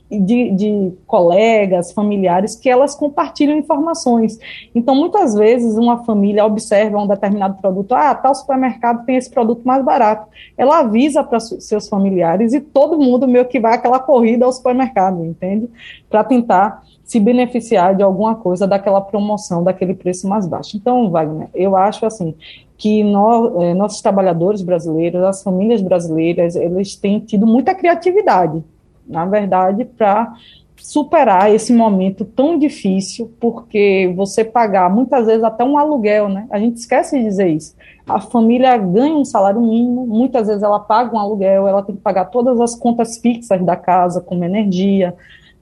de, 0.10 0.50
de, 0.56 0.91
colegas, 1.06 1.91
familiares, 1.91 2.56
que 2.56 2.68
elas 2.68 2.95
compartilham 2.95 3.56
informações. 3.56 4.39
Então, 4.74 4.95
muitas 4.95 5.36
vezes, 5.36 5.78
uma 5.78 6.04
família 6.04 6.43
observa 6.43 6.97
um 6.97 7.06
determinado 7.06 7.62
produto, 7.62 7.93
ah, 7.93 8.16
tal 8.16 8.34
supermercado 8.34 9.06
tem 9.06 9.18
esse 9.18 9.30
produto 9.30 9.62
mais 9.64 9.86
barato. 9.86 10.28
Ela 10.58 10.80
avisa 10.80 11.24
para 11.24 11.39
seus 11.39 11.88
familiares 11.88 12.52
e 12.52 12.60
todo 12.60 12.97
mundo 12.97 13.28
meio 13.28 13.45
que 13.45 13.60
vai 13.60 13.76
aquela 13.76 14.00
corrida 14.00 14.45
ao 14.45 14.52
supermercado, 14.52 15.24
entende? 15.24 15.70
Para 16.10 16.24
tentar 16.24 16.84
se 17.10 17.20
beneficiar 17.20 17.95
de 17.95 18.03
alguma 18.03 18.36
coisa 18.36 18.68
daquela 18.68 19.01
promoção, 19.01 19.64
daquele 19.64 19.95
preço 19.95 20.28
mais 20.28 20.45
baixo. 20.45 20.78
Então, 20.78 21.10
Wagner, 21.10 21.47
eu 21.55 21.76
acho 21.76 22.05
assim 22.05 22.36
que 22.78 23.01
eh, 23.01 23.74
nossos 23.74 23.99
trabalhadores 23.99 24.62
brasileiros, 24.62 25.24
as 25.24 25.41
famílias 25.41 25.82
brasileiras, 25.82 26.55
eles 26.55 26.95
têm 26.95 27.20
tido 27.20 27.47
muita 27.47 27.74
criatividade, 27.74 28.64
na 29.07 29.26
verdade, 29.26 29.86
para 29.86 30.32
superar 30.78 31.51
esse 31.51 31.74
momento 31.74 32.24
tão 32.24 32.60
difícil, 32.60 33.34
porque 33.39 34.14
você 34.16 34.43
pagar 34.45 34.88
muitas 34.88 35.26
vezes 35.26 35.43
até 35.43 35.64
um 35.64 35.80
aluguel, 35.80 36.30
né? 36.30 36.45
A 36.51 36.60
gente 36.60 36.78
esquece 36.78 37.18
de 37.18 37.24
dizer 37.24 37.47
isso. 37.47 37.76
A 38.07 38.22
família 38.22 38.78
ganha 38.78 39.16
um 39.16 39.26
salário 39.26 39.60
mínimo, 39.60 40.05
muitas 40.05 40.45
vezes 40.45 40.62
ela 40.62 40.80
paga 40.80 41.16
um 41.16 41.20
aluguel, 41.20 41.68
ela 41.68 41.82
tem 41.82 41.95
que 41.95 42.01
pagar 42.03 42.26
todas 42.26 42.62
as 42.62 42.76
contas 42.76 43.18
fixas 43.18 43.66
da 43.66 43.76
casa, 43.76 44.22
como 44.22 44.43
energia, 44.43 45.16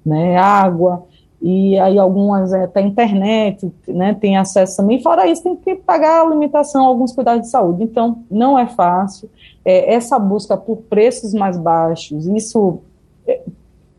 né, 0.06 0.38
água, 0.38 1.06
e 1.42 1.78
aí 1.78 2.00
algumas 2.00 2.52
até 2.52 2.82
internet, 2.82 3.72
né, 3.88 4.14
tem 4.16 4.38
acesso 4.38 4.78
também. 4.78 5.02
Fora 5.02 5.28
isso, 5.28 5.44
tem 5.44 5.56
que 5.56 5.76
pagar 5.76 6.26
alimentação, 6.26 6.86
alguns 6.86 7.14
cuidados 7.14 7.44
de 7.44 7.50
saúde. 7.50 7.84
Então, 7.84 8.24
não 8.30 8.58
é 8.58 8.66
fácil. 8.66 9.30
É, 9.64 9.94
essa 9.94 10.18
busca 10.18 10.58
por 10.58 10.78
preços 10.78 11.34
mais 11.34 11.58
baixos, 11.58 12.26
isso, 12.26 12.80
é, 13.28 13.42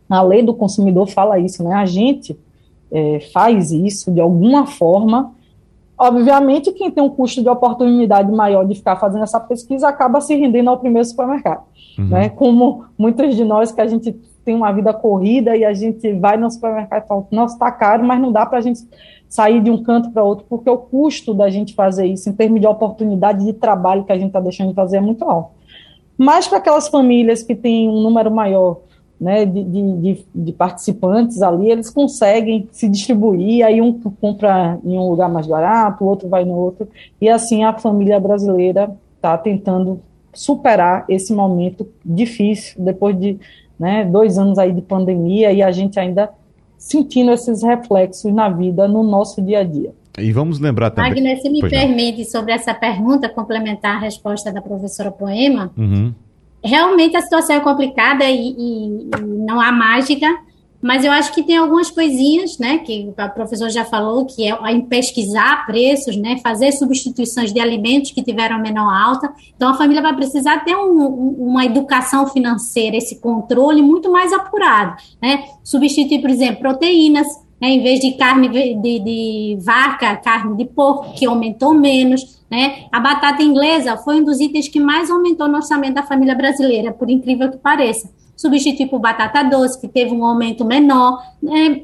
a 0.08 0.20
lei 0.20 0.42
do 0.42 0.52
consumidor 0.52 1.08
fala 1.08 1.38
isso, 1.38 1.62
né? 1.62 1.74
A 1.74 1.86
gente 1.86 2.36
é, 2.90 3.20
faz 3.32 3.70
isso 3.70 4.10
de 4.10 4.20
alguma 4.20 4.66
forma. 4.66 5.32
Obviamente, 5.96 6.72
quem 6.72 6.90
tem 6.90 7.02
um 7.02 7.10
custo 7.10 7.42
de 7.42 7.48
oportunidade 7.48 8.32
maior 8.32 8.64
de 8.64 8.74
ficar 8.74 8.96
fazendo 8.96 9.22
essa 9.22 9.38
pesquisa 9.38 9.88
acaba 9.88 10.20
se 10.20 10.34
rendendo 10.34 10.70
ao 10.70 10.78
primeiro 10.78 11.06
supermercado. 11.06 11.62
Uhum. 11.98 12.08
Né? 12.08 12.28
Como 12.28 12.84
muitos 12.96 13.36
de 13.36 13.44
nós 13.44 13.70
que 13.70 13.80
a 13.80 13.86
gente 13.86 14.16
tem 14.48 14.54
uma 14.54 14.72
vida 14.72 14.94
corrida 14.94 15.54
e 15.54 15.62
a 15.62 15.74
gente 15.74 16.10
vai 16.14 16.38
no 16.38 16.50
supermercado 16.50 17.04
e 17.04 17.06
fala, 17.06 17.26
nossa, 17.30 17.52
está 17.52 17.70
caro, 17.70 18.02
mas 18.02 18.18
não 18.18 18.32
dá 18.32 18.46
para 18.46 18.56
a 18.56 18.62
gente 18.62 18.80
sair 19.28 19.60
de 19.60 19.70
um 19.70 19.82
canto 19.82 20.10
para 20.10 20.24
outro, 20.24 20.46
porque 20.48 20.70
o 20.70 20.78
custo 20.78 21.34
da 21.34 21.50
gente 21.50 21.74
fazer 21.74 22.06
isso, 22.06 22.30
em 22.30 22.32
termos 22.32 22.58
de 22.58 22.66
oportunidade 22.66 23.44
de 23.44 23.52
trabalho 23.52 24.04
que 24.04 24.12
a 24.12 24.16
gente 24.16 24.28
está 24.28 24.40
deixando 24.40 24.70
de 24.70 24.74
fazer, 24.74 24.96
é 24.96 25.00
muito 25.02 25.22
alto. 25.22 25.50
Mas 26.16 26.48
para 26.48 26.56
aquelas 26.56 26.88
famílias 26.88 27.42
que 27.42 27.54
têm 27.54 27.90
um 27.90 28.00
número 28.00 28.30
maior 28.30 28.78
né, 29.20 29.44
de, 29.44 29.62
de, 29.64 30.24
de, 30.34 30.52
participantes 30.54 31.42
ali, 31.42 31.70
eles 31.70 31.90
conseguem 31.90 32.66
se 32.72 32.88
distribuir, 32.88 33.66
aí 33.66 33.82
um 33.82 34.00
compra 34.18 34.80
em 34.82 34.96
um 34.96 35.10
lugar 35.10 35.28
mais 35.28 35.46
barato, 35.46 36.04
o 36.04 36.06
outro 36.06 36.26
vai 36.26 36.46
no 36.46 36.54
outro, 36.54 36.88
e 37.20 37.28
assim 37.28 37.64
a 37.64 37.74
família 37.74 38.18
brasileira 38.18 38.96
está 39.14 39.36
tentando 39.36 40.00
superar 40.32 41.04
esse 41.06 41.34
momento 41.34 41.86
difícil, 42.02 42.82
depois 42.82 43.18
de 43.20 43.38
né, 43.78 44.04
dois 44.04 44.38
anos 44.38 44.58
aí 44.58 44.72
de 44.72 44.82
pandemia 44.82 45.52
e 45.52 45.62
a 45.62 45.70
gente 45.70 45.98
ainda 45.98 46.30
sentindo 46.76 47.30
esses 47.32 47.62
reflexos 47.62 48.32
na 48.32 48.48
vida, 48.48 48.86
no 48.86 49.02
nosso 49.02 49.42
dia 49.42 49.60
a 49.60 49.64
dia. 49.64 49.92
E 50.18 50.32
vamos 50.32 50.58
lembrar 50.58 50.90
também. 50.90 51.12
Agnes, 51.12 51.42
se 51.42 51.48
me 51.48 51.60
pois 51.60 51.70
permite, 51.70 52.18
não. 52.18 52.24
sobre 52.24 52.52
essa 52.52 52.74
pergunta, 52.74 53.28
complementar 53.28 53.96
a 53.96 54.00
resposta 54.00 54.52
da 54.52 54.60
professora 54.60 55.10
Poema, 55.10 55.70
uhum. 55.76 56.12
realmente 56.62 57.16
a 57.16 57.20
situação 57.20 57.56
é 57.56 57.60
complicada 57.60 58.24
e, 58.24 58.50
e, 58.50 59.10
e 59.16 59.20
não 59.46 59.60
há 59.60 59.70
mágica, 59.70 60.26
mas 60.80 61.04
eu 61.04 61.10
acho 61.10 61.32
que 61.32 61.42
tem 61.42 61.56
algumas 61.56 61.90
coisinhas, 61.90 62.56
né, 62.58 62.78
que 62.78 63.08
o 63.08 63.34
professor 63.34 63.68
já 63.68 63.84
falou, 63.84 64.24
que 64.24 64.44
é 64.48 64.56
em 64.70 64.80
pesquisar 64.82 65.66
preços, 65.66 66.16
né, 66.16 66.38
fazer 66.42 66.72
substituições 66.72 67.52
de 67.52 67.60
alimentos 67.60 68.12
que 68.12 68.22
tiveram 68.22 68.60
menor 68.60 68.88
alta. 68.88 69.32
Então, 69.56 69.70
a 69.70 69.74
família 69.74 70.00
vai 70.00 70.14
precisar 70.14 70.64
ter 70.64 70.76
um, 70.76 71.36
uma 71.38 71.64
educação 71.64 72.28
financeira, 72.28 72.96
esse 72.96 73.20
controle 73.20 73.82
muito 73.82 74.10
mais 74.10 74.32
apurado, 74.32 74.96
né. 75.20 75.44
Substituir, 75.64 76.20
por 76.20 76.30
exemplo, 76.30 76.60
proteínas, 76.60 77.26
né, 77.60 77.70
em 77.70 77.82
vez 77.82 77.98
de 77.98 78.12
carne 78.12 78.48
de, 78.48 79.00
de 79.00 79.58
vaca, 79.60 80.16
carne 80.16 80.56
de 80.56 80.64
porco, 80.64 81.12
que 81.14 81.26
aumentou 81.26 81.74
menos, 81.74 82.40
né. 82.48 82.84
A 82.92 83.00
batata 83.00 83.42
inglesa 83.42 83.96
foi 83.96 84.20
um 84.20 84.24
dos 84.24 84.38
itens 84.38 84.68
que 84.68 84.78
mais 84.78 85.10
aumentou 85.10 85.48
no 85.48 85.56
orçamento 85.56 85.94
da 85.94 86.04
família 86.04 86.36
brasileira, 86.36 86.92
por 86.92 87.10
incrível 87.10 87.50
que 87.50 87.58
pareça 87.58 88.16
substituir 88.38 88.86
por 88.86 89.00
batata 89.00 89.42
doce, 89.42 89.78
que 89.80 89.88
teve 89.88 90.12
um 90.12 90.24
aumento 90.24 90.64
menor. 90.64 91.20
Né? 91.42 91.82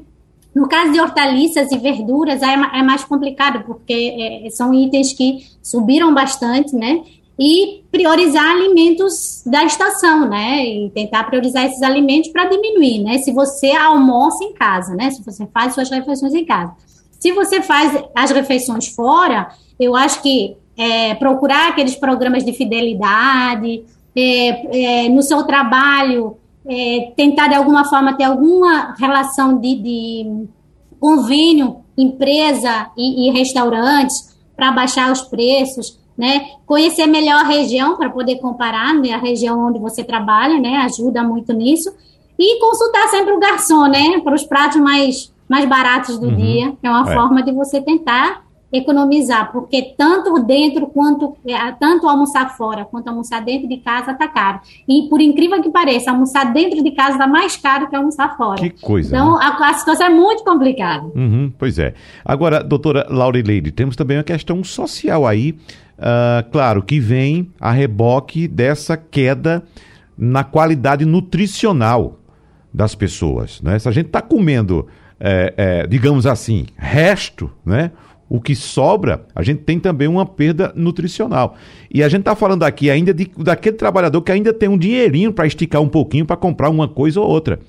No 0.55 0.69
caso 0.69 0.93
de 0.93 1.01
hortaliças 1.01 1.69
e 1.69 1.77
verduras, 1.77 2.41
é, 2.41 2.53
é 2.53 2.81
mais 2.81 3.03
complicado, 3.03 3.65
porque 3.65 4.43
é, 4.45 4.49
são 4.49 4.73
itens 4.73 5.11
que 5.11 5.45
subiram 5.61 6.13
bastante, 6.13 6.73
né? 6.73 7.03
E 7.37 7.83
priorizar 7.91 8.51
alimentos 8.51 9.43
da 9.45 9.65
estação, 9.65 10.29
né? 10.29 10.65
E 10.65 10.89
tentar 10.91 11.25
priorizar 11.25 11.65
esses 11.65 11.81
alimentos 11.81 12.31
para 12.31 12.45
diminuir, 12.45 13.03
né? 13.03 13.17
Se 13.17 13.33
você 13.33 13.71
almoça 13.71 14.45
em 14.45 14.53
casa, 14.53 14.95
né? 14.95 15.11
Se 15.11 15.21
você 15.21 15.45
faz 15.47 15.73
suas 15.73 15.89
refeições 15.89 16.33
em 16.33 16.45
casa. 16.45 16.73
Se 17.19 17.33
você 17.33 17.61
faz 17.61 18.01
as 18.15 18.31
refeições 18.31 18.87
fora, 18.87 19.49
eu 19.77 19.93
acho 19.93 20.21
que 20.21 20.55
é, 20.77 21.15
procurar 21.15 21.69
aqueles 21.69 21.95
programas 21.95 22.45
de 22.45 22.53
fidelidade, 22.53 23.83
é, 24.15 25.03
é, 25.05 25.09
no 25.09 25.21
seu 25.21 25.43
trabalho, 25.43 26.37
é, 26.67 27.11
tentar 27.15 27.47
de 27.47 27.55
alguma 27.55 27.85
forma 27.85 28.13
ter 28.13 28.23
alguma 28.23 28.95
relação 28.97 29.59
de, 29.59 29.75
de 29.75 30.47
convênio 30.99 31.83
empresa 31.97 32.91
e, 32.97 33.27
e 33.27 33.31
restaurantes 33.31 34.35
para 34.55 34.71
baixar 34.71 35.11
os 35.11 35.21
preços, 35.21 35.99
né? 36.17 36.47
Conhecer 36.65 37.05
melhor 37.07 37.41
a 37.41 37.47
região 37.47 37.95
para 37.97 38.09
poder 38.09 38.37
comparar, 38.37 38.93
né? 38.93 39.11
A 39.13 39.17
região 39.17 39.67
onde 39.67 39.79
você 39.79 40.03
trabalha, 40.03 40.59
né? 40.59 40.77
Ajuda 40.77 41.23
muito 41.23 41.53
nisso 41.53 41.93
e 42.37 42.59
consultar 42.59 43.07
sempre 43.09 43.33
o 43.33 43.39
garçom, 43.39 43.87
né? 43.87 44.19
Para 44.19 44.35
os 44.35 44.43
pratos 44.43 44.81
mais 44.81 45.33
mais 45.47 45.65
baratos 45.69 46.17
do 46.17 46.27
uhum. 46.27 46.35
dia, 46.35 46.73
é 46.81 46.89
uma 46.89 47.07
é. 47.07 47.13
forma 47.13 47.43
de 47.43 47.51
você 47.51 47.79
tentar 47.79 48.44
economizar, 48.77 49.51
porque 49.51 49.93
tanto 49.97 50.43
dentro 50.43 50.87
quanto 50.87 51.35
é, 51.47 51.71
tanto 51.73 52.07
almoçar 52.07 52.55
fora 52.55 52.85
quanto 52.85 53.07
almoçar 53.07 53.43
dentro 53.43 53.67
de 53.67 53.77
casa 53.77 54.11
está 54.11 54.27
caro. 54.27 54.59
E 54.87 55.07
por 55.09 55.21
incrível 55.21 55.61
que 55.61 55.69
pareça, 55.69 56.11
almoçar 56.11 56.53
dentro 56.53 56.83
de 56.83 56.91
casa 56.91 57.13
está 57.13 57.27
mais 57.27 57.55
caro 57.55 57.89
que 57.89 57.95
almoçar 57.95 58.35
fora. 58.37 58.61
Que 58.61 58.69
coisa. 58.69 59.15
Então 59.15 59.37
né? 59.37 59.39
a, 59.41 59.69
a, 59.69 59.73
situação 59.73 60.07
é 60.07 60.09
muito 60.09 60.43
complicada. 60.43 61.05
Uhum, 61.15 61.51
pois 61.57 61.79
é. 61.79 61.93
Agora, 62.23 62.63
doutora 62.63 63.07
Laurileide, 63.09 63.71
temos 63.71 63.95
também 63.95 64.17
uma 64.17 64.23
questão 64.23 64.63
social 64.63 65.25
aí, 65.25 65.51
uh, 65.51 66.49
claro, 66.51 66.81
que 66.81 66.99
vem 66.99 67.51
a 67.59 67.71
reboque 67.71 68.47
dessa 68.47 68.97
queda 68.97 69.63
na 70.17 70.43
qualidade 70.43 71.05
nutricional 71.05 72.19
das 72.73 72.95
pessoas. 72.95 73.61
Né? 73.61 73.79
Se 73.79 73.87
a 73.87 73.91
gente 73.91 74.07
está 74.07 74.21
comendo, 74.21 74.87
é, 75.19 75.53
é, 75.57 75.87
digamos 75.87 76.25
assim, 76.25 76.65
resto, 76.77 77.49
né? 77.65 77.91
O 78.29 78.41
que 78.41 78.55
sobra, 78.55 79.25
a 79.35 79.43
gente 79.43 79.61
tem 79.61 79.79
também 79.79 80.07
uma 80.07 80.25
perda 80.25 80.73
nutricional. 80.75 81.55
E 81.93 82.01
a 82.03 82.09
gente 82.09 82.21
está 82.21 82.35
falando 82.35 82.63
aqui 82.63 82.89
ainda 82.89 83.13
de, 83.13 83.29
daquele 83.37 83.75
trabalhador 83.75 84.21
que 84.21 84.31
ainda 84.31 84.51
tem 84.51 84.67
um 84.67 84.77
dinheirinho 84.77 85.31
para 85.31 85.45
esticar 85.45 85.81
um 85.81 85.87
pouquinho 85.87 86.25
para 86.25 86.35
comprar 86.35 86.69
uma 86.69 86.87
coisa 86.87 87.21
ou 87.21 87.27
outra. 87.27 87.59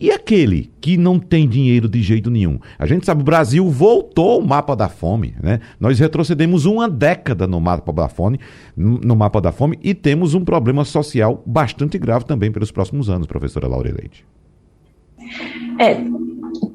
E 0.00 0.12
aquele 0.12 0.70
que 0.80 0.96
não 0.96 1.18
tem 1.18 1.48
dinheiro 1.48 1.88
de 1.88 2.00
jeito 2.00 2.30
nenhum? 2.30 2.60
A 2.78 2.86
gente 2.86 3.04
sabe, 3.04 3.22
o 3.22 3.24
Brasil 3.24 3.68
voltou 3.68 4.30
ao 4.30 4.40
mapa 4.40 4.76
da 4.76 4.88
fome, 4.88 5.34
né? 5.42 5.58
Nós 5.80 5.98
retrocedemos 5.98 6.66
uma 6.66 6.88
década 6.88 7.48
no 7.48 7.60
mapa 7.60 7.92
da 7.92 8.08
fome, 8.08 8.38
no 8.76 9.16
mapa 9.16 9.40
da 9.40 9.50
fome 9.50 9.76
e 9.82 9.94
temos 9.94 10.34
um 10.34 10.44
problema 10.44 10.84
social 10.84 11.42
bastante 11.44 11.98
grave 11.98 12.24
também 12.24 12.52
pelos 12.52 12.70
próximos 12.70 13.10
anos, 13.10 13.26
professora 13.26 13.66
Laura 13.66 13.92
Leite. 13.92 14.24
É, 15.80 15.96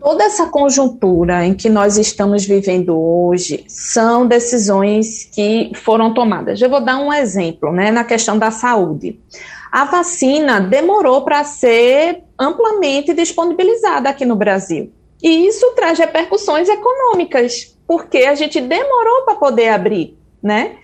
Toda 0.03 0.25
essa 0.25 0.47
conjuntura 0.47 1.45
em 1.45 1.53
que 1.53 1.69
nós 1.69 1.97
estamos 1.97 2.45
vivendo 2.45 2.93
hoje 2.99 3.63
são 3.69 4.27
decisões 4.27 5.23
que 5.33 5.71
foram 5.75 6.13
tomadas. 6.13 6.61
Eu 6.61 6.69
vou 6.69 6.81
dar 6.81 6.97
um 6.97 7.13
exemplo, 7.13 7.71
né, 7.71 7.89
na 7.89 8.03
questão 8.03 8.37
da 8.37 8.51
saúde. 8.51 9.17
A 9.71 9.85
vacina 9.85 10.59
demorou 10.59 11.21
para 11.21 11.45
ser 11.45 12.21
amplamente 12.37 13.13
disponibilizada 13.13 14.09
aqui 14.09 14.25
no 14.25 14.35
Brasil. 14.35 14.91
E 15.23 15.47
isso 15.47 15.71
traz 15.73 15.97
repercussões 15.97 16.67
econômicas, 16.67 17.73
porque 17.87 18.25
a 18.25 18.35
gente 18.35 18.59
demorou 18.59 19.21
para 19.23 19.35
poder 19.35 19.69
abrir, 19.69 20.17
né? 20.43 20.75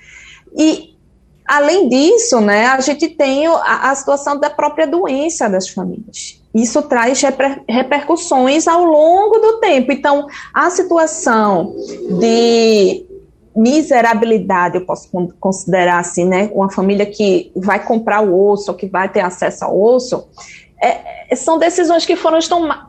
E 0.58 0.96
além 1.46 1.90
disso, 1.90 2.40
né, 2.40 2.68
a 2.68 2.80
gente 2.80 3.10
tem 3.10 3.48
a, 3.48 3.92
a 3.92 3.96
situação 3.96 4.40
da 4.40 4.50
própria 4.50 4.88
doença 4.88 5.50
das 5.50 5.68
famílias. 5.68 6.39
Isso 6.54 6.82
traz 6.84 7.22
reper, 7.22 7.64
repercussões 7.68 8.68
ao 8.68 8.84
longo 8.84 9.38
do 9.40 9.60
tempo. 9.60 9.92
Então, 9.92 10.28
a 10.54 10.70
situação 10.70 11.76
de 12.20 13.06
miserabilidade, 13.56 14.78
eu 14.78 14.86
posso 14.86 15.10
considerar 15.40 16.00
assim, 16.00 16.26
né? 16.26 16.50
Uma 16.54 16.72
família 16.72 17.06
que 17.06 17.52
vai 17.56 17.84
comprar 17.84 18.22
o 18.22 18.50
osso, 18.50 18.74
que 18.74 18.88
vai 18.88 19.10
ter 19.10 19.22
acesso 19.22 19.66
ao 19.66 19.80
osso, 19.80 20.28
é, 20.82 21.36
são 21.36 21.60
decisões 21.60 22.06
que 22.06 22.16
foram 22.16 22.40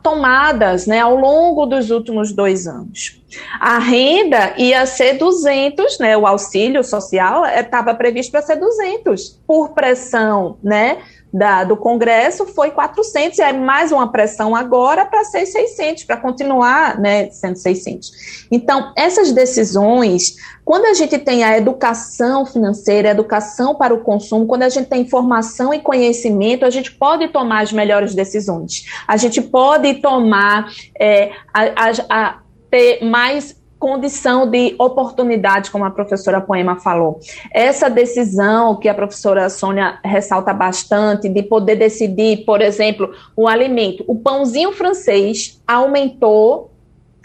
tomadas 0.01 0.87
né, 0.87 0.99
ao 0.99 1.15
longo 1.15 1.65
dos 1.65 1.91
últimos 1.91 2.31
dois 2.31 2.65
anos. 2.65 3.21
A 3.59 3.79
renda 3.79 4.53
ia 4.57 4.85
ser 4.85 5.17
200, 5.17 5.99
né, 5.99 6.17
o 6.17 6.25
auxílio 6.25 6.83
social 6.83 7.45
estava 7.45 7.93
previsto 7.93 8.31
para 8.31 8.41
ser 8.41 8.55
200, 8.55 9.41
por 9.45 9.71
pressão 9.71 10.57
né, 10.63 10.99
da, 11.33 11.63
do 11.63 11.77
Congresso 11.77 12.45
foi 12.45 12.71
400, 12.71 13.39
e 13.39 13.41
é 13.41 13.53
mais 13.53 13.91
uma 13.91 14.11
pressão 14.11 14.55
agora 14.55 15.05
para 15.05 15.23
ser 15.23 15.45
600, 15.45 16.03
para 16.03 16.17
continuar 16.17 16.99
né, 16.99 17.29
sendo 17.29 17.55
600. 17.55 18.47
Então, 18.51 18.91
essas 18.95 19.31
decisões, 19.31 20.35
quando 20.65 20.85
a 20.85 20.93
gente 20.93 21.17
tem 21.17 21.43
a 21.43 21.57
educação 21.57 22.45
financeira, 22.45 23.09
a 23.09 23.11
educação 23.11 23.75
para 23.75 23.93
o 23.93 24.01
consumo, 24.01 24.45
quando 24.45 24.63
a 24.63 24.69
gente 24.69 24.87
tem 24.87 25.01
informação 25.01 25.73
e 25.73 25.79
conhecimento, 25.79 26.65
a 26.65 26.69
gente 26.69 26.91
pode 26.91 27.27
tomar 27.29 27.63
as 27.63 27.71
melhores 27.71 28.13
decisões. 28.13 28.85
A 29.07 29.15
gente 29.15 29.41
pode 29.41 29.95
tomar, 29.95 30.69
é, 30.99 31.31
a, 31.53 31.61
a, 31.63 31.91
a 32.09 32.39
ter 32.69 33.03
mais 33.03 33.60
condição 33.81 34.47
de 34.47 34.75
oportunidade, 34.77 35.71
como 35.71 35.83
a 35.83 35.89
professora 35.89 36.39
Poema 36.39 36.75
falou. 36.75 37.19
Essa 37.51 37.89
decisão 37.89 38.75
que 38.75 38.87
a 38.87 38.93
professora 38.93 39.49
Sônia 39.49 39.97
ressalta 40.05 40.53
bastante, 40.53 41.27
de 41.27 41.41
poder 41.41 41.77
decidir, 41.77 42.45
por 42.45 42.61
exemplo, 42.61 43.11
o 43.35 43.47
alimento. 43.47 44.05
O 44.07 44.15
pãozinho 44.15 44.71
francês 44.71 45.59
aumentou 45.67 46.69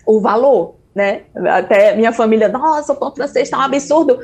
o 0.07 0.19
valor, 0.19 0.77
né? 0.95 1.25
Até 1.35 1.95
minha 1.95 2.11
família, 2.11 2.49
nossa, 2.49 2.95
o 2.95 2.97
pão 2.97 3.15
francês 3.15 3.49
está 3.49 3.59
um 3.59 3.63
absurdo. 3.63 4.19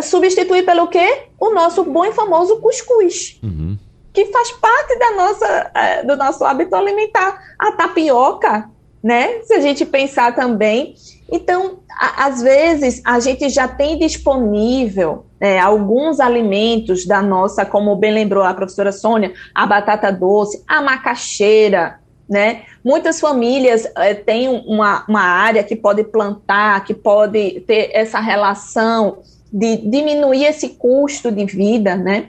Substituir 0.00 0.64
pelo 0.64 0.86
quê? 0.86 1.24
O 1.38 1.50
nosso 1.50 1.82
bom 1.82 2.04
e 2.04 2.12
famoso 2.12 2.60
cuscuz. 2.60 3.40
Uhum. 3.42 3.76
Que 4.12 4.26
faz 4.26 4.52
parte 4.52 4.96
da 5.00 5.10
nossa, 5.16 5.70
é, 5.74 6.04
do 6.04 6.16
nosso 6.16 6.44
hábito 6.44 6.76
alimentar. 6.76 7.42
A 7.58 7.72
tapioca, 7.72 8.70
né? 9.02 9.40
Se 9.42 9.54
a 9.54 9.60
gente 9.60 9.84
pensar 9.84 10.32
também. 10.32 10.94
Então, 11.32 11.78
a, 11.90 12.26
às 12.26 12.42
vezes, 12.42 13.00
a 13.06 13.18
gente 13.18 13.48
já 13.48 13.66
tem 13.66 13.98
disponível 13.98 15.24
é, 15.40 15.58
alguns 15.58 16.20
alimentos 16.20 17.06
da 17.06 17.22
nossa, 17.22 17.64
como 17.64 17.96
bem 17.96 18.12
lembrou 18.12 18.44
a 18.44 18.52
professora 18.52 18.92
Sônia, 18.92 19.32
a 19.54 19.66
batata 19.66 20.12
doce, 20.12 20.62
a 20.68 20.82
macaxeira, 20.82 21.98
né? 22.28 22.64
Muitas 22.84 23.18
famílias 23.18 23.88
é, 23.96 24.12
têm 24.12 24.46
uma, 24.66 25.06
uma 25.08 25.22
área 25.22 25.64
que 25.64 25.74
pode 25.74 26.04
plantar, 26.04 26.84
que 26.84 26.92
pode 26.92 27.60
ter 27.66 27.90
essa 27.94 28.20
relação 28.20 29.20
de 29.50 29.78
diminuir 29.78 30.44
esse 30.44 30.68
custo 30.68 31.32
de 31.32 31.46
vida, 31.46 31.96
né? 31.96 32.26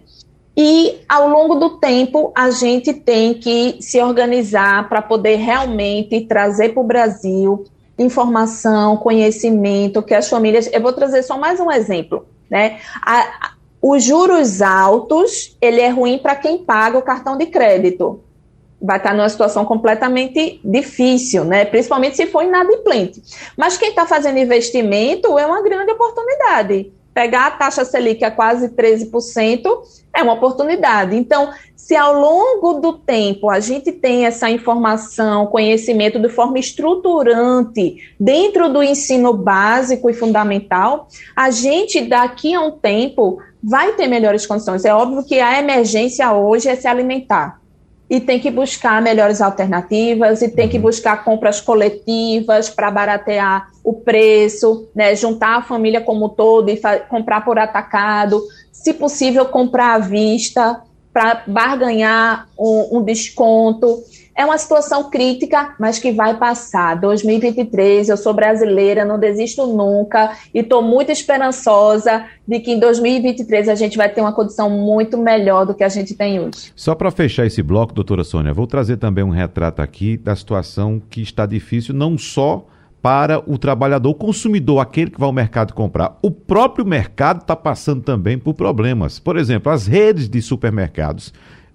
E 0.56 1.00
ao 1.10 1.28
longo 1.28 1.56
do 1.56 1.72
tempo 1.78 2.32
a 2.34 2.52
gente 2.52 2.94
tem 2.94 3.34
que 3.34 3.78
se 3.82 4.02
organizar 4.02 4.88
para 4.88 5.02
poder 5.02 5.38
realmente 5.38 6.22
trazer 6.22 6.70
para 6.70 6.82
o 6.82 6.86
Brasil 6.86 7.66
informação, 7.98 8.98
conhecimento 8.98 10.02
que 10.02 10.14
as 10.14 10.30
famílias. 10.30 10.70
Eu 10.72 10.82
vou 10.82 10.94
trazer 10.94 11.24
só 11.24 11.38
mais 11.38 11.60
um 11.60 11.72
exemplo, 11.72 12.26
né? 12.50 12.80
A, 13.02 13.54
os 13.82 14.04
juros 14.04 14.62
altos 14.62 15.58
ele 15.62 15.82
é 15.82 15.90
ruim 15.90 16.18
para 16.18 16.36
quem 16.36 16.58
paga 16.58 16.98
o 16.98 17.02
cartão 17.02 17.38
de 17.38 17.48
crédito. 17.48 18.22
Vai 18.82 18.98
estar 18.98 19.14
numa 19.14 19.30
situação 19.30 19.64
completamente 19.64 20.60
difícil, 20.64 21.46
né? 21.46 21.66
Principalmente 21.66 22.18
se 22.18 22.26
for 22.26 22.44
inadimplente. 22.44 23.22
Mas 23.58 23.78
quem 23.78 23.90
está 23.90 24.06
fazendo 24.06 24.40
investimento 24.40 25.38
é 25.40 25.46
uma 25.46 25.62
grande 25.62 25.92
oportunidade 25.92 26.92
pegar 27.14 27.48
a 27.48 27.52
taxa 27.52 27.86
Selic 27.86 28.24
a 28.24 28.32
quase 28.32 28.70
13% 28.70 29.64
é 30.16 30.22
uma 30.22 30.34
oportunidade. 30.34 31.16
Então, 31.16 31.52
se 31.76 31.96
ao 31.96 32.14
longo 32.14 32.80
do 32.80 32.94
tempo 32.94 33.50
a 33.50 33.60
gente 33.60 33.92
tem 33.92 34.26
essa 34.26 34.50
informação, 34.50 35.48
conhecimento 35.48 36.20
de 36.20 36.30
forma 36.30 36.60
estruturante 36.60 37.98
dentro 38.20 38.72
do 38.72 38.82
ensino 38.82 39.34
básico 39.34 40.10
e 40.10 40.14
fundamental, 40.14 41.08
a 41.36 41.52
gente 41.52 42.02
daqui 42.02 42.54
a 42.54 42.62
um 42.62 42.72
tempo 42.72 43.40
vai 43.62 43.94
ter 43.94 44.08
melhores 44.08 44.46
condições. 44.46 44.86
É 44.86 44.94
óbvio 44.94 45.24
que 45.24 45.40
a 45.40 45.60
emergência 45.60 46.32
hoje 46.34 46.70
é 46.70 46.76
se 46.76 46.88
alimentar 46.88 47.63
e 48.10 48.20
tem 48.20 48.40
que 48.40 48.52
buscar 48.52 49.02
melhores 49.02 49.42
alternativas 49.42 50.42
e 50.42 50.50
tem 50.50 50.68
que 50.70 50.78
uhum. 50.78 50.84
buscar 50.84 51.24
compras 51.24 51.62
coletivas 51.62 52.70
para 52.70 52.92
baratear 52.92 53.70
o 53.84 53.94
preço, 53.94 54.88
né, 54.96 55.16
juntar 55.16 55.58
a 55.58 55.62
família 55.62 56.02
como 56.02 56.30
todo 56.30 56.70
e 56.70 56.80
comprar 57.10 57.44
por 57.44 57.58
atacado, 57.58 58.42
se 58.72 58.94
possível 58.94 59.46
comprar 59.46 59.96
à 59.96 60.00
vista 60.00 60.82
para 61.12 61.44
barganhar 61.46 62.48
um, 62.58 62.98
um 62.98 63.04
desconto. 63.04 64.04
É 64.36 64.44
uma 64.44 64.58
situação 64.58 65.10
crítica, 65.10 65.76
mas 65.80 66.00
que 66.00 66.12
vai 66.12 66.38
passar. 66.38 66.96
2023, 66.96 68.10
eu 68.10 68.18
sou 68.18 68.34
brasileira, 68.34 69.06
não 69.06 69.20
desisto 69.20 69.68
nunca 69.68 70.36
e 70.54 70.60
estou 70.60 70.82
muito 70.82 71.12
esperançosa 71.12 72.26
de 72.48 72.60
que 72.60 72.72
em 72.72 72.80
2023 72.80 73.70
a 73.70 73.76
gente 73.76 73.96
vai 73.96 74.10
ter 74.10 74.22
uma 74.22 74.34
condição 74.34 74.70
muito 74.70 75.18
melhor 75.18 75.66
do 75.66 75.74
que 75.74 75.84
a 75.84 75.90
gente 75.90 76.16
tem 76.16 76.40
hoje. 76.40 76.72
Só 76.76 76.96
para 76.96 77.12
fechar 77.12 77.46
esse 77.46 77.62
bloco, 77.62 77.94
doutora 77.94 78.24
Sônia, 78.24 78.54
vou 78.54 78.66
trazer 78.66 78.98
também 78.98 79.24
um 79.24 79.30
retrato 79.30 79.82
aqui 79.82 80.18
da 80.18 80.36
situação 80.36 81.02
que 81.10 81.22
está 81.22 81.46
difícil, 81.46 81.94
não 81.94 82.18
só 82.18 82.66
para 83.04 83.44
o 83.46 83.58
trabalhador, 83.58 84.10
o 84.12 84.16
consumidor, 84.16 84.80
aquele 84.80 85.12
que 85.12 85.20
vai 85.20 85.28
ao 85.28 85.34
mercado 85.34 85.74
comprar. 85.74 86.18
O 86.22 86.32
próprio 86.32 86.86
mercado 86.86 87.42
está 87.42 87.54
passando 87.54 88.02
também 88.02 88.40
por 88.40 88.54
problemas. 88.54 89.20
Por 89.20 89.38
exemplo, 89.38 89.72
as 89.72 89.86
redes 89.86 90.30
de 90.30 90.42
supermercados 90.42 91.34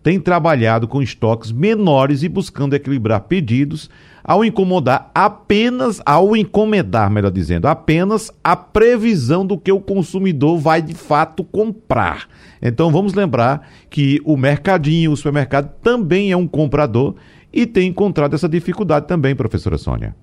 tem 0.09 0.19
trabalhado 0.19 0.89
com 0.89 1.03
estoques 1.03 1.53
menores 1.53 2.23
e 2.23 2.31
buscando 2.31 2.73
equilibrar 2.73 3.21
pedidos 3.21 3.91
ao 4.25 4.43
incomodar 4.43 5.11
apenas, 5.15 6.01
ao 6.03 6.35
encomendar, 6.35 7.11
melhor 7.11 7.31
dizendo, 7.31 7.69
apenas 7.69 8.33
a 8.43 8.57
previsão 8.57 9.45
do 9.45 9.59
que 9.59 9.71
o 9.71 9.79
consumidor 9.79 10.57
vai 10.57 10.81
de 10.81 10.95
fato 10.95 11.45
comprar. 11.45 12.27
Então 12.63 12.91
vamos 12.91 13.13
lembrar 13.13 13.69
que 13.91 14.19
o 14.25 14.35
mercadinho, 14.35 15.13
o 15.13 15.17
supermercado 15.17 15.75
também 15.83 16.33
é 16.33 16.37
um 16.39 16.49
comprador 16.49 17.17
e 17.53 17.67
tem 17.67 17.91
encontrado 17.91 18.33
essa 18.33 18.49
dificuldade 18.49 19.07
também, 19.07 19.37
professora 19.37 19.77
Sônia. 19.77 20.17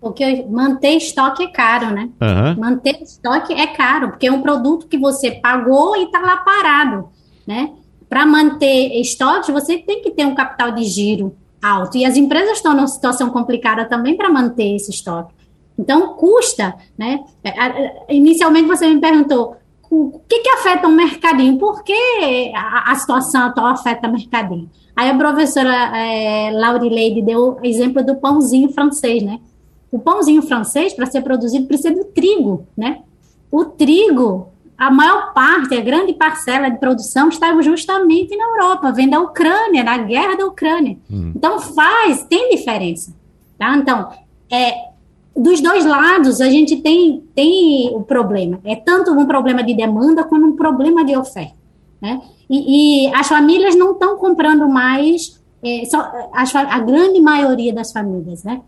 Porque 0.00 0.46
manter 0.48 0.94
estoque 0.94 1.42
é 1.42 1.48
caro, 1.48 1.92
né? 1.92 2.10
Uhum. 2.20 2.60
Manter 2.60 3.02
estoque 3.02 3.54
é 3.54 3.66
caro, 3.66 4.10
porque 4.10 4.28
é 4.28 4.32
um 4.32 4.40
produto 4.40 4.86
que 4.86 4.96
você 4.96 5.32
pagou 5.32 5.96
e 5.96 6.04
está 6.04 6.20
lá 6.20 6.36
parado, 6.36 7.08
né? 7.44 7.70
Para 8.10 8.26
manter 8.26 9.00
estoques, 9.00 9.48
você 9.50 9.78
tem 9.78 10.02
que 10.02 10.10
ter 10.10 10.26
um 10.26 10.34
capital 10.34 10.72
de 10.72 10.82
giro 10.82 11.36
alto. 11.62 11.96
E 11.96 12.04
as 12.04 12.16
empresas 12.16 12.56
estão 12.56 12.74
numa 12.74 12.88
situação 12.88 13.30
complicada 13.30 13.84
também 13.84 14.16
para 14.16 14.28
manter 14.28 14.74
esse 14.74 14.90
estoque. 14.90 15.32
Então, 15.78 16.14
custa, 16.14 16.74
né? 16.98 17.20
É, 17.44 18.14
inicialmente 18.14 18.66
você 18.66 18.88
me 18.88 19.00
perguntou 19.00 19.56
o 19.88 20.20
que, 20.28 20.40
que 20.40 20.48
afeta 20.50 20.88
o 20.88 20.92
mercadinho? 20.92 21.56
Por 21.58 21.82
que 21.84 22.52
a, 22.54 22.92
a 22.92 22.94
situação 22.96 23.42
atual 23.42 23.68
afeta 23.68 24.08
o 24.08 24.12
mercadinho? 24.12 24.68
Aí 24.94 25.08
a 25.08 25.16
professora 25.16 25.96
é, 25.96 26.50
Laurileide 26.52 27.22
deu 27.22 27.58
o 27.60 27.66
exemplo 27.66 28.04
do 28.04 28.16
pãozinho 28.16 28.72
francês, 28.72 29.22
né? 29.22 29.40
O 29.90 29.98
pãozinho 29.98 30.42
francês, 30.42 30.92
para 30.92 31.06
ser 31.06 31.22
produzido, 31.22 31.66
precisa 31.66 31.92
do 31.92 32.04
trigo, 32.04 32.66
né? 32.76 33.02
O 33.50 33.64
trigo 33.64 34.49
a 34.80 34.90
maior 34.90 35.34
parte, 35.34 35.74
a 35.74 35.80
grande 35.82 36.14
parcela 36.14 36.70
de 36.70 36.78
produção 36.78 37.28
estava 37.28 37.60
justamente 37.60 38.34
na 38.34 38.44
Europa, 38.44 38.90
vem 38.90 39.10
da 39.10 39.20
Ucrânia, 39.20 39.84
da 39.84 39.98
guerra 39.98 40.38
da 40.38 40.46
Ucrânia. 40.46 40.96
Hum. 41.10 41.34
Então 41.36 41.60
faz, 41.60 42.24
tem 42.24 42.48
diferença. 42.48 43.14
Tá? 43.58 43.76
Então, 43.76 44.08
é, 44.50 44.72
dos 45.36 45.60
dois 45.60 45.84
lados 45.84 46.40
a 46.40 46.48
gente 46.48 46.78
tem, 46.78 47.22
tem 47.34 47.94
o 47.94 48.00
problema. 48.00 48.58
É 48.64 48.74
tanto 48.74 49.12
um 49.12 49.26
problema 49.26 49.62
de 49.62 49.74
demanda 49.74 50.24
como 50.24 50.46
um 50.46 50.56
problema 50.56 51.04
de 51.04 51.14
oferta. 51.14 51.52
Né? 52.00 52.18
E, 52.48 53.08
e 53.08 53.14
as 53.14 53.28
famílias 53.28 53.76
não 53.76 53.92
estão 53.92 54.16
comprando 54.16 54.66
mais, 54.66 55.38
é, 55.62 55.84
só, 55.84 55.98
a, 56.32 56.42
a 56.74 56.78
grande 56.78 57.20
maioria 57.20 57.74
das 57.74 57.92
famílias, 57.92 58.42
né? 58.44 58.62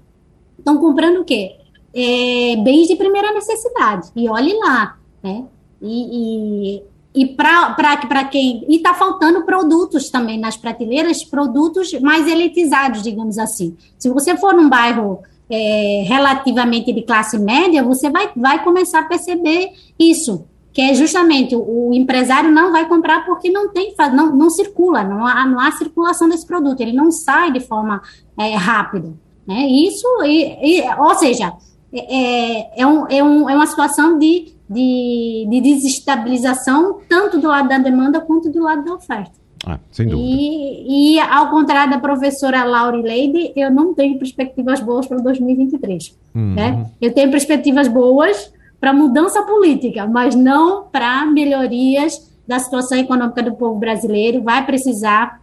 estão 0.59 0.77
comprando 0.77 1.23
o 1.23 1.25
quê? 1.25 1.57
É, 1.95 2.57
bens 2.57 2.87
de 2.87 2.97
primeira 2.97 3.33
necessidade. 3.33 4.11
E 4.15 4.29
olhe 4.29 4.53
lá, 4.59 4.99
né? 5.23 5.47
E, 5.83 6.78
e, 7.16 7.22
e 7.22 7.26
para 7.35 8.24
quem. 8.30 8.64
E 8.68 8.76
está 8.76 8.95
faltando 8.95 9.45
produtos 9.45 10.09
também 10.09 10.39
nas 10.39 10.57
prateleiras, 10.57 11.24
produtos 11.24 11.93
mais 12.01 12.26
elitizados, 12.26 13.03
digamos 13.03 13.39
assim. 13.39 13.76
Se 13.99 14.09
você 14.09 14.37
for 14.37 14.55
num 14.55 14.68
bairro 14.68 15.20
é, 15.51 16.05
relativamente 16.07 16.93
de 16.93 17.03
classe 17.03 17.39
média, 17.39 17.83
você 17.83 18.09
vai, 18.09 18.30
vai 18.37 18.62
começar 18.62 19.01
a 19.01 19.05
perceber 19.05 19.72
isso 19.99 20.45
que 20.72 20.80
é 20.80 20.95
justamente 20.95 21.55
o, 21.55 21.93
empresário 21.93 22.51
não 22.51 22.72
vai 22.72 22.89
comprar 22.89 23.26
porque 23.26 23.51
não 23.51 23.68
tem, 23.68 23.95
não, 24.14 24.35
não 24.35 24.49
circula, 24.49 25.05
não 25.05 25.26
há, 25.26 25.47
não 25.47 25.61
há 25.61 25.70
circulação 25.72 26.28
desse 26.28 26.47
produto, 26.47 26.80
ele 26.80 26.93
não 26.93 27.11
sai 27.11 27.53
de 27.53 27.61
forma 27.61 28.01
é, 28.39 28.55
rápida. 28.55 29.12
Né? 29.47 29.66
Isso, 29.68 30.07
e, 30.24 30.80
e, 30.80 30.95
ou 30.99 31.14
seja, 31.16 31.53
é, 31.93 31.99
é, 31.99 32.80
é, 32.83 32.87
um, 32.87 33.07
é, 33.09 33.22
um, 33.22 33.51
é 33.51 33.55
uma 33.55 33.66
situação 33.66 34.18
de, 34.18 34.55
de, 34.73 35.47
de 35.49 35.61
desestabilização 35.61 37.01
tanto 37.09 37.39
do 37.39 37.49
lado 37.49 37.68
da 37.68 37.79
demanda 37.79 38.20
quanto 38.20 38.51
do 38.51 38.62
lado 38.62 38.85
da 38.85 38.95
oferta. 38.95 39.33
Ah, 39.64 39.79
sem 39.93 40.09
dúvida. 40.09 40.29
E, 40.29 41.14
e, 41.14 41.20
ao 41.20 41.51
contrário 41.51 41.93
da 41.93 41.99
professora 41.99 42.64
Laura 42.64 42.97
Leide, 42.97 43.53
eu 43.55 43.70
não 43.70 43.95
tenho 43.95 44.18
perspectivas 44.18 44.81
boas 44.81 45.07
para 45.07 45.18
2023. 45.18 46.18
Uhum. 46.35 46.55
Né? 46.55 46.87
Eu 47.01 47.14
tenho 47.14 47.31
perspectivas 47.31 47.87
boas 47.87 48.53
para 48.81 48.93
mudança 48.93 49.43
política, 49.43 50.07
mas 50.07 50.35
não 50.35 50.85
para 50.85 51.25
melhorias 51.27 52.33
da 52.47 52.59
situação 52.59 52.99
econômica 52.99 53.43
do 53.43 53.55
povo 53.55 53.79
brasileiro. 53.79 54.43
Vai 54.43 54.66
precisar 54.66 55.41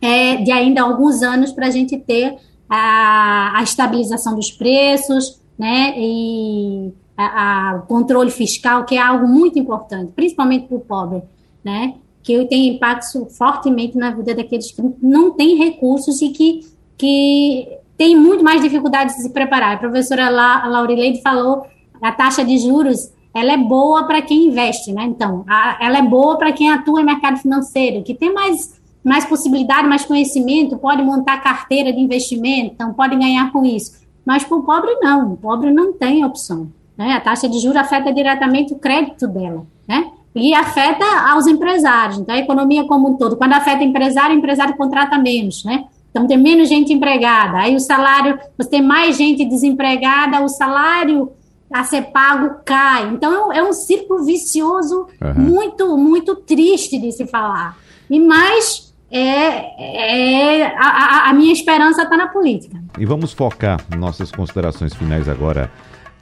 é, 0.00 0.36
de 0.36 0.52
ainda 0.52 0.82
alguns 0.82 1.22
anos 1.22 1.50
para 1.50 1.68
a 1.68 1.70
gente 1.70 1.96
ter 1.96 2.36
a, 2.68 3.58
a, 3.58 3.62
estabilização 3.62 4.34
dos 4.34 4.50
preços, 4.50 5.40
né, 5.58 5.94
e 5.96 6.92
o 7.16 7.86
controle 7.86 8.30
fiscal, 8.30 8.84
que 8.84 8.96
é 8.96 9.00
algo 9.00 9.26
muito 9.26 9.58
importante, 9.58 10.12
principalmente 10.14 10.66
para 10.66 10.76
o 10.76 10.80
pobre, 10.80 11.22
né, 11.62 11.94
que 12.22 12.44
tem 12.46 12.68
impacto 12.68 13.26
fortemente 13.26 13.96
na 13.96 14.10
vida 14.10 14.34
daqueles 14.34 14.72
que 14.72 14.82
não 15.00 15.30
têm 15.30 15.56
recursos 15.56 16.20
e 16.22 16.30
que, 16.30 16.60
que 16.98 17.68
têm 17.96 18.16
muito 18.16 18.42
mais 18.42 18.62
dificuldades 18.62 19.14
de 19.16 19.22
se 19.22 19.30
preparar. 19.30 19.74
A 19.74 19.78
professora 19.78 20.28
La, 20.28 20.66
Laurileide 20.66 21.22
falou 21.22 21.66
a 22.02 22.10
taxa 22.10 22.44
de 22.44 22.58
juros 22.58 23.12
ela 23.34 23.52
é 23.52 23.56
boa 23.56 24.04
para 24.06 24.22
quem 24.22 24.46
investe, 24.46 24.92
né? 24.92 25.02
Então, 25.04 25.44
a, 25.48 25.76
ela 25.80 25.98
é 25.98 26.02
boa 26.02 26.38
para 26.38 26.52
quem 26.52 26.70
atua 26.70 27.00
em 27.00 27.04
mercado 27.04 27.38
financeiro, 27.38 28.04
que 28.04 28.14
tem 28.14 28.32
mais, 28.32 28.80
mais 29.02 29.24
possibilidade, 29.24 29.88
mais 29.88 30.04
conhecimento, 30.04 30.78
pode 30.78 31.02
montar 31.02 31.42
carteira 31.42 31.92
de 31.92 31.98
investimento, 31.98 32.74
então 32.74 32.94
pode 32.94 33.16
ganhar 33.16 33.50
com 33.50 33.64
isso. 33.64 34.04
Mas 34.24 34.44
para 34.44 34.56
o 34.56 34.62
pobre, 34.62 34.94
não. 35.00 35.32
O 35.32 35.36
pobre 35.36 35.72
não 35.72 35.92
tem 35.92 36.24
opção. 36.24 36.68
Né? 36.96 37.12
A 37.12 37.20
taxa 37.20 37.48
de 37.48 37.58
juros 37.58 37.76
afeta 37.76 38.12
diretamente 38.12 38.72
o 38.72 38.78
crédito 38.78 39.26
dela, 39.26 39.66
né? 39.86 40.10
E 40.34 40.52
afeta 40.52 41.04
aos 41.30 41.46
empresários. 41.46 42.18
Então, 42.18 42.34
a 42.34 42.38
economia 42.38 42.84
como 42.84 43.10
um 43.10 43.16
todo. 43.16 43.36
Quando 43.36 43.52
afeta 43.52 43.82
o 43.82 43.86
empresário, 43.86 44.34
o 44.34 44.38
empresário 44.38 44.76
contrata 44.76 45.16
menos, 45.16 45.64
né? 45.64 45.84
Então, 46.10 46.26
tem 46.26 46.36
menos 46.36 46.68
gente 46.68 46.92
empregada. 46.92 47.58
Aí, 47.58 47.74
o 47.76 47.80
salário, 47.80 48.38
você 48.58 48.68
tem 48.68 48.82
mais 48.82 49.16
gente 49.16 49.44
desempregada, 49.44 50.40
o 50.42 50.48
salário 50.48 51.30
a 51.74 51.82
ser 51.82 52.02
pago 52.12 52.60
cai. 52.64 53.08
Então 53.08 53.52
é 53.52 53.60
um 53.60 53.72
círculo 53.72 54.24
vicioso 54.24 55.08
uhum. 55.20 55.42
muito, 55.42 55.98
muito 55.98 56.36
triste 56.36 56.98
de 56.98 57.10
se 57.10 57.26
falar. 57.26 57.76
E 58.08 58.20
mais 58.20 58.94
é, 59.10 60.60
é 60.60 60.66
a, 60.76 61.30
a 61.30 61.32
minha 61.34 61.52
esperança 61.52 62.02
está 62.02 62.16
na 62.16 62.28
política. 62.28 62.80
E 62.96 63.04
vamos 63.04 63.32
focar 63.32 63.80
nossas 63.96 64.30
considerações 64.30 64.94
finais 64.94 65.28
agora 65.28 65.70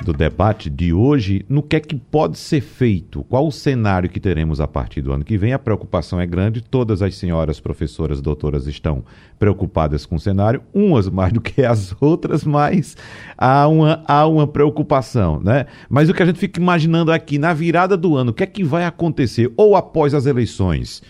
do 0.03 0.13
debate 0.13 0.69
de 0.69 0.93
hoje 0.93 1.45
no 1.49 1.63
que 1.63 1.77
é 1.77 1.81
que 1.81 1.97
pode 1.97 2.39
ser 2.39 2.61
feito, 2.61 3.25
qual 3.25 3.47
o 3.47 3.53
cenário 3.53 4.09
que 4.09 4.19
teremos 4.19 4.61
a 4.61 4.67
partir 4.67 5.01
do 5.01 5.13
ano 5.13 5.25
que 5.25 5.39
vem. 5.39 5.53
A 5.53 5.59
preocupação 5.59 6.21
é 6.21 6.27
grande, 6.27 6.61
todas 6.63 7.03
as 7.03 7.15
senhoras 7.15 7.61
professoras, 7.61 8.21
doutoras 8.21 8.67
estão 8.67 9.05
preocupadas 9.39 10.05
com 10.05 10.17
o 10.17 10.21
cenário, 10.21 10.63
umas 10.75 11.09
mais 11.09 11.33
do 11.33 11.41
que 11.41 11.65
as 11.65 11.95
outras, 12.01 12.45
mas 12.45 12.97
há 13.37 13.67
uma, 13.69 14.03
há 14.07 14.27
uma 14.27 14.47
preocupação, 14.47 15.41
né? 15.41 15.67
Mas 15.89 16.09
o 16.09 16.15
que 16.15 16.23
a 16.23 16.27
gente 16.27 16.39
fica 16.39 16.61
imaginando 16.61 17.13
aqui, 17.13 17.39
na 17.39 17.53
virada 17.53 17.97
do 17.97 18.17
ano, 18.17 18.31
o 18.31 18.35
que 18.35 18.43
é 18.43 18.47
que 18.47 18.65
vai 18.65 18.85
acontecer 18.85 19.53
ou 19.57 19.77
após 19.77 20.15
as 20.15 20.27
eleições? 20.27 21.03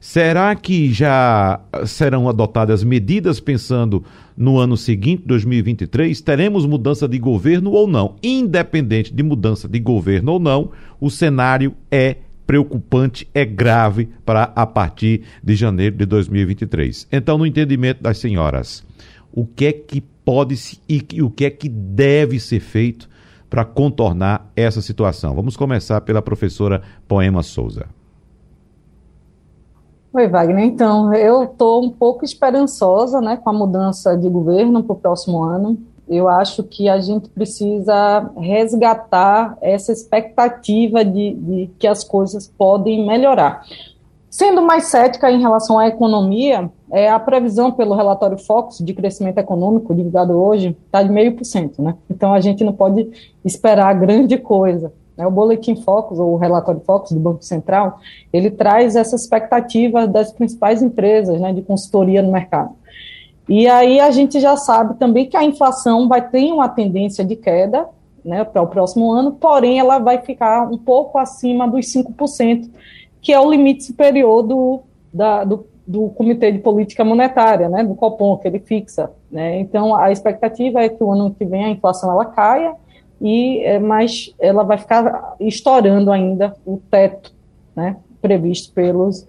Será 0.00 0.56
que 0.56 0.90
já 0.90 1.60
serão 1.84 2.26
adotadas 2.26 2.82
medidas 2.82 3.38
pensando 3.38 4.02
no 4.34 4.56
ano 4.56 4.74
seguinte, 4.74 5.24
2023? 5.26 6.18
Teremos 6.22 6.64
mudança 6.64 7.06
de 7.06 7.18
governo 7.18 7.72
ou 7.72 7.86
não? 7.86 8.16
Independente 8.22 9.12
de 9.12 9.22
mudança 9.22 9.68
de 9.68 9.78
governo 9.78 10.32
ou 10.32 10.40
não, 10.40 10.70
o 10.98 11.10
cenário 11.10 11.74
é 11.90 12.16
preocupante, 12.46 13.28
é 13.34 13.44
grave 13.44 14.08
para 14.24 14.44
a 14.56 14.64
partir 14.64 15.20
de 15.44 15.54
janeiro 15.54 15.94
de 15.96 16.06
2023. 16.06 17.06
Então, 17.12 17.36
no 17.36 17.44
entendimento 17.44 18.02
das 18.02 18.16
senhoras, 18.16 18.82
o 19.30 19.44
que 19.44 19.66
é 19.66 19.72
que 19.72 20.00
pode 20.00 20.58
e 20.88 21.22
o 21.22 21.28
que 21.28 21.44
é 21.44 21.50
que 21.50 21.68
deve 21.68 22.40
ser 22.40 22.60
feito 22.60 23.06
para 23.50 23.66
contornar 23.66 24.50
essa 24.56 24.80
situação? 24.80 25.34
Vamos 25.34 25.58
começar 25.58 26.00
pela 26.00 26.22
professora 26.22 26.80
Poema 27.06 27.42
Souza. 27.42 27.99
Oi, 30.12 30.26
Wagner. 30.26 30.64
Então, 30.64 31.14
eu 31.14 31.44
estou 31.44 31.84
um 31.84 31.88
pouco 31.88 32.24
esperançosa 32.24 33.20
né, 33.20 33.36
com 33.36 33.48
a 33.48 33.52
mudança 33.52 34.16
de 34.16 34.28
governo 34.28 34.82
para 34.82 34.92
o 34.92 34.98
próximo 34.98 35.40
ano. 35.44 35.78
Eu 36.08 36.28
acho 36.28 36.64
que 36.64 36.88
a 36.88 36.98
gente 36.98 37.28
precisa 37.28 38.28
resgatar 38.36 39.56
essa 39.60 39.92
expectativa 39.92 41.04
de, 41.04 41.34
de 41.34 41.70
que 41.78 41.86
as 41.86 42.02
coisas 42.02 42.48
podem 42.48 43.06
melhorar. 43.06 43.62
Sendo 44.28 44.60
mais 44.60 44.86
cética 44.86 45.30
em 45.30 45.40
relação 45.40 45.78
à 45.78 45.86
economia, 45.86 46.68
é, 46.90 47.08
a 47.08 47.20
previsão 47.20 47.70
pelo 47.70 47.94
relatório 47.94 48.36
Focus 48.36 48.78
de 48.78 48.92
crescimento 48.92 49.38
econômico 49.38 49.94
divulgado 49.94 50.32
hoje 50.32 50.76
está 50.86 51.04
de 51.04 51.10
meio 51.10 51.36
por 51.36 51.44
cento, 51.44 51.80
né? 51.80 51.94
Então 52.10 52.34
a 52.34 52.40
gente 52.40 52.64
não 52.64 52.72
pode 52.72 53.08
esperar 53.44 53.94
grande 53.94 54.36
coisa. 54.36 54.92
Né? 55.20 55.26
O 55.26 55.30
Boletim 55.30 55.76
Focus, 55.76 56.18
ou 56.18 56.32
o 56.32 56.36
relatório 56.38 56.80
Focus 56.80 57.12
do 57.12 57.20
Banco 57.20 57.44
Central, 57.44 58.00
ele 58.32 58.50
traz 58.50 58.96
essa 58.96 59.14
expectativa 59.14 60.06
das 60.06 60.32
principais 60.32 60.82
empresas 60.82 61.38
né, 61.38 61.52
de 61.52 61.60
consultoria 61.60 62.22
no 62.22 62.32
mercado. 62.32 62.70
E 63.46 63.68
aí 63.68 64.00
a 64.00 64.10
gente 64.10 64.40
já 64.40 64.56
sabe 64.56 64.94
também 64.94 65.28
que 65.28 65.36
a 65.36 65.44
inflação 65.44 66.08
vai 66.08 66.26
ter 66.26 66.50
uma 66.50 66.68
tendência 66.68 67.22
de 67.22 67.36
queda 67.36 67.86
né, 68.24 68.44
para 68.44 68.62
o 68.62 68.66
próximo 68.66 69.12
ano, 69.12 69.32
porém 69.32 69.78
ela 69.78 69.98
vai 69.98 70.18
ficar 70.18 70.70
um 70.70 70.78
pouco 70.78 71.18
acima 71.18 71.68
dos 71.68 71.86
5%, 71.86 72.70
que 73.20 73.32
é 73.32 73.40
o 73.40 73.50
limite 73.50 73.84
superior 73.84 74.42
do, 74.42 74.80
da, 75.12 75.44
do, 75.44 75.66
do 75.86 76.08
Comitê 76.10 76.50
de 76.52 76.60
Política 76.60 77.04
Monetária, 77.04 77.68
né, 77.68 77.82
do 77.82 77.94
Copom, 77.94 78.38
que 78.38 78.48
ele 78.48 78.60
fixa. 78.60 79.10
Né? 79.30 79.60
Então, 79.60 79.94
a 79.94 80.10
expectativa 80.10 80.80
é 80.80 80.88
que 80.88 81.02
o 81.02 81.10
ano 81.10 81.34
que 81.34 81.44
vem 81.44 81.64
a 81.64 81.70
inflação 81.70 82.10
ela 82.10 82.24
caia, 82.26 82.74
e 83.20 83.60
é, 83.64 83.78
mas 83.78 84.34
ela 84.38 84.62
vai 84.62 84.78
ficar 84.78 85.34
estourando 85.38 86.10
ainda 86.10 86.54
o 86.64 86.80
teto, 86.90 87.32
né, 87.76 87.96
previsto 88.20 88.72
pelos 88.72 89.26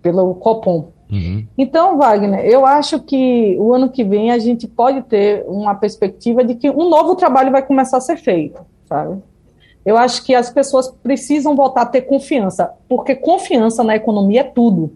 pelo 0.00 0.34
Copom. 0.34 0.88
Uhum. 1.10 1.46
Então, 1.56 1.96
Wagner, 1.96 2.44
eu 2.44 2.66
acho 2.66 3.00
que 3.00 3.56
o 3.58 3.72
ano 3.72 3.88
que 3.88 4.04
vem 4.04 4.30
a 4.30 4.38
gente 4.38 4.66
pode 4.66 5.02
ter 5.02 5.44
uma 5.46 5.74
perspectiva 5.74 6.44
de 6.44 6.54
que 6.54 6.70
um 6.70 6.88
novo 6.88 7.14
trabalho 7.14 7.50
vai 7.50 7.62
começar 7.62 7.98
a 7.98 8.00
ser 8.00 8.16
feito, 8.16 8.60
sabe? 8.86 9.22
Eu 9.84 9.96
acho 9.98 10.24
que 10.24 10.34
as 10.34 10.50
pessoas 10.50 10.90
precisam 11.02 11.54
voltar 11.54 11.82
a 11.82 11.86
ter 11.86 12.02
confiança, 12.02 12.72
porque 12.88 13.14
confiança 13.14 13.84
na 13.84 13.94
economia 13.94 14.40
é 14.40 14.44
tudo. 14.44 14.92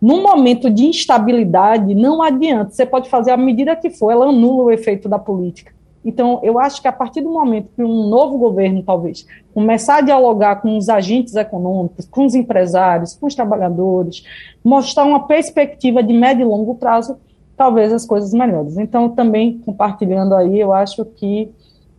Num 0.00 0.22
momento 0.22 0.68
de 0.68 0.84
instabilidade, 0.84 1.94
não 1.94 2.20
adianta. 2.20 2.72
Você 2.72 2.84
pode 2.84 3.08
fazer 3.08 3.30
a 3.30 3.36
medida 3.36 3.76
que 3.76 3.90
for, 3.90 4.10
ela 4.10 4.26
anula 4.26 4.64
o 4.64 4.70
efeito 4.70 5.08
da 5.08 5.18
política. 5.18 5.72
Então, 6.04 6.40
eu 6.42 6.58
acho 6.58 6.82
que 6.82 6.88
a 6.88 6.92
partir 6.92 7.22
do 7.22 7.30
momento 7.30 7.70
que 7.74 7.82
um 7.82 8.08
novo 8.08 8.36
governo, 8.36 8.82
talvez, 8.82 9.26
começar 9.54 9.96
a 9.96 10.00
dialogar 10.02 10.56
com 10.56 10.76
os 10.76 10.88
agentes 10.88 11.34
econômicos, 11.34 12.06
com 12.06 12.26
os 12.26 12.34
empresários, 12.34 13.14
com 13.14 13.26
os 13.26 13.34
trabalhadores, 13.34 14.24
mostrar 14.62 15.04
uma 15.04 15.26
perspectiva 15.26 16.02
de 16.02 16.12
médio 16.12 16.42
e 16.42 16.48
longo 16.48 16.74
prazo, 16.74 17.16
talvez 17.56 17.92
as 17.92 18.04
coisas 18.04 18.32
melhores. 18.32 18.76
Então, 18.76 19.08
também 19.08 19.58
compartilhando 19.64 20.34
aí, 20.34 20.60
eu 20.60 20.72
acho 20.72 21.04
que 21.04 21.50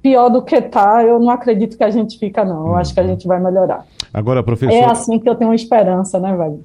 pior 0.02 0.30
do 0.30 0.44
que 0.44 0.56
está, 0.56 1.04
eu 1.04 1.20
não 1.20 1.32
acredito 1.32 1.76
que 1.76 1.84
a 1.84 1.90
gente 1.90 2.20
fica, 2.20 2.46
não. 2.46 2.68
Eu 2.68 2.76
acho 2.76 2.94
que 2.94 3.00
a 3.00 3.04
uhum. 3.04 3.10
gente 3.10 3.28
vai 3.28 3.40
melhorar. 3.40 3.88
Agora, 4.16 4.42
professor. 4.42 4.74
É 4.74 4.86
assim 4.86 5.20
que 5.20 5.28
eu 5.28 5.36
tenho 5.36 5.50
uma 5.50 5.56
esperança, 5.56 6.18
né, 6.22 6.34
velho? 6.38 6.62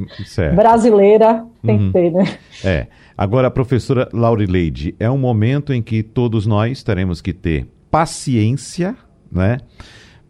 Brasileira 0.55 1.45
tem 1.67 1.77
uhum. 1.77 1.87
que 1.89 1.93
ter, 1.93 2.13
né? 2.13 2.39
É. 2.65 2.87
Agora, 3.19 3.51
professora 3.51 4.09
Laurileide, 4.13 4.95
é 5.01 5.11
um 5.11 5.19
momento 5.19 5.73
em 5.73 5.83
que 5.83 6.01
todos 6.01 6.47
nós 6.47 6.85
teremos 6.85 7.21
que 7.21 7.33
ter 7.33 7.67
paciência, 7.91 8.95
né? 9.33 9.59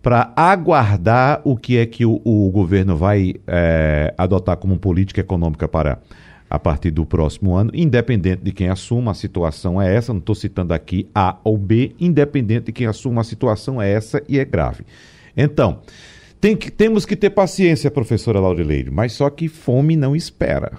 Para 0.02 0.32
aguardar 0.34 1.42
o 1.44 1.58
que 1.58 1.76
é 1.76 1.84
que 1.84 2.06
o, 2.06 2.22
o 2.24 2.48
governo 2.50 2.96
vai 2.96 3.34
é, 3.46 4.14
adotar 4.16 4.56
como 4.56 4.78
política 4.78 5.20
econômica 5.20 5.68
para 5.68 5.98
a 6.48 6.58
partir 6.58 6.90
do 6.90 7.04
próximo 7.04 7.54
ano, 7.54 7.70
independente 7.74 8.42
de 8.42 8.50
quem 8.50 8.70
assuma, 8.70 9.10
a 9.10 9.14
situação 9.14 9.80
é 9.80 9.94
essa, 9.94 10.14
não 10.14 10.20
estou 10.20 10.34
citando 10.34 10.72
aqui 10.72 11.06
A 11.14 11.36
ou 11.44 11.58
B, 11.58 11.94
independente 12.00 12.66
de 12.66 12.72
quem 12.72 12.86
assuma, 12.86 13.20
a 13.20 13.24
situação 13.24 13.80
é 13.80 13.92
essa 13.92 14.22
e 14.26 14.38
é 14.38 14.44
grave. 14.44 14.86
Então, 15.36 15.80
tem 16.40 16.56
que, 16.56 16.70
temos 16.70 17.04
que 17.04 17.14
ter 17.14 17.30
paciência, 17.30 17.90
professora 17.90 18.40
Laurileide, 18.40 18.90
mas 18.90 19.12
só 19.12 19.28
que 19.28 19.48
fome 19.48 19.94
não 19.94 20.16
espera. 20.16 20.72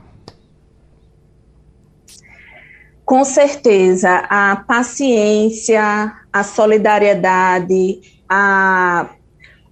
Com 3.05 3.23
certeza, 3.23 4.25
a 4.29 4.55
paciência, 4.55 6.13
a 6.31 6.43
solidariedade, 6.43 7.99
a, 8.27 9.09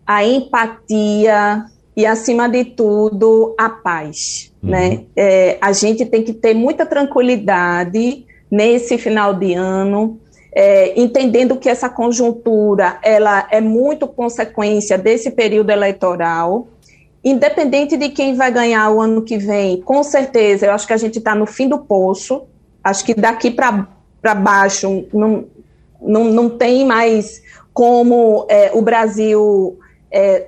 a 0.05 0.25
empatia 0.25 1.65
e, 1.95 2.05
acima 2.05 2.49
de 2.49 2.65
tudo, 2.65 3.55
a 3.57 3.69
paz. 3.69 4.51
Uhum. 4.61 4.69
Né? 4.69 5.05
É, 5.15 5.57
a 5.61 5.71
gente 5.71 6.05
tem 6.05 6.21
que 6.21 6.33
ter 6.33 6.53
muita 6.53 6.85
tranquilidade 6.85 8.25
nesse 8.51 8.97
final 8.97 9.33
de 9.33 9.53
ano, 9.53 10.19
é, 10.51 10.99
entendendo 10.99 11.57
que 11.57 11.69
essa 11.69 11.89
conjuntura 11.89 12.97
ela 13.03 13.47
é 13.51 13.61
muito 13.61 14.07
consequência 14.07 14.97
desse 14.97 15.31
período 15.31 15.69
eleitoral. 15.69 16.67
Independente 17.23 17.97
de 17.97 18.09
quem 18.09 18.35
vai 18.35 18.51
ganhar 18.51 18.89
o 18.91 19.01
ano 19.01 19.21
que 19.21 19.37
vem, 19.37 19.81
com 19.81 20.01
certeza, 20.03 20.65
eu 20.65 20.71
acho 20.71 20.87
que 20.87 20.93
a 20.93 20.97
gente 20.97 21.19
está 21.19 21.35
no 21.35 21.45
fim 21.45 21.67
do 21.67 21.79
poço. 21.79 22.43
Acho 22.83 23.03
que 23.05 23.13
daqui 23.13 23.51
para 23.51 24.35
baixo 24.35 25.05
não, 25.13 25.45
não, 26.01 26.25
não 26.25 26.49
tem 26.49 26.85
mais 26.85 27.43
como 27.73 28.45
é, 28.49 28.71
o 28.73 28.81
Brasil 28.81 29.77
é, 30.11 30.47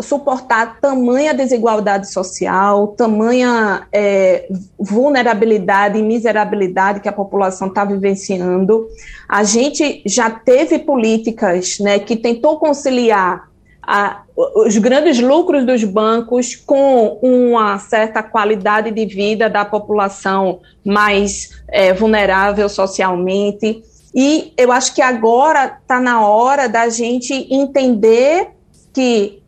suportar 0.00 0.80
tamanha 0.80 1.32
desigualdade 1.32 2.10
social, 2.10 2.88
tamanha 2.88 3.86
é, 3.92 4.48
vulnerabilidade 4.78 5.98
e 5.98 6.02
miserabilidade 6.02 7.00
que 7.00 7.08
a 7.08 7.12
população 7.12 7.68
está 7.68 7.84
vivenciando. 7.84 8.88
A 9.28 9.44
gente 9.44 10.02
já 10.04 10.28
teve 10.28 10.80
políticas 10.80 11.78
né, 11.78 11.98
que 11.98 12.16
tentou 12.16 12.58
conciliar 12.58 13.48
a, 13.86 14.22
os 14.36 14.76
grandes 14.78 15.20
lucros 15.20 15.64
dos 15.64 15.84
bancos 15.84 16.56
com 16.56 17.18
uma 17.22 17.78
certa 17.78 18.22
qualidade 18.22 18.90
de 18.90 19.06
vida 19.06 19.48
da 19.48 19.64
população 19.64 20.60
mais 20.84 21.50
é, 21.68 21.92
vulnerável 21.92 22.68
socialmente. 22.68 23.82
E 24.12 24.52
eu 24.56 24.72
acho 24.72 24.94
que 24.94 25.02
agora 25.02 25.78
está 25.80 26.00
na 26.00 26.26
hora 26.26 26.68
da 26.68 26.88
gente 26.88 27.32
entender 27.52 28.48
que 28.92 29.43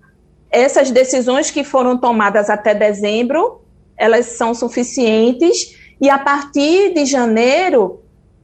essas 0.51 0.90
decisões 0.90 1.51
que 1.51 1.64
foram 1.64 1.99
tomadas 1.99 2.49
até 2.49 2.74
dezembro, 2.74 3.61
elas 3.97 4.26
são 4.26 4.55
suficientes, 4.55 5.76
e 6.01 6.11
a 6.11 6.18
partir 6.18 6.92
de 6.92 7.05
janeiro, 7.05 8.01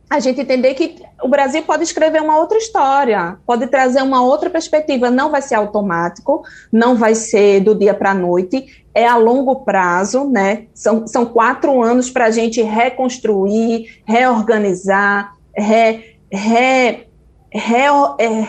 a 0.09 0.20
gente 0.20 0.40
entender 0.40 0.74
que 0.74 1.03
o 1.22 1.28
Brasil 1.28 1.62
pode 1.62 1.84
escrever 1.84 2.20
uma 2.20 2.38
outra 2.38 2.59
história, 2.59 3.38
pode 3.46 3.66
trazer 3.66 4.03
uma 4.03 4.22
outra 4.22 4.50
perspectiva. 4.50 5.11
Não 5.11 5.30
vai 5.30 5.40
ser 5.40 5.55
automático, 5.55 6.44
não 6.70 6.96
vai 6.96 7.14
ser 7.14 7.61
do 7.61 7.74
dia 7.74 7.94
para 7.94 8.11
a 8.11 8.14
noite, 8.14 8.84
é 8.94 9.07
a 9.07 9.16
longo 9.16 9.64
prazo, 9.64 10.28
né? 10.28 10.66
São, 10.74 11.07
são 11.07 11.24
quatro 11.24 11.82
anos 11.82 12.11
para 12.11 12.26
a 12.26 12.30
gente 12.30 12.61
reconstruir, 12.61 14.03
reorganizar, 14.05 15.34
re, 15.57 16.18
re, 16.30 17.07
re, 17.50 17.86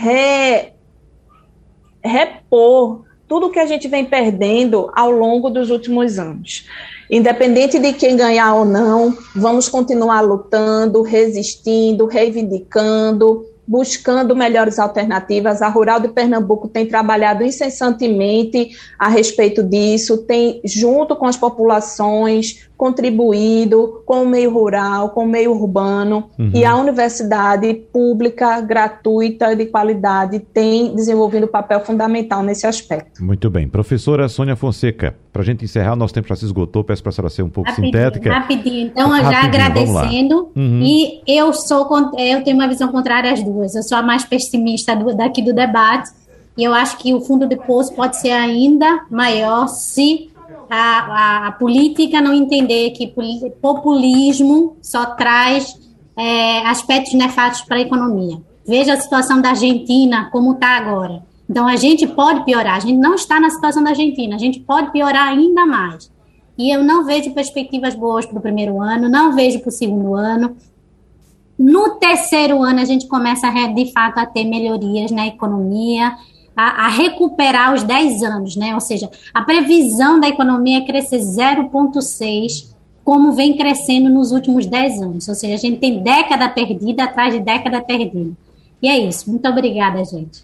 re, 0.02 0.74
repor 2.04 3.06
tudo 3.28 3.50
que 3.50 3.60
a 3.60 3.66
gente 3.66 3.88
vem 3.88 4.06
perdendo 4.06 4.92
ao 4.96 5.12
longo 5.12 5.50
dos 5.50 5.70
últimos 5.70 6.20
anos. 6.20 6.68
Independente 7.10 7.80
de 7.80 7.94
quem 7.94 8.16
ganhar 8.16 8.56
ou 8.56 8.66
não, 8.66 9.16
vamos 9.36 9.70
continuar 9.70 10.22
lutando, 10.22 11.02
resistindo, 11.02 12.06
reivindicando, 12.06 13.46
buscando 13.68 14.36
melhores 14.36 14.78
alternativas. 14.78 15.62
A 15.62 15.68
Rural 15.68 16.00
de 16.00 16.10
Pernambuco 16.10 16.68
tem 16.68 16.86
trabalhado 16.86 17.44
incessantemente 17.44 18.72
a 19.00 19.08
respeito 19.08 19.64
disso, 19.64 20.18
tem, 20.18 20.62
junto 20.64 21.16
com 21.16 21.26
as 21.26 21.38
populações, 21.38 22.68
contribuído 22.84 24.04
com 24.06 24.24
o 24.24 24.26
meio 24.26 24.52
rural, 24.52 25.12
com 25.12 25.24
o 25.24 25.26
meio 25.26 25.54
urbano, 25.54 26.30
uhum. 26.38 26.52
e 26.54 26.66
a 26.66 26.76
universidade 26.76 27.74
pública, 27.74 28.60
gratuita, 28.60 29.56
de 29.56 29.68
qualidade, 29.68 30.40
tem 30.40 30.94
desenvolvido 30.94 31.46
um 31.46 31.48
papel 31.48 31.80
fundamental 31.80 32.44
nesse 32.44 32.68
aspecto. 32.68 33.24
Muito 33.24 33.50
bem. 33.50 33.70
Professora 33.70 34.28
Sônia 34.28 34.58
Fonseca, 34.58 35.16
para 35.32 35.42
a 35.42 35.46
gente 35.46 35.64
encerrar, 35.64 35.96
nosso 35.96 36.14
tempo 36.14 36.28
já 36.28 36.36
se 36.36 36.44
esgotou, 36.44 36.84
peço 36.84 37.02
para 37.02 37.12
a 37.12 37.14
senhora 37.14 37.30
ser 37.30 37.44
um 37.44 37.50
pouco 37.50 37.70
rapidinho, 37.70 37.94
sintética. 37.94 38.34
Rapidinho, 38.34 38.88
então, 38.88 39.08
rapidinho, 39.08 39.32
já 39.32 39.44
agradecendo, 39.46 40.52
uhum. 40.54 40.82
e 40.84 41.22
eu 41.26 41.54
sou, 41.54 41.88
eu 42.18 42.44
tenho 42.44 42.58
uma 42.58 42.68
visão 42.68 42.90
contrária 42.90 43.32
às 43.32 43.42
duas, 43.42 43.76
eu 43.76 43.84
sou 43.84 43.98
a 43.98 44.02
mais 44.02 44.26
pessimista 44.26 44.94
do, 44.94 45.16
daqui 45.16 45.42
do 45.42 45.54
debate, 45.54 46.12
e 46.58 46.66
eu 46.66 46.74
acho 46.74 46.98
que 46.98 47.14
o 47.14 47.22
fundo 47.22 47.48
de 47.48 47.56
poço 47.56 47.96
pode 47.96 48.18
ser 48.18 48.32
ainda 48.32 49.06
maior 49.10 49.68
se 49.68 50.33
a, 50.70 50.76
a, 50.76 51.48
a 51.48 51.52
política 51.54 52.22
não 52.22 52.34
entender 52.34 52.92
que 52.92 53.14
populismo 53.62 54.78
só 54.82 55.06
traz 55.16 55.76
é, 56.18 56.66
aspectos 56.68 57.14
nefastos 57.14 57.62
para 57.62 57.78
a 57.78 57.82
economia. 57.82 58.42
Veja 58.66 58.94
a 58.94 59.00
situação 59.00 59.42
da 59.42 59.50
Argentina, 59.50 60.30
como 60.32 60.54
está 60.54 60.78
agora. 60.78 61.24
Então, 61.50 61.68
a 61.68 61.76
gente 61.76 62.08
pode 62.08 62.46
piorar. 62.46 62.78
A 62.78 62.80
gente 62.80 62.98
não 62.98 63.16
está 63.16 63.40
na 63.40 63.50
situação 63.50 63.84
da 63.84 63.90
Argentina. 63.90 64.36
A 64.36 64.40
gente 64.40 64.60
pode 64.62 64.92
piorar 64.92 65.28
ainda 65.28 65.66
mais. 65.66 66.12
E 66.58 66.74
eu 66.74 66.84
não 66.84 67.04
vejo 67.04 67.34
perspectivas 67.34 67.96
boas 67.96 68.26
para 68.26 68.38
o 68.38 68.42
primeiro 68.42 68.82
ano, 68.82 69.10
não 69.10 69.34
vejo 69.34 69.60
para 69.60 69.70
o 69.70 69.72
segundo 69.72 70.14
ano. 70.14 70.56
No 71.58 71.96
terceiro 71.98 72.62
ano, 72.62 72.80
a 72.80 72.86
gente 72.86 73.08
começa, 73.08 73.50
de 73.50 73.92
fato, 73.92 74.20
a 74.20 74.26
ter 74.26 74.44
melhorias 74.44 75.12
na 75.12 75.28
economia 75.28 76.16
a, 76.56 76.86
a, 76.86 76.88
recuperar 76.90 77.74
os 77.74 77.84
10 77.84 78.24
anos, 78.24 78.56
né? 78.56 78.74
Ou 78.74 78.82
seja, 78.82 79.10
a 79.34 79.42
previsão 79.42 80.20
da 80.20 80.28
economia 80.28 80.80
é 80.80 80.86
crescer 80.86 81.20
0,6, 81.20 82.74
como 83.04 83.34
vem 83.34 83.58
crescendo 83.58 84.10
nos 84.10 84.32
últimos 84.32 84.66
10 84.66 85.02
anos. 85.02 85.28
Ou 85.28 85.36
seja, 85.36 85.56
a 85.56 85.58
gente 85.58 85.80
tem 85.80 86.02
década 86.02 86.48
perdida 86.50 87.04
atrás 87.04 87.34
de 87.34 87.40
década 87.40 87.82
perdida. 87.82 88.32
E 88.82 88.88
é 88.88 88.98
isso. 88.98 89.30
Muito 89.30 89.48
obrigada, 89.48 90.04
gente. 90.04 90.44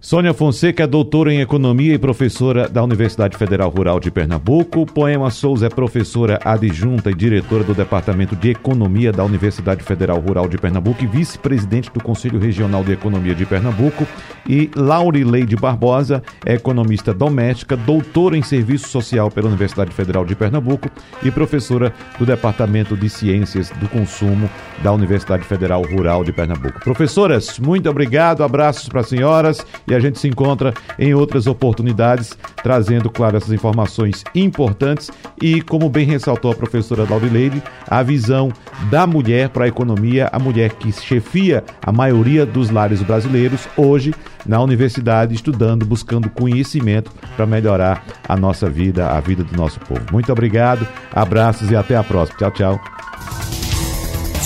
Sônia 0.00 0.32
Fonseca 0.32 0.84
é 0.84 0.86
doutora 0.86 1.34
em 1.34 1.40
economia 1.40 1.92
e 1.92 1.98
professora 1.98 2.68
da 2.68 2.84
Universidade 2.84 3.36
Federal 3.36 3.68
Rural 3.68 3.98
de 3.98 4.12
Pernambuco. 4.12 4.86
Poema 4.86 5.28
Souza 5.28 5.66
é 5.66 5.68
professora 5.68 6.38
adjunta 6.44 7.10
e 7.10 7.14
diretora 7.14 7.64
do 7.64 7.74
Departamento 7.74 8.36
de 8.36 8.50
Economia 8.50 9.10
da 9.10 9.24
Universidade 9.24 9.82
Federal 9.82 10.20
Rural 10.20 10.48
de 10.48 10.56
Pernambuco 10.56 11.02
e 11.02 11.06
vice-presidente 11.08 11.90
do 11.92 12.00
Conselho 12.00 12.38
Regional 12.38 12.84
de 12.84 12.92
Economia 12.92 13.34
de 13.34 13.44
Pernambuco. 13.44 14.06
E 14.48 14.70
Laurileide 14.76 15.56
Barbosa 15.56 16.22
é 16.46 16.54
economista 16.54 17.12
doméstica, 17.12 17.76
doutora 17.76 18.36
em 18.36 18.42
serviço 18.42 18.88
social 18.88 19.32
pela 19.32 19.48
Universidade 19.48 19.92
Federal 19.92 20.24
de 20.24 20.36
Pernambuco 20.36 20.88
e 21.24 21.30
professora 21.32 21.92
do 22.20 22.24
Departamento 22.24 22.96
de 22.96 23.08
Ciências 23.10 23.70
do 23.80 23.88
Consumo 23.88 24.48
da 24.80 24.92
Universidade 24.92 25.42
Federal 25.42 25.82
Rural 25.82 26.22
de 26.22 26.32
Pernambuco. 26.32 26.78
Professoras, 26.84 27.58
muito 27.58 27.90
obrigado, 27.90 28.44
abraços 28.44 28.88
para 28.88 29.00
as 29.00 29.08
senhoras 29.08 29.66
e 29.90 29.94
a 29.94 30.00
gente 30.00 30.18
se 30.18 30.28
encontra 30.28 30.72
em 30.98 31.14
outras 31.14 31.46
oportunidades, 31.46 32.36
trazendo, 32.62 33.10
claro, 33.10 33.36
essas 33.36 33.52
informações 33.52 34.24
importantes 34.34 35.10
e, 35.40 35.60
como 35.62 35.88
bem 35.88 36.06
ressaltou 36.06 36.50
a 36.50 36.54
professora 36.54 37.06
Laurileide, 37.08 37.62
a 37.86 38.02
visão 38.02 38.52
da 38.90 39.06
mulher 39.06 39.48
para 39.48 39.64
a 39.64 39.68
economia, 39.68 40.28
a 40.32 40.38
mulher 40.38 40.74
que 40.74 40.92
chefia 40.92 41.64
a 41.82 41.92
maioria 41.92 42.44
dos 42.44 42.70
lares 42.70 43.02
brasileiros 43.02 43.68
hoje 43.76 44.14
na 44.46 44.60
universidade, 44.60 45.34
estudando, 45.34 45.84
buscando 45.84 46.30
conhecimento 46.30 47.10
para 47.36 47.46
melhorar 47.46 48.04
a 48.26 48.36
nossa 48.36 48.68
vida, 48.68 49.08
a 49.10 49.20
vida 49.20 49.44
do 49.44 49.56
nosso 49.56 49.78
povo. 49.80 50.02
Muito 50.10 50.32
obrigado, 50.32 50.86
abraços 51.12 51.70
e 51.70 51.76
até 51.76 51.96
a 51.96 52.04
próxima. 52.04 52.38
Tchau, 52.38 52.50
tchau. 52.50 53.57